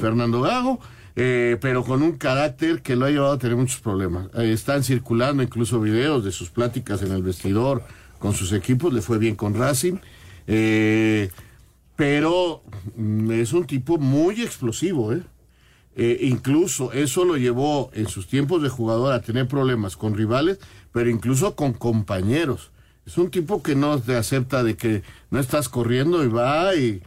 Fernando 0.00 0.40
Gago. 0.40 0.78
eh, 1.16 1.58
pero 1.60 1.82
con 1.82 2.00
un 2.00 2.12
carácter 2.12 2.80
que 2.80 2.94
lo 2.94 3.06
ha 3.06 3.10
llevado 3.10 3.32
a 3.32 3.38
tener 3.38 3.56
muchos 3.56 3.80
problemas. 3.80 4.28
Eh, 4.36 4.52
están 4.52 4.84
circulando 4.84 5.42
incluso 5.42 5.80
videos 5.80 6.24
de 6.24 6.30
sus 6.30 6.48
pláticas 6.48 7.02
en 7.02 7.10
el 7.10 7.24
vestidor 7.24 7.82
con 8.20 8.34
sus 8.34 8.52
equipos, 8.52 8.92
le 8.92 9.02
fue 9.02 9.18
bien 9.18 9.34
con 9.34 9.54
Racing, 9.54 9.96
eh, 10.46 11.28
pero 11.96 12.62
mm, 12.94 13.32
es 13.32 13.52
un 13.52 13.66
tipo 13.66 13.98
muy 13.98 14.42
explosivo, 14.42 15.12
incluso 15.96 16.92
eso 16.92 17.24
lo 17.24 17.36
llevó 17.36 17.90
en 17.94 18.06
sus 18.06 18.28
tiempos 18.28 18.62
de 18.62 18.68
jugador 18.68 19.12
a 19.12 19.20
tener 19.20 19.48
problemas 19.48 19.96
con 19.96 20.14
rivales, 20.14 20.60
pero 20.92 21.10
incluso 21.10 21.56
con 21.56 21.72
compañeros. 21.72 22.70
Es 23.06 23.18
un 23.18 23.30
tipo 23.30 23.62
que 23.62 23.74
no 23.74 23.98
te 24.00 24.16
acepta 24.16 24.62
de 24.62 24.76
que 24.76 25.02
no 25.30 25.40
estás 25.40 25.68
corriendo 25.68 26.22
y 26.22 26.28
va 26.28 26.74
y, 26.76 27.02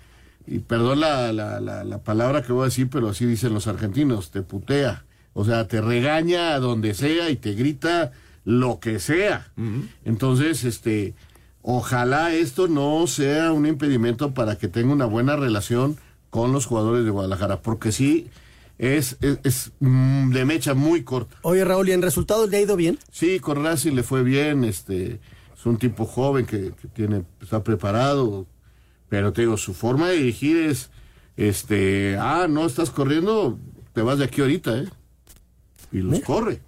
y 0.45 0.59
perdón 0.59 0.99
la, 0.99 1.31
la, 1.31 1.59
la, 1.59 1.83
la 1.83 2.03
palabra 2.03 2.41
que 2.41 2.51
voy 2.51 2.63
a 2.63 2.65
decir, 2.65 2.89
pero 2.89 3.09
así 3.09 3.25
dicen 3.25 3.53
los 3.53 3.67
argentinos, 3.67 4.31
te 4.31 4.41
putea. 4.41 5.05
O 5.33 5.45
sea, 5.45 5.67
te 5.67 5.81
regaña 5.81 6.53
a 6.53 6.59
donde 6.59 6.93
sea 6.93 7.29
y 7.29 7.35
te 7.35 7.53
grita 7.53 8.11
lo 8.45 8.79
que 8.79 8.99
sea. 8.99 9.51
Entonces, 10.05 10.63
este, 10.63 11.13
ojalá 11.61 12.33
esto 12.33 12.67
no 12.67 13.05
sea 13.07 13.51
un 13.51 13.65
impedimento 13.65 14.33
para 14.33 14.57
que 14.57 14.67
tenga 14.67 14.93
una 14.93 15.05
buena 15.05 15.35
relación 15.35 15.97
con 16.29 16.51
los 16.51 16.65
jugadores 16.65 17.03
de 17.03 17.11
Guadalajara, 17.11 17.61
porque 17.61 17.91
sí 17.91 18.29
es, 18.77 19.17
es, 19.21 19.39
es, 19.43 19.71
mm, 19.79 20.31
de 20.31 20.45
mecha 20.45 20.73
muy 20.73 21.03
corta. 21.03 21.37
Oye, 21.43 21.63
Raúl, 21.65 21.89
¿y 21.89 21.91
en 21.93 22.01
resultados 22.01 22.49
le 22.49 22.57
ha 22.57 22.61
ido 22.61 22.75
bien? 22.75 22.99
Sí, 23.11 23.39
con 23.39 23.63
Racing 23.63 23.93
le 23.93 24.03
fue 24.03 24.23
bien, 24.23 24.63
este, 24.63 25.19
es 25.55 25.65
un 25.65 25.77
tipo 25.77 26.05
joven 26.05 26.45
que, 26.45 26.71
que 26.81 26.87
tiene, 26.89 27.23
está 27.41 27.63
preparado, 27.63 28.47
pero 29.09 29.31
te 29.33 29.41
digo, 29.41 29.57
su 29.57 29.73
forma 29.73 30.09
de 30.09 30.17
dirigir 30.17 30.57
es, 30.57 30.89
este, 31.37 32.17
ah, 32.19 32.47
no 32.49 32.65
estás 32.65 32.89
corriendo, 32.89 33.59
te 33.93 34.01
vas 34.01 34.19
de 34.19 34.25
aquí 34.25 34.41
ahorita, 34.41 34.77
¿eh? 34.77 34.89
Y 35.91 35.99
los 35.99 36.19
corre. 36.21 36.61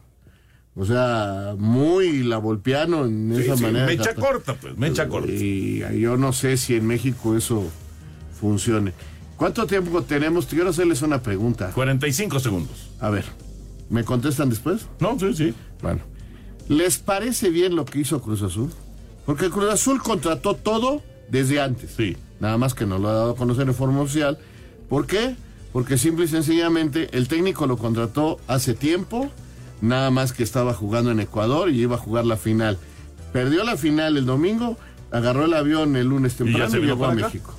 O 0.80 0.86
sea, 0.86 1.56
muy 1.58 2.22
la 2.22 2.38
volpiano 2.38 3.06
en 3.06 3.34
Sí, 3.36 3.42
esa 3.42 3.58
sí, 3.58 3.64
manera. 3.64 3.88
mecha 3.88 4.14
corta, 4.14 4.54
pues, 4.54 4.78
mecha 4.78 5.08
corta. 5.10 5.32
Y 5.32 5.80
yo 6.00 6.18
no 6.18 6.32
sé 6.34 6.56
si 6.56 6.76
en 6.76 6.86
México 6.86 7.36
eso 7.36 7.64
funcione. 8.40 8.94
¿Cuánto 9.38 9.68
tiempo 9.68 10.02
tenemos? 10.02 10.48
Quiero 10.48 10.70
hacerles 10.70 11.04
una 11.04 11.22
pregunta. 11.22 11.72
45 11.74 12.40
segundos. 12.40 12.90
A 13.00 13.10
ver, 13.12 13.26
¿me 13.90 14.04
contestan 14.04 14.50
después? 14.50 14.88
No, 15.00 15.18
sí, 15.20 15.34
sí. 15.36 15.54
Bueno, 15.82 16.02
¿les 16.68 16.98
parece 16.98 17.52
bien 17.52 17.76
lo 17.76 17.86
que 17.86 18.00
hizo 18.00 18.20
Cruz 18.22 18.42
Azul? 18.42 18.72
Porque 19.28 19.50
Cruz 19.50 19.72
Azul 19.72 20.02
contrató 20.02 20.56
todo 20.56 21.04
desde 21.30 21.62
antes. 21.62 21.92
Sí. 21.96 22.18
Nada 22.40 22.58
más 22.58 22.74
que 22.74 22.86
no 22.86 22.98
lo 22.98 23.10
ha 23.10 23.14
dado 23.14 23.32
a 23.32 23.36
conocer 23.36 23.68
en 23.68 23.76
forma 23.76 24.02
oficial. 24.02 24.40
¿Por 24.90 25.06
qué? 25.06 25.36
Porque 25.72 26.00
simple 26.00 26.26
y 26.26 26.28
sencillamente 26.28 27.10
el 27.16 27.28
técnico 27.28 27.68
lo 27.68 27.78
contrató 27.78 28.40
hace 28.48 28.74
tiempo, 28.74 29.30
nada 29.82 30.10
más 30.10 30.34
que 30.34 30.42
estaba 30.42 30.74
jugando 30.74 31.12
en 31.12 31.20
Ecuador 31.20 31.70
y 31.70 31.82
iba 31.82 31.96
a 31.96 32.00
jugar 32.00 32.26
la 32.26 32.38
final. 32.38 32.80
Perdió 33.34 33.64
la 33.64 33.78
final 33.78 34.18
el 34.18 34.26
domingo, 34.26 34.78
agarró 35.12 35.46
el 35.46 35.54
avión 35.54 35.96
el 35.96 36.08
lunes 36.08 36.36
temprano 36.36 36.76
y, 36.78 36.82
llegó 36.82 37.06
a 37.06 37.12
acá. 37.12 37.28
México. 37.28 37.54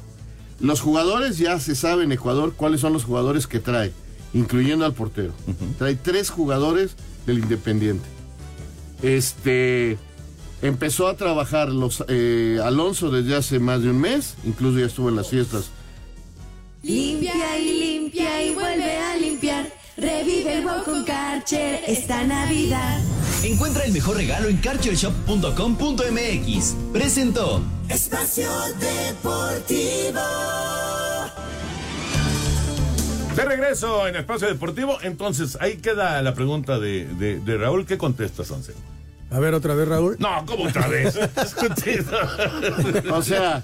Los 0.60 0.80
jugadores 0.80 1.38
ya 1.38 1.58
se 1.60 1.74
sabe 1.74 2.04
en 2.04 2.12
Ecuador 2.12 2.54
cuáles 2.56 2.80
son 2.80 2.92
los 2.92 3.04
jugadores 3.04 3.46
que 3.46 3.60
trae, 3.60 3.92
incluyendo 4.34 4.84
al 4.84 4.92
portero. 4.92 5.32
Trae 5.78 5.94
tres 5.94 6.30
jugadores 6.30 6.96
del 7.26 7.38
Independiente. 7.38 8.08
Este 9.02 9.98
empezó 10.60 11.06
a 11.06 11.16
trabajar 11.16 11.68
los 11.68 12.04
eh, 12.08 12.58
Alonso 12.64 13.10
desde 13.10 13.36
hace 13.36 13.60
más 13.60 13.82
de 13.82 13.90
un 13.90 14.00
mes, 14.00 14.34
incluso 14.44 14.80
ya 14.80 14.86
estuvo 14.86 15.08
en 15.08 15.16
las 15.16 15.28
fiestas. 15.28 15.70
Limpia 16.82 17.58
y 17.58 17.80
limpia 17.80 18.42
y 18.42 18.54
vuelve 18.54 18.96
a 18.96 19.16
limpiar. 19.16 19.72
Revive 19.96 20.58
el 20.58 20.64
wow 20.64 20.84
con 20.84 21.04
Karcher 21.04 21.82
esta 21.86 22.24
Navidad. 22.24 23.00
Encuentra 23.42 23.84
el 23.84 23.92
mejor 23.92 24.16
regalo 24.16 24.48
en 24.48 24.56
carchershop.com.mx. 24.56 26.74
Presentó. 26.92 27.62
Espacio 27.88 28.50
Deportivo. 28.80 30.20
De 33.36 33.44
regreso 33.44 34.08
en 34.08 34.16
Espacio 34.16 34.48
Deportivo, 34.48 34.98
entonces 35.02 35.56
ahí 35.60 35.76
queda 35.76 36.20
la 36.22 36.34
pregunta 36.34 36.80
de, 36.80 37.04
de, 37.06 37.38
de 37.38 37.56
Raúl. 37.56 37.86
¿Qué 37.86 37.96
contestas, 37.96 38.50
Anselmo? 38.50 38.80
A 39.30 39.38
ver, 39.38 39.54
otra 39.54 39.74
vez, 39.74 39.86
Raúl. 39.86 40.16
No, 40.18 40.44
¿cómo 40.44 40.64
otra 40.64 40.88
vez? 40.88 41.16
O 43.12 43.22
sea, 43.22 43.62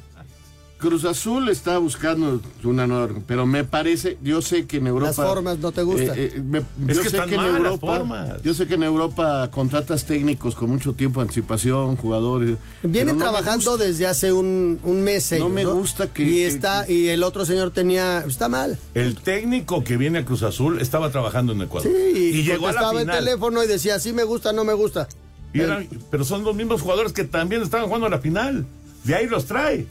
Cruz 0.84 1.04
Azul 1.04 1.48
está 1.48 1.78
buscando 1.78 2.40
una 2.62 2.86
nueva, 2.86 3.08
pero 3.26 3.46
me 3.46 3.64
parece, 3.64 4.18
yo 4.22 4.42
sé 4.42 4.66
que 4.66 4.76
en 4.76 4.86
Europa 4.86 5.06
Las 5.06 5.16
formas 5.16 5.58
no 5.58 5.72
te 5.72 5.82
gustan. 5.82 6.10
Eh, 6.18 6.32
eh, 6.36 6.42
me- 6.44 6.58
Es 6.58 6.64
yo 6.96 7.02
que 7.02 7.08
sé 7.10 7.16
están 7.16 7.28
que 7.28 7.34
en 7.36 7.40
mal 7.40 7.52
las 7.54 7.56
Europa, 7.72 7.86
formas. 7.96 8.42
yo 8.42 8.52
sé 8.54 8.66
que 8.66 8.74
en 8.74 8.82
Europa 8.82 9.50
contratas 9.50 10.04
técnicos 10.04 10.54
con 10.54 10.68
mucho 10.70 10.92
tiempo 10.92 11.20
de 11.20 11.22
anticipación, 11.24 11.96
jugadores. 11.96 12.58
Vienen 12.82 13.16
no 13.18 13.24
trabajando 13.24 13.76
desde 13.78 14.06
hace 14.06 14.32
un, 14.32 14.78
un 14.82 15.02
mes. 15.02 15.32
ellos, 15.32 15.50
me 15.50 15.64
gusta 15.64 16.12
que- 16.12 16.22
Y 16.24 16.42
está 16.42 16.88
y 16.90 17.08
el 17.08 17.22
otro 17.22 17.46
señor 17.46 17.70
tenía 17.70 18.24
está 18.26 18.48
mal. 18.48 18.78
El 18.94 19.16
técnico 19.16 19.82
que 19.84 19.96
viene 19.96 20.18
a 20.18 20.24
Cruz 20.24 20.42
Azul 20.42 20.80
estaba 20.80 21.10
trabajando 21.10 21.52
en 21.54 21.62
Ecuador. 21.62 21.90
Sí, 21.90 22.12
y 22.34 22.42
llegó 22.42 22.68
a 22.68 22.72
la 22.72 22.80
contestaba 22.80 22.92
el 23.00 23.06
final. 23.06 23.18
teléfono 23.24 23.64
y 23.64 23.66
decía, 23.66 23.98
sí 23.98 24.12
me 24.12 24.24
gusta, 24.24 24.52
no 24.52 24.64
me 24.64 24.74
gusta. 24.74 25.08
Y 25.52 25.60
eran- 25.60 25.88
pero 26.10 26.24
son 26.24 26.44
los 26.44 26.54
mismos 26.54 26.82
jugadores 26.82 27.12
que 27.12 27.24
también 27.24 27.62
estaban 27.62 27.86
jugando 27.86 28.06
a 28.06 28.10
la 28.10 28.18
final. 28.18 28.66
De 29.04 29.14
ahí 29.14 29.26
los 29.26 29.46
trae. 29.46 29.86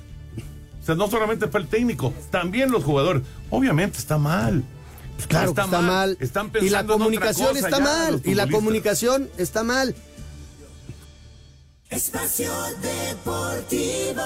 O 0.83 0.85
sea, 0.85 0.95
no 0.95 1.09
solamente 1.09 1.47
fue 1.47 1.61
el 1.61 1.67
técnico, 1.67 2.13
también 2.29 2.69
los 2.69 2.83
jugadores. 2.83 3.23
Obviamente 3.49 3.97
está 3.97 4.17
mal. 4.17 4.65
Claro 5.29 5.53
que 5.53 5.61
está 5.61 5.81
mal. 5.81 6.17
Están 6.19 6.47
y 6.47 6.49
pensando 6.49 6.73
la 6.73 6.79
en 6.79 6.85
otra 6.85 6.97
comunicación 6.97 7.47
cosa 7.47 7.59
está 7.59 7.79
mal. 7.79 8.21
Y 8.25 8.35
la 8.35 8.47
comunicación 8.49 9.29
está 9.37 9.63
mal. 9.63 9.95
Espacio 11.89 12.51
Deportivo. 12.81 14.23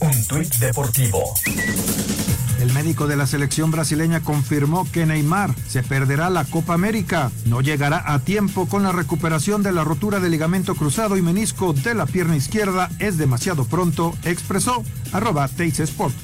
Un 0.00 0.26
tuit 0.28 0.54
deportivo. 0.56 1.34
El 2.66 2.72
médico 2.72 3.06
de 3.06 3.14
la 3.14 3.28
selección 3.28 3.70
brasileña 3.70 4.24
confirmó 4.24 4.90
que 4.90 5.06
Neymar 5.06 5.54
se 5.68 5.84
perderá 5.84 6.30
la 6.30 6.44
Copa 6.44 6.74
América. 6.74 7.30
No 7.44 7.60
llegará 7.60 8.12
a 8.12 8.18
tiempo 8.18 8.66
con 8.66 8.82
la 8.82 8.90
recuperación 8.90 9.62
de 9.62 9.70
la 9.70 9.84
rotura 9.84 10.18
del 10.18 10.32
ligamento 10.32 10.74
cruzado 10.74 11.16
y 11.16 11.22
menisco 11.22 11.74
de 11.74 11.94
la 11.94 12.06
pierna 12.06 12.34
izquierda. 12.34 12.90
Es 12.98 13.18
demasiado 13.18 13.66
pronto, 13.66 14.16
expresó 14.24 14.82
arroba 15.12 15.46
Teis 15.46 15.78
Sport. 15.78 16.16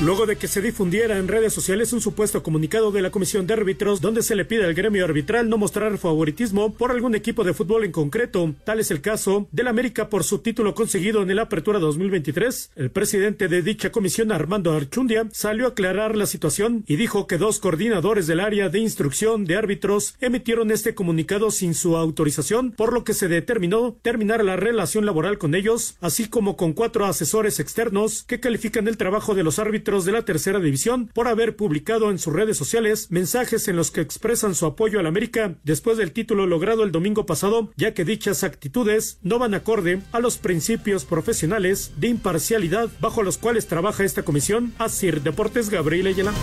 Luego 0.00 0.26
de 0.26 0.36
que 0.36 0.46
se 0.46 0.62
difundiera 0.62 1.18
en 1.18 1.26
redes 1.26 1.52
sociales 1.52 1.92
un 1.92 2.00
supuesto 2.00 2.44
comunicado 2.44 2.92
de 2.92 3.02
la 3.02 3.10
Comisión 3.10 3.48
de 3.48 3.54
Árbitros 3.54 4.00
donde 4.00 4.22
se 4.22 4.36
le 4.36 4.44
pide 4.44 4.64
al 4.64 4.74
gremio 4.74 5.04
arbitral 5.04 5.48
no 5.48 5.58
mostrar 5.58 5.98
favoritismo 5.98 6.72
por 6.72 6.92
algún 6.92 7.16
equipo 7.16 7.42
de 7.42 7.52
fútbol 7.52 7.82
en 7.82 7.90
concreto, 7.90 8.54
tal 8.62 8.78
es 8.78 8.92
el 8.92 9.00
caso 9.00 9.48
del 9.50 9.66
América 9.66 10.08
por 10.08 10.22
su 10.22 10.38
título 10.38 10.76
conseguido 10.76 11.20
en 11.20 11.30
el 11.30 11.40
Apertura 11.40 11.80
2023, 11.80 12.70
el 12.76 12.92
presidente 12.92 13.48
de 13.48 13.60
dicha 13.60 13.90
comisión, 13.90 14.30
Armando 14.30 14.72
Archundia, 14.72 15.26
salió 15.32 15.66
a 15.66 15.70
aclarar 15.70 16.14
la 16.14 16.26
situación 16.26 16.84
y 16.86 16.94
dijo 16.94 17.26
que 17.26 17.36
dos 17.36 17.58
coordinadores 17.58 18.28
del 18.28 18.38
área 18.38 18.68
de 18.68 18.78
instrucción 18.78 19.46
de 19.46 19.56
árbitros 19.56 20.14
emitieron 20.20 20.70
este 20.70 20.94
comunicado 20.94 21.50
sin 21.50 21.74
su 21.74 21.96
autorización, 21.96 22.70
por 22.70 22.92
lo 22.92 23.02
que 23.02 23.14
se 23.14 23.26
determinó 23.26 23.96
terminar 24.00 24.44
la 24.44 24.54
relación 24.54 25.04
laboral 25.04 25.38
con 25.38 25.56
ellos, 25.56 25.96
así 26.00 26.28
como 26.28 26.56
con 26.56 26.72
cuatro 26.72 27.04
asesores 27.04 27.58
externos 27.58 28.22
que 28.22 28.38
califican 28.38 28.86
el 28.86 28.96
trabajo 28.96 29.34
de 29.34 29.42
los 29.42 29.58
árbitros 29.58 29.87
de 29.88 30.12
la 30.12 30.26
tercera 30.26 30.60
división 30.60 31.08
por 31.14 31.28
haber 31.28 31.56
publicado 31.56 32.10
en 32.10 32.18
sus 32.18 32.34
redes 32.34 32.58
sociales 32.58 33.06
mensajes 33.10 33.68
en 33.68 33.76
los 33.76 33.90
que 33.90 34.02
expresan 34.02 34.54
su 34.54 34.66
apoyo 34.66 35.00
al 35.00 35.06
América 35.06 35.54
después 35.64 35.96
del 35.96 36.12
título 36.12 36.46
logrado 36.46 36.84
el 36.84 36.92
domingo 36.92 37.24
pasado, 37.24 37.70
ya 37.74 37.94
que 37.94 38.04
dichas 38.04 38.44
actitudes 38.44 39.18
no 39.22 39.38
van 39.38 39.54
acorde 39.54 40.02
a 40.12 40.20
los 40.20 40.36
principios 40.36 41.06
profesionales 41.06 41.92
de 41.96 42.08
imparcialidad 42.08 42.90
bajo 43.00 43.22
los 43.22 43.38
cuales 43.38 43.66
trabaja 43.66 44.04
esta 44.04 44.24
comisión. 44.24 44.74
Asir 44.78 45.22
Deportes 45.22 45.70
Gabriel 45.70 46.08
Ayala. 46.08 46.34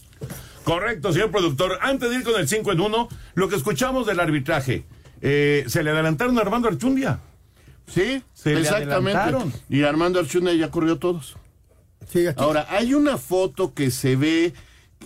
Correcto, 0.64 1.12
señor 1.12 1.30
productor. 1.30 1.78
Antes 1.82 2.10
de 2.10 2.16
ir 2.16 2.24
con 2.24 2.34
el 2.40 2.48
5 2.48 2.72
en 2.72 2.80
1, 2.80 3.08
lo 3.34 3.48
que 3.48 3.54
escuchamos 3.54 4.04
del 4.04 4.18
arbitraje. 4.18 4.82
eh, 5.20 5.62
¿Se 5.68 5.84
le 5.84 5.90
adelantaron 5.90 6.36
a 6.36 6.40
Armando 6.40 6.66
Archundia? 6.66 7.20
Sí, 7.86 8.24
Se 8.34 8.54
le 8.54 8.62
exactamente. 8.62 9.20
adelantaron. 9.20 9.52
Y 9.68 9.84
Armando 9.84 10.18
Archuna 10.18 10.52
ya 10.52 10.72
corrió 10.72 10.98
todos. 10.98 11.36
Ahora, 12.34 12.66
hay 12.70 12.92
una 12.94 13.18
foto 13.18 13.72
que 13.72 13.92
se 13.92 14.16
ve 14.16 14.52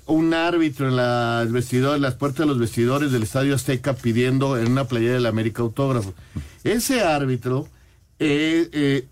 un 0.07 0.35
árbitro 0.35 0.89
en 0.89 0.97
las 0.97 1.51
vestidores, 1.51 2.01
las 2.01 2.15
puertas 2.15 2.41
de 2.41 2.47
los 2.47 2.59
vestidores 2.59 3.13
del 3.13 3.23
Estadio 3.23 3.55
Azteca 3.55 3.95
pidiendo 3.95 4.59
en 4.59 4.73
una 4.73 4.85
playera 4.85 5.15
del 5.15 5.27
América 5.27 5.63
autógrafo. 5.63 6.15
Ese 6.65 7.03
árbitro 7.03 7.69
eh, 8.19 8.69
eh, 8.73 9.07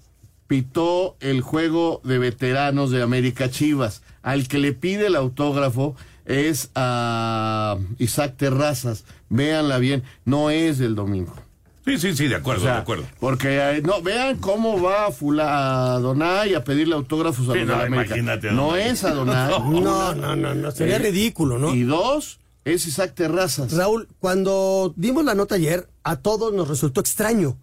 pitó 0.47 1.17
el 1.21 1.41
juego 1.41 2.01
de 2.05 2.19
veteranos 2.19 2.91
de 2.91 3.03
América 3.03 3.51
Chivas. 3.51 4.03
Al 4.23 4.49
que 4.49 4.59
le 4.59 4.73
pide 4.73 5.09
el 5.09 5.17
autógrafo 5.17 5.97
es 6.25 6.71
a 6.75 7.79
Isaac 7.99 8.37
Terrazas. 8.37 9.05
Véanla 9.29 9.79
bien, 9.79 10.03
no 10.25 10.51
es 10.51 10.79
del 10.79 10.95
domingo. 10.95 11.35
Sí, 11.85 11.99
sí, 11.99 12.17
sí, 12.17 12.29
de 12.29 12.37
acuerdo, 12.37 12.63
O 12.63 12.65
sea, 12.65 12.75
de 12.77 12.81
acuerdo. 12.81 13.05
Porque 13.21 13.59
eh, 13.59 13.83
no, 13.83 14.01
vean 14.01 14.39
cómo 14.39 14.81
va 14.81 15.11
Fula, 15.13 15.95
a 15.95 15.99
Donay 16.01 16.55
a 16.55 16.65
pedirle 16.65 16.95
autógrafos 16.95 17.49
a 17.49 17.53
Sí, 17.53 17.59
los 17.59 17.69
no, 17.69 17.77
de 17.79 17.85
América. 17.87 18.17
imagínate 18.17 18.49
a 18.49 18.53
No 18.53 18.75
es 18.77 19.05
a 19.05 19.13
Donay. 19.13 19.53
No, 19.83 20.15
no, 20.15 20.35
no, 20.37 20.55
no, 20.55 20.71
sería 20.71 20.97
Eh, 20.97 21.01
ridículo, 21.01 21.59
¿no? 21.59 21.75
Y 21.75 21.83
dos, 21.83 22.41
es 22.65 22.87
Isaac 22.87 23.13
Terrazas. 23.15 23.73
Raúl, 23.73 24.09
cuando 24.19 24.95
dimos 24.97 25.25
la 25.27 25.35
nota 25.35 25.57
ayer, 25.57 25.87
a 26.05 26.17
todos 26.17 26.55
nos 26.55 26.69
resultó 26.69 27.01
extraño. 27.01 27.59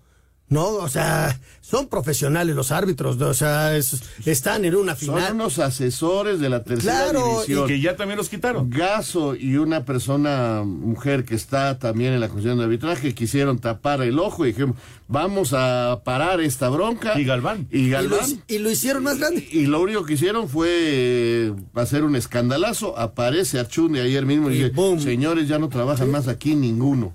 ¿No? 0.51 0.67
O 0.67 0.89
sea, 0.89 1.39
son 1.61 1.87
profesionales 1.87 2.55
los 2.57 2.71
árbitros, 2.71 3.15
¿no? 3.17 3.27
o 3.29 3.33
sea, 3.33 3.75
es- 3.77 4.03
están 4.25 4.65
en 4.65 4.75
una 4.75 4.95
Son 4.97 5.15
final. 5.15 5.33
unos 5.33 5.57
asesores 5.59 6.39
de 6.41 6.49
la 6.49 6.63
tercera 6.65 7.05
Claro, 7.09 7.25
división. 7.37 7.63
Y 7.63 7.67
que 7.67 7.79
ya 7.79 7.95
también 7.95 8.17
los 8.17 8.27
quitaron. 8.27 8.69
Gaso 8.69 9.33
y 9.33 9.55
una 9.55 9.85
persona, 9.85 10.63
mujer 10.65 11.23
que 11.23 11.35
está 11.35 11.79
también 11.79 12.11
en 12.13 12.19
la 12.19 12.27
comisión 12.27 12.57
de 12.57 12.65
arbitraje, 12.65 13.15
quisieron 13.15 13.59
tapar 13.59 14.01
el 14.01 14.19
ojo 14.19 14.43
y 14.45 14.49
dijeron, 14.49 14.75
vamos 15.07 15.53
a 15.53 16.01
parar 16.03 16.41
esta 16.41 16.67
bronca. 16.67 17.17
Y 17.17 17.23
Galván. 17.23 17.67
Y 17.71 17.79
Y 17.79 17.85
lo, 17.89 17.97
Galván. 17.97 18.43
y 18.49 18.57
lo 18.59 18.69
hicieron 18.69 19.03
más 19.03 19.19
grande. 19.19 19.47
Y 19.53 19.67
lo 19.67 19.79
único 19.81 20.03
que 20.03 20.15
hicieron 20.15 20.49
fue 20.49 20.67
eh, 20.69 21.53
hacer 21.75 22.03
un 22.03 22.17
escandalazo. 22.17 22.99
Aparece 22.99 23.57
Archunde 23.57 24.01
ayer 24.01 24.25
mismo 24.25 24.49
y, 24.51 24.55
Y 24.55 24.57
dice, 24.63 24.69
boom. 24.75 24.99
señores, 24.99 25.47
ya 25.47 25.57
no 25.59 25.69
trabajan 25.69 26.11
más 26.11 26.27
aquí 26.27 26.55
ninguno. 26.55 27.13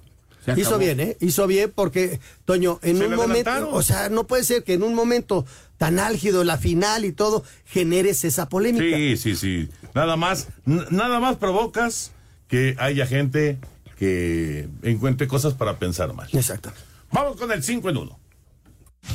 Hizo 0.56 0.78
bien, 0.78 1.00
¿eh? 1.00 1.16
Hizo 1.20 1.46
bien 1.46 1.72
porque, 1.74 2.20
Toño, 2.44 2.78
en 2.82 2.98
Se 2.98 3.06
un 3.06 3.14
momento, 3.16 3.70
o 3.70 3.82
sea, 3.82 4.08
no 4.08 4.26
puede 4.26 4.44
ser 4.44 4.62
que 4.64 4.74
en 4.74 4.82
un 4.82 4.94
momento 4.94 5.44
tan 5.76 5.98
álgido, 5.98 6.44
la 6.44 6.58
final 6.58 7.04
y 7.04 7.12
todo, 7.12 7.44
generes 7.64 8.24
esa 8.24 8.48
polémica. 8.48 8.96
Sí, 8.96 9.16
sí, 9.16 9.36
sí. 9.36 9.68
Nada 9.94 10.16
más, 10.16 10.48
nada 10.64 11.20
más 11.20 11.36
provocas 11.36 12.12
que 12.48 12.76
haya 12.78 13.06
gente 13.06 13.58
que 13.98 14.68
encuentre 14.82 15.26
cosas 15.26 15.54
para 15.54 15.78
pensar 15.78 16.12
mal. 16.14 16.28
Exacto. 16.32 16.72
Vamos 17.10 17.36
con 17.36 17.50
el 17.50 17.62
5 17.62 17.90
en 17.90 17.96
1. 17.96 18.18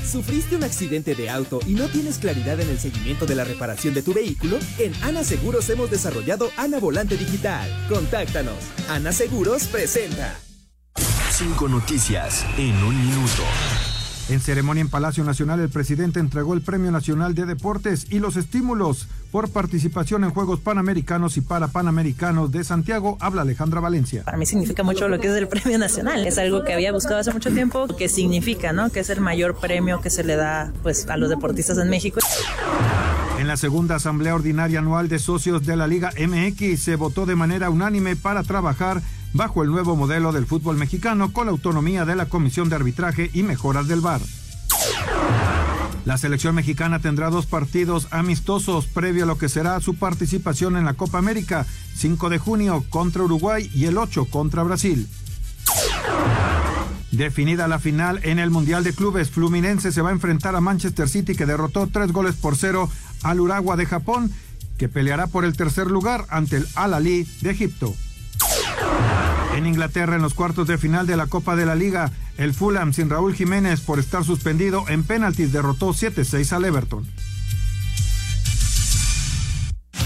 ¿Sufriste 0.10 0.56
un 0.56 0.64
accidente 0.64 1.16
de 1.16 1.30
auto 1.30 1.60
y 1.68 1.74
no 1.74 1.88
tienes 1.88 2.18
claridad 2.18 2.60
en 2.60 2.70
el 2.70 2.80
seguimiento 2.80 3.26
de 3.26 3.36
la 3.36 3.44
reparación 3.44 3.94
de 3.94 4.02
tu 4.02 4.14
vehículo? 4.14 4.58
En 4.78 4.94
Ana 5.04 5.24
Seguros 5.24 5.70
hemos 5.70 5.92
desarrollado 5.92 6.50
Ana 6.58 6.80
Volante 6.80 7.18
Digital. 7.18 7.70
Contáctanos. 7.90 8.56
Ana 8.88 9.12
Seguros 9.12 9.66
presenta. 9.66 10.40
Cinco 11.32 11.70
noticias 11.70 12.46
en 12.58 12.76
un 12.84 13.08
minuto. 13.08 13.44
En 14.28 14.42
ceremonia 14.42 14.82
en 14.82 14.90
Palacio 14.90 15.24
Nacional, 15.24 15.62
el 15.62 15.70
presidente 15.70 16.20
entregó 16.20 16.54
el 16.54 16.62
Premio 16.62 16.92
Nacional 16.92 17.34
de 17.36 17.46
Deportes 17.46 18.08
y 18.10 18.20
los 18.20 18.36
estímulos 18.36 19.08
por 19.32 19.50
participación 19.50 20.26
en 20.26 20.32
Juegos 20.32 20.60
Panamericanos 20.60 21.38
y 21.38 21.42
Parapanamericanos 21.42 22.52
de 22.52 22.66
Santiago. 22.66 23.18
Habla 23.22 23.44
Alejandra 23.44 23.80
Valencia. 23.80 24.24
Para 24.24 24.38
mí 24.38 24.46
significa 24.46 24.84
mucho 24.84 25.08
lo 25.08 25.20
que 25.20 25.30
es 25.30 25.34
el 25.36 25.48
premio 25.48 25.78
nacional. 25.78 26.28
Es 26.28 26.38
algo 26.38 26.66
que 26.66 26.74
había 26.74 26.92
buscado 26.92 27.22
hace 27.22 27.32
mucho 27.32 27.52
tiempo, 27.52 27.88
que 27.88 28.10
significa, 28.10 28.74
¿no? 28.74 28.90
Que 28.90 29.00
es 29.00 29.10
el 29.10 29.22
mayor 29.22 29.56
premio 29.58 30.02
que 30.02 30.10
se 30.10 30.26
le 30.26 30.36
da, 30.36 30.74
pues, 30.84 31.08
a 31.08 31.16
los 31.16 31.30
deportistas 31.30 31.78
en 31.78 31.90
México. 31.90 32.20
En 33.40 33.48
la 33.48 33.56
segunda 33.56 33.96
Asamblea 33.96 34.36
Ordinaria 34.36 34.80
Anual 34.80 35.08
de 35.08 35.18
Socios 35.18 35.66
de 35.66 35.76
la 35.78 35.88
Liga 35.88 36.12
MX 36.12 36.80
se 36.80 36.96
votó 36.98 37.26
de 37.26 37.36
manera 37.36 37.70
unánime 37.70 38.16
para 38.16 38.44
trabajar 38.44 39.02
bajo 39.34 39.64
el 39.64 39.70
nuevo 39.70 39.96
modelo 39.96 40.32
del 40.32 40.46
fútbol 40.46 40.78
mexicano 40.78 41.32
con 41.34 41.46
la 41.46 41.52
autonomía 41.52 42.06
de 42.06 42.16
la 42.16 42.28
Comisión 42.28 42.70
de 42.70 42.76
Arbitraje 42.76 43.30
y 43.34 43.44
mejoras 43.44 43.88
del 43.88 44.02
VAR. 44.02 44.22
La 46.06 46.18
selección 46.18 46.56
mexicana 46.56 47.00
tendrá 47.00 47.30
dos 47.30 47.46
partidos 47.46 48.08
amistosos 48.12 48.88
previo 48.88 49.24
a 49.24 49.28
lo 49.28 49.38
que 49.38 49.50
será 49.50 49.80
su 49.80 49.96
participación 49.96 50.76
en 50.76 50.86
la 50.86 50.96
Copa 50.96 51.20
América, 51.20 51.66
5 51.96 52.30
de 52.30 52.40
junio 52.40 52.84
contra 52.90 53.24
Uruguay 53.24 53.70
y 53.74 53.86
el 53.86 53.98
8 53.98 54.26
contra 54.26 54.64
Brasil. 54.64 55.08
Definida 57.12 57.68
la 57.68 57.78
final 57.78 58.20
en 58.24 58.40
el 58.40 58.50
Mundial 58.50 58.84
de 58.84 58.94
Clubes, 58.94 59.30
Fluminense 59.30 59.92
se 59.92 60.02
va 60.02 60.10
a 60.10 60.14
enfrentar 60.14 60.56
a 60.56 60.62
Manchester 60.62 61.08
City 61.08 61.36
que 61.36 61.46
derrotó 61.46 61.88
tres 61.88 62.12
goles 62.12 62.36
por 62.36 62.56
cero 62.56 62.90
al 63.22 63.40
Uragua 63.40 63.76
de 63.76 63.86
Japón, 63.86 64.32
que 64.78 64.90
peleará 64.90 65.28
por 65.28 65.46
el 65.46 65.56
tercer 65.56 65.88
lugar 65.88 66.26
ante 66.30 66.58
el 66.58 66.68
Al-Ali 66.74 67.28
de 67.42 67.52
Egipto. 67.52 67.94
En 69.56 69.68
Inglaterra, 69.68 70.16
en 70.16 70.22
los 70.22 70.34
cuartos 70.34 70.68
de 70.68 70.78
final 70.78 71.06
de 71.08 71.18
la 71.18 71.28
Copa 71.28 71.56
de 71.56 71.66
la 71.66 71.76
Liga, 71.76 72.12
el 72.38 72.54
Fulham 72.54 72.94
sin 72.94 73.10
Raúl 73.10 73.36
Jiménez 73.36 73.82
por 73.82 74.00
estar 74.00 74.24
suspendido 74.24 74.86
en 74.88 75.04
penaltis 75.04 75.52
derrotó 75.52 75.90
7-6 75.90 76.52
al 76.54 76.66
Everton. 76.66 77.08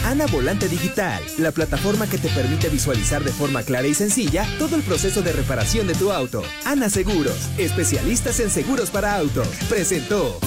Ana 0.06 0.28
Volante 0.28 0.68
Digital, 0.68 1.24
la 1.40 1.52
plataforma 1.52 2.08
que 2.08 2.20
te 2.20 2.30
permite 2.30 2.70
visualizar 2.70 3.24
de 3.24 3.32
forma 3.32 3.64
clara 3.64 3.88
y 3.88 3.96
sencilla 3.96 4.48
todo 4.60 4.76
el 4.76 4.84
proceso 4.84 5.24
de 5.24 5.34
reparación 5.34 5.88
de 5.88 5.96
tu 5.96 6.12
auto. 6.12 6.44
Ana 6.64 6.90
Seguros, 6.90 7.50
especialistas 7.58 8.40
en 8.40 8.52
seguros 8.52 8.92
para 8.92 9.16
autos. 9.16 9.48
Presentó. 9.68 10.40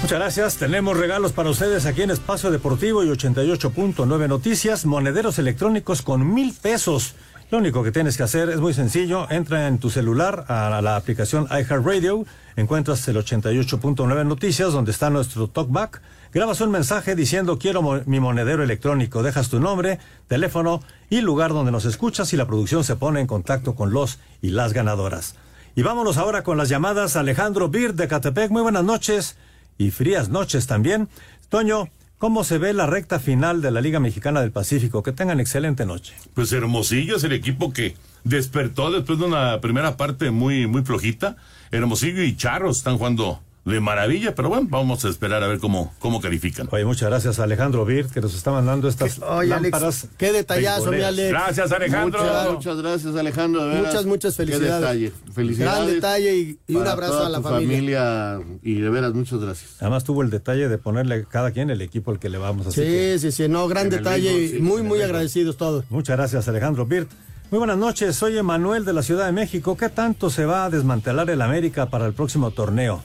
Muchas 0.00 0.20
gracias. 0.20 0.56
Tenemos 0.56 0.96
regalos 0.96 1.32
para 1.32 1.50
ustedes 1.50 1.84
aquí 1.84 2.02
en 2.02 2.10
Espacio 2.10 2.50
Deportivo 2.50 3.02
y 3.02 3.08
88.9 3.08 4.28
Noticias. 4.28 4.86
Monederos 4.86 5.38
electrónicos 5.38 6.02
con 6.02 6.32
mil 6.32 6.54
pesos. 6.54 7.14
Lo 7.50 7.58
único 7.58 7.82
que 7.82 7.90
tienes 7.90 8.16
que 8.16 8.22
hacer 8.22 8.48
es 8.48 8.60
muy 8.60 8.72
sencillo. 8.72 9.28
Entra 9.28 9.66
en 9.66 9.78
tu 9.78 9.90
celular 9.90 10.44
a 10.48 10.80
la 10.80 10.96
aplicación 10.96 11.46
iHeartRadio. 11.50 12.24
Encuentras 12.56 13.06
el 13.08 13.16
88.9 13.16 14.24
Noticias 14.24 14.72
donde 14.72 14.92
está 14.92 15.10
nuestro 15.10 15.48
talkback. 15.48 16.00
Grabas 16.32 16.60
un 16.60 16.70
mensaje 16.70 17.16
diciendo 17.16 17.58
quiero 17.58 17.82
mi 18.06 18.20
monedero 18.20 18.62
electrónico. 18.62 19.22
Dejas 19.22 19.48
tu 19.48 19.60
nombre, 19.60 19.98
teléfono 20.28 20.80
y 21.10 21.22
lugar 21.22 21.50
donde 21.52 21.72
nos 21.72 21.86
escuchas 21.86 22.32
y 22.32 22.36
la 22.36 22.46
producción 22.46 22.84
se 22.84 22.96
pone 22.96 23.20
en 23.20 23.26
contacto 23.26 23.74
con 23.74 23.92
los 23.92 24.20
y 24.40 24.50
las 24.50 24.72
ganadoras. 24.72 25.34
Y 25.74 25.82
vámonos 25.82 26.18
ahora 26.18 26.44
con 26.44 26.56
las 26.56 26.68
llamadas. 26.68 27.16
Alejandro 27.16 27.68
Bir 27.68 27.94
de 27.94 28.08
Catepec. 28.08 28.50
Muy 28.50 28.62
buenas 28.62 28.84
noches 28.84 29.36
y 29.78 29.90
frías 29.90 30.28
noches 30.28 30.66
también. 30.66 31.08
Toño, 31.48 31.88
¿cómo 32.18 32.44
se 32.44 32.58
ve 32.58 32.74
la 32.74 32.86
recta 32.86 33.18
final 33.20 33.62
de 33.62 33.70
la 33.70 33.80
Liga 33.80 34.00
Mexicana 34.00 34.40
del 34.40 34.52
Pacífico? 34.52 35.02
Que 35.02 35.12
tengan 35.12 35.40
excelente 35.40 35.86
noche. 35.86 36.14
Pues 36.34 36.52
Hermosillo 36.52 37.16
es 37.16 37.24
el 37.24 37.32
equipo 37.32 37.72
que 37.72 37.96
despertó 38.24 38.90
después 38.90 39.18
de 39.18 39.24
una 39.24 39.60
primera 39.60 39.96
parte 39.96 40.30
muy, 40.30 40.66
muy 40.66 40.82
flojita. 40.82 41.36
Hermosillo 41.70 42.22
y 42.22 42.36
Charros 42.36 42.78
están 42.78 42.98
jugando 42.98 43.40
de 43.64 43.80
maravilla, 43.80 44.34
pero 44.34 44.48
bueno, 44.48 44.66
vamos 44.70 45.04
a 45.04 45.08
esperar 45.08 45.42
a 45.42 45.46
ver 45.48 45.58
cómo, 45.58 45.92
cómo 45.98 46.20
califican. 46.22 46.68
Oye, 46.72 46.84
muchas 46.86 47.08
gracias 47.10 47.38
a 47.38 47.44
Alejandro 47.44 47.84
Bir 47.84 48.06
que 48.06 48.20
nos 48.22 48.34
está 48.34 48.50
mandando 48.50 48.88
estas 48.88 49.18
Oye, 49.20 49.52
Alex, 49.52 49.72
lámparas. 49.72 50.08
qué 50.16 50.32
detallazo, 50.32 50.90
mi. 50.90 51.02
Alex. 51.02 51.28
Gracias, 51.28 51.72
Alejandro. 51.72 52.20
Muchas, 52.20 52.52
muchas 52.52 52.76
gracias, 52.82 53.16
Alejandro. 53.16 53.62
de 53.64 53.68
veras. 53.74 53.86
Muchas, 53.86 54.06
muchas 54.06 54.36
Qué 54.36 54.46
felicidades. 54.46 54.80
detalle. 54.80 55.12
Felicidades. 55.34 55.74
Gran 55.84 55.94
detalle 55.94 56.36
y, 56.36 56.58
y 56.66 56.74
un 56.76 56.86
abrazo 56.86 57.12
toda 57.12 57.26
a 57.26 57.30
la 57.30 57.38
tu 57.38 57.44
familia. 57.48 58.40
Y 58.62 58.74
de 58.80 58.88
veras, 58.90 59.12
muchas 59.12 59.38
gracias. 59.38 59.70
Además 59.80 60.04
tuvo 60.04 60.22
el 60.22 60.30
detalle 60.30 60.68
de 60.68 60.78
ponerle 60.78 61.26
cada 61.30 61.50
quien 61.50 61.68
el 61.70 61.82
equipo 61.82 62.10
al 62.10 62.18
que 62.18 62.28
le 62.30 62.38
vamos 62.38 62.66
a 62.66 62.70
Sí, 62.70 63.18
sí, 63.18 63.32
sí, 63.32 63.48
no, 63.48 63.68
gran 63.68 63.84
En 63.86 63.90
detalle 63.90 64.32
y 64.32 64.48
sí, 64.48 64.58
muy, 64.60 64.82
muy 64.82 65.02
agradecidos 65.02 65.56
todos. 65.56 65.84
Muchas 65.90 66.16
gracias, 66.16 66.48
Alejandro 66.48 66.86
Birt. 66.86 67.10
Muy 67.50 67.58
buenas 67.58 67.78
noches, 67.78 68.14
soy 68.14 68.36
Emanuel 68.36 68.84
de 68.84 68.92
la 68.92 69.02
Ciudad 69.02 69.24
de 69.26 69.32
México. 69.32 69.74
¿Qué 69.76 69.88
tanto 69.88 70.28
se 70.28 70.44
va 70.44 70.64
a 70.66 70.70
desmantelar 70.70 71.30
el 71.30 71.40
América 71.40 71.86
para 71.86 72.04
el 72.06 72.12
próximo 72.12 72.50
torneo? 72.50 73.02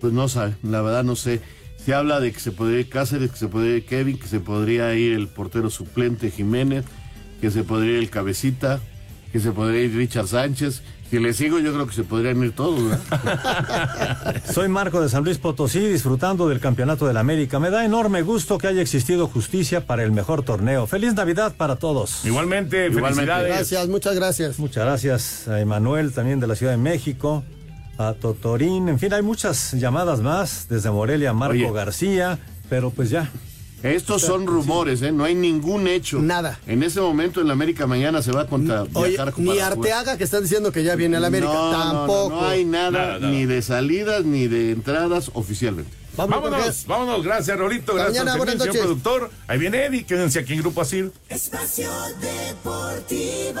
Pues 0.00 0.12
no 0.12 0.28
sabe, 0.28 0.54
la 0.62 0.82
verdad 0.82 1.04
no 1.04 1.16
sé. 1.16 1.40
Se 1.84 1.94
habla 1.94 2.20
de 2.20 2.32
que 2.32 2.40
se 2.40 2.52
podría 2.52 2.80
ir 2.80 2.88
Cáceres, 2.88 3.30
que 3.30 3.36
se 3.36 3.48
podría 3.48 3.76
ir 3.76 3.86
Kevin, 3.86 4.18
que 4.18 4.26
se 4.26 4.40
podría 4.40 4.94
ir 4.94 5.14
el 5.14 5.28
portero 5.28 5.70
suplente 5.70 6.30
Jiménez, 6.30 6.84
que 7.40 7.50
se 7.50 7.64
podría 7.64 7.92
ir 7.92 7.98
el 7.98 8.10
Cabecita, 8.10 8.80
que 9.32 9.40
se 9.40 9.52
podría 9.52 9.82
ir 9.82 9.94
Richard 9.94 10.28
Sánchez. 10.28 10.82
Si 11.10 11.18
le 11.18 11.32
sigo, 11.32 11.58
yo 11.58 11.72
creo 11.72 11.86
que 11.86 11.94
se 11.94 12.04
podrían 12.04 12.42
ir 12.42 12.52
todos. 12.52 12.98
Soy 14.52 14.68
Marco 14.68 15.00
de 15.00 15.08
San 15.08 15.24
Luis 15.24 15.38
Potosí, 15.38 15.80
disfrutando 15.80 16.46
del 16.50 16.60
campeonato 16.60 17.06
del 17.06 17.16
América. 17.16 17.58
Me 17.58 17.70
da 17.70 17.82
enorme 17.86 18.20
gusto 18.20 18.58
que 18.58 18.66
haya 18.66 18.82
existido 18.82 19.26
justicia 19.26 19.86
para 19.86 20.02
el 20.02 20.12
mejor 20.12 20.42
torneo. 20.42 20.86
Feliz 20.86 21.14
Navidad 21.14 21.54
para 21.56 21.76
todos. 21.76 22.26
Igualmente, 22.26 22.90
felicidades. 22.90 23.48
Gracias, 23.48 23.88
muchas 23.88 24.14
gracias. 24.16 24.58
Muchas 24.58 24.84
gracias 24.84 25.48
a 25.48 25.58
Emanuel 25.60 26.12
también 26.12 26.40
de 26.40 26.46
la 26.46 26.54
Ciudad 26.54 26.72
de 26.72 26.78
México, 26.78 27.42
a 27.98 28.14
Totorín, 28.14 28.88
en 28.88 28.98
fin, 28.98 29.12
hay 29.12 29.22
muchas 29.22 29.72
llamadas 29.72 30.20
más 30.20 30.66
desde 30.68 30.90
Morelia, 30.90 31.32
Marco 31.32 31.54
Oye. 31.54 31.70
García, 31.72 32.38
pero 32.70 32.90
pues 32.90 33.10
ya. 33.10 33.30
Estos 33.82 34.22
son 34.22 34.46
rumores, 34.46 35.02
¿eh? 35.02 35.12
No 35.12 35.22
hay 35.24 35.36
ningún 35.36 35.86
hecho. 35.86 36.18
Nada. 36.20 36.58
En 36.66 36.82
ese 36.82 37.00
momento 37.00 37.40
en 37.40 37.46
la 37.46 37.52
América 37.52 37.86
mañana 37.86 38.22
se 38.22 38.32
va 38.32 38.42
a 38.42 38.46
contra 38.46 38.84
Oye, 38.94 39.16
ni. 39.36 39.58
Arteaga 39.60 40.16
que 40.16 40.24
están 40.24 40.42
diciendo 40.42 40.72
que 40.72 40.82
ya 40.82 40.96
viene 40.96 41.16
al 41.16 41.24
América, 41.24 41.52
No, 41.52 41.70
no, 41.70 41.78
no, 41.78 41.92
tampoco. 41.98 42.28
No, 42.40 42.46
hay 42.48 42.64
nada, 42.64 42.90
Nada, 42.90 43.18
nada. 43.20 43.32
ni 43.32 43.46
de 43.46 43.62
salidas 43.62 44.24
ni 44.24 44.48
de 44.48 44.72
entradas 44.72 45.30
oficialmente. 45.34 45.92
Vámonos, 46.16 46.86
vámonos, 46.88 47.22
gracias, 47.24 47.56
Rolito. 47.56 47.94
Gracias, 47.94 48.14
mañana, 48.24 48.32
al 48.32 48.38
buenas 48.38 48.58
señor 48.64 48.78
productor. 48.78 49.30
Ahí 49.46 49.58
viene 49.60 49.84
Eddie, 49.84 50.02
quédense 50.04 50.40
aquí 50.40 50.54
en 50.54 50.58
Grupo 50.60 50.80
Asir. 50.80 51.12
Espacio 51.28 51.88
Deportivo. 52.20 53.60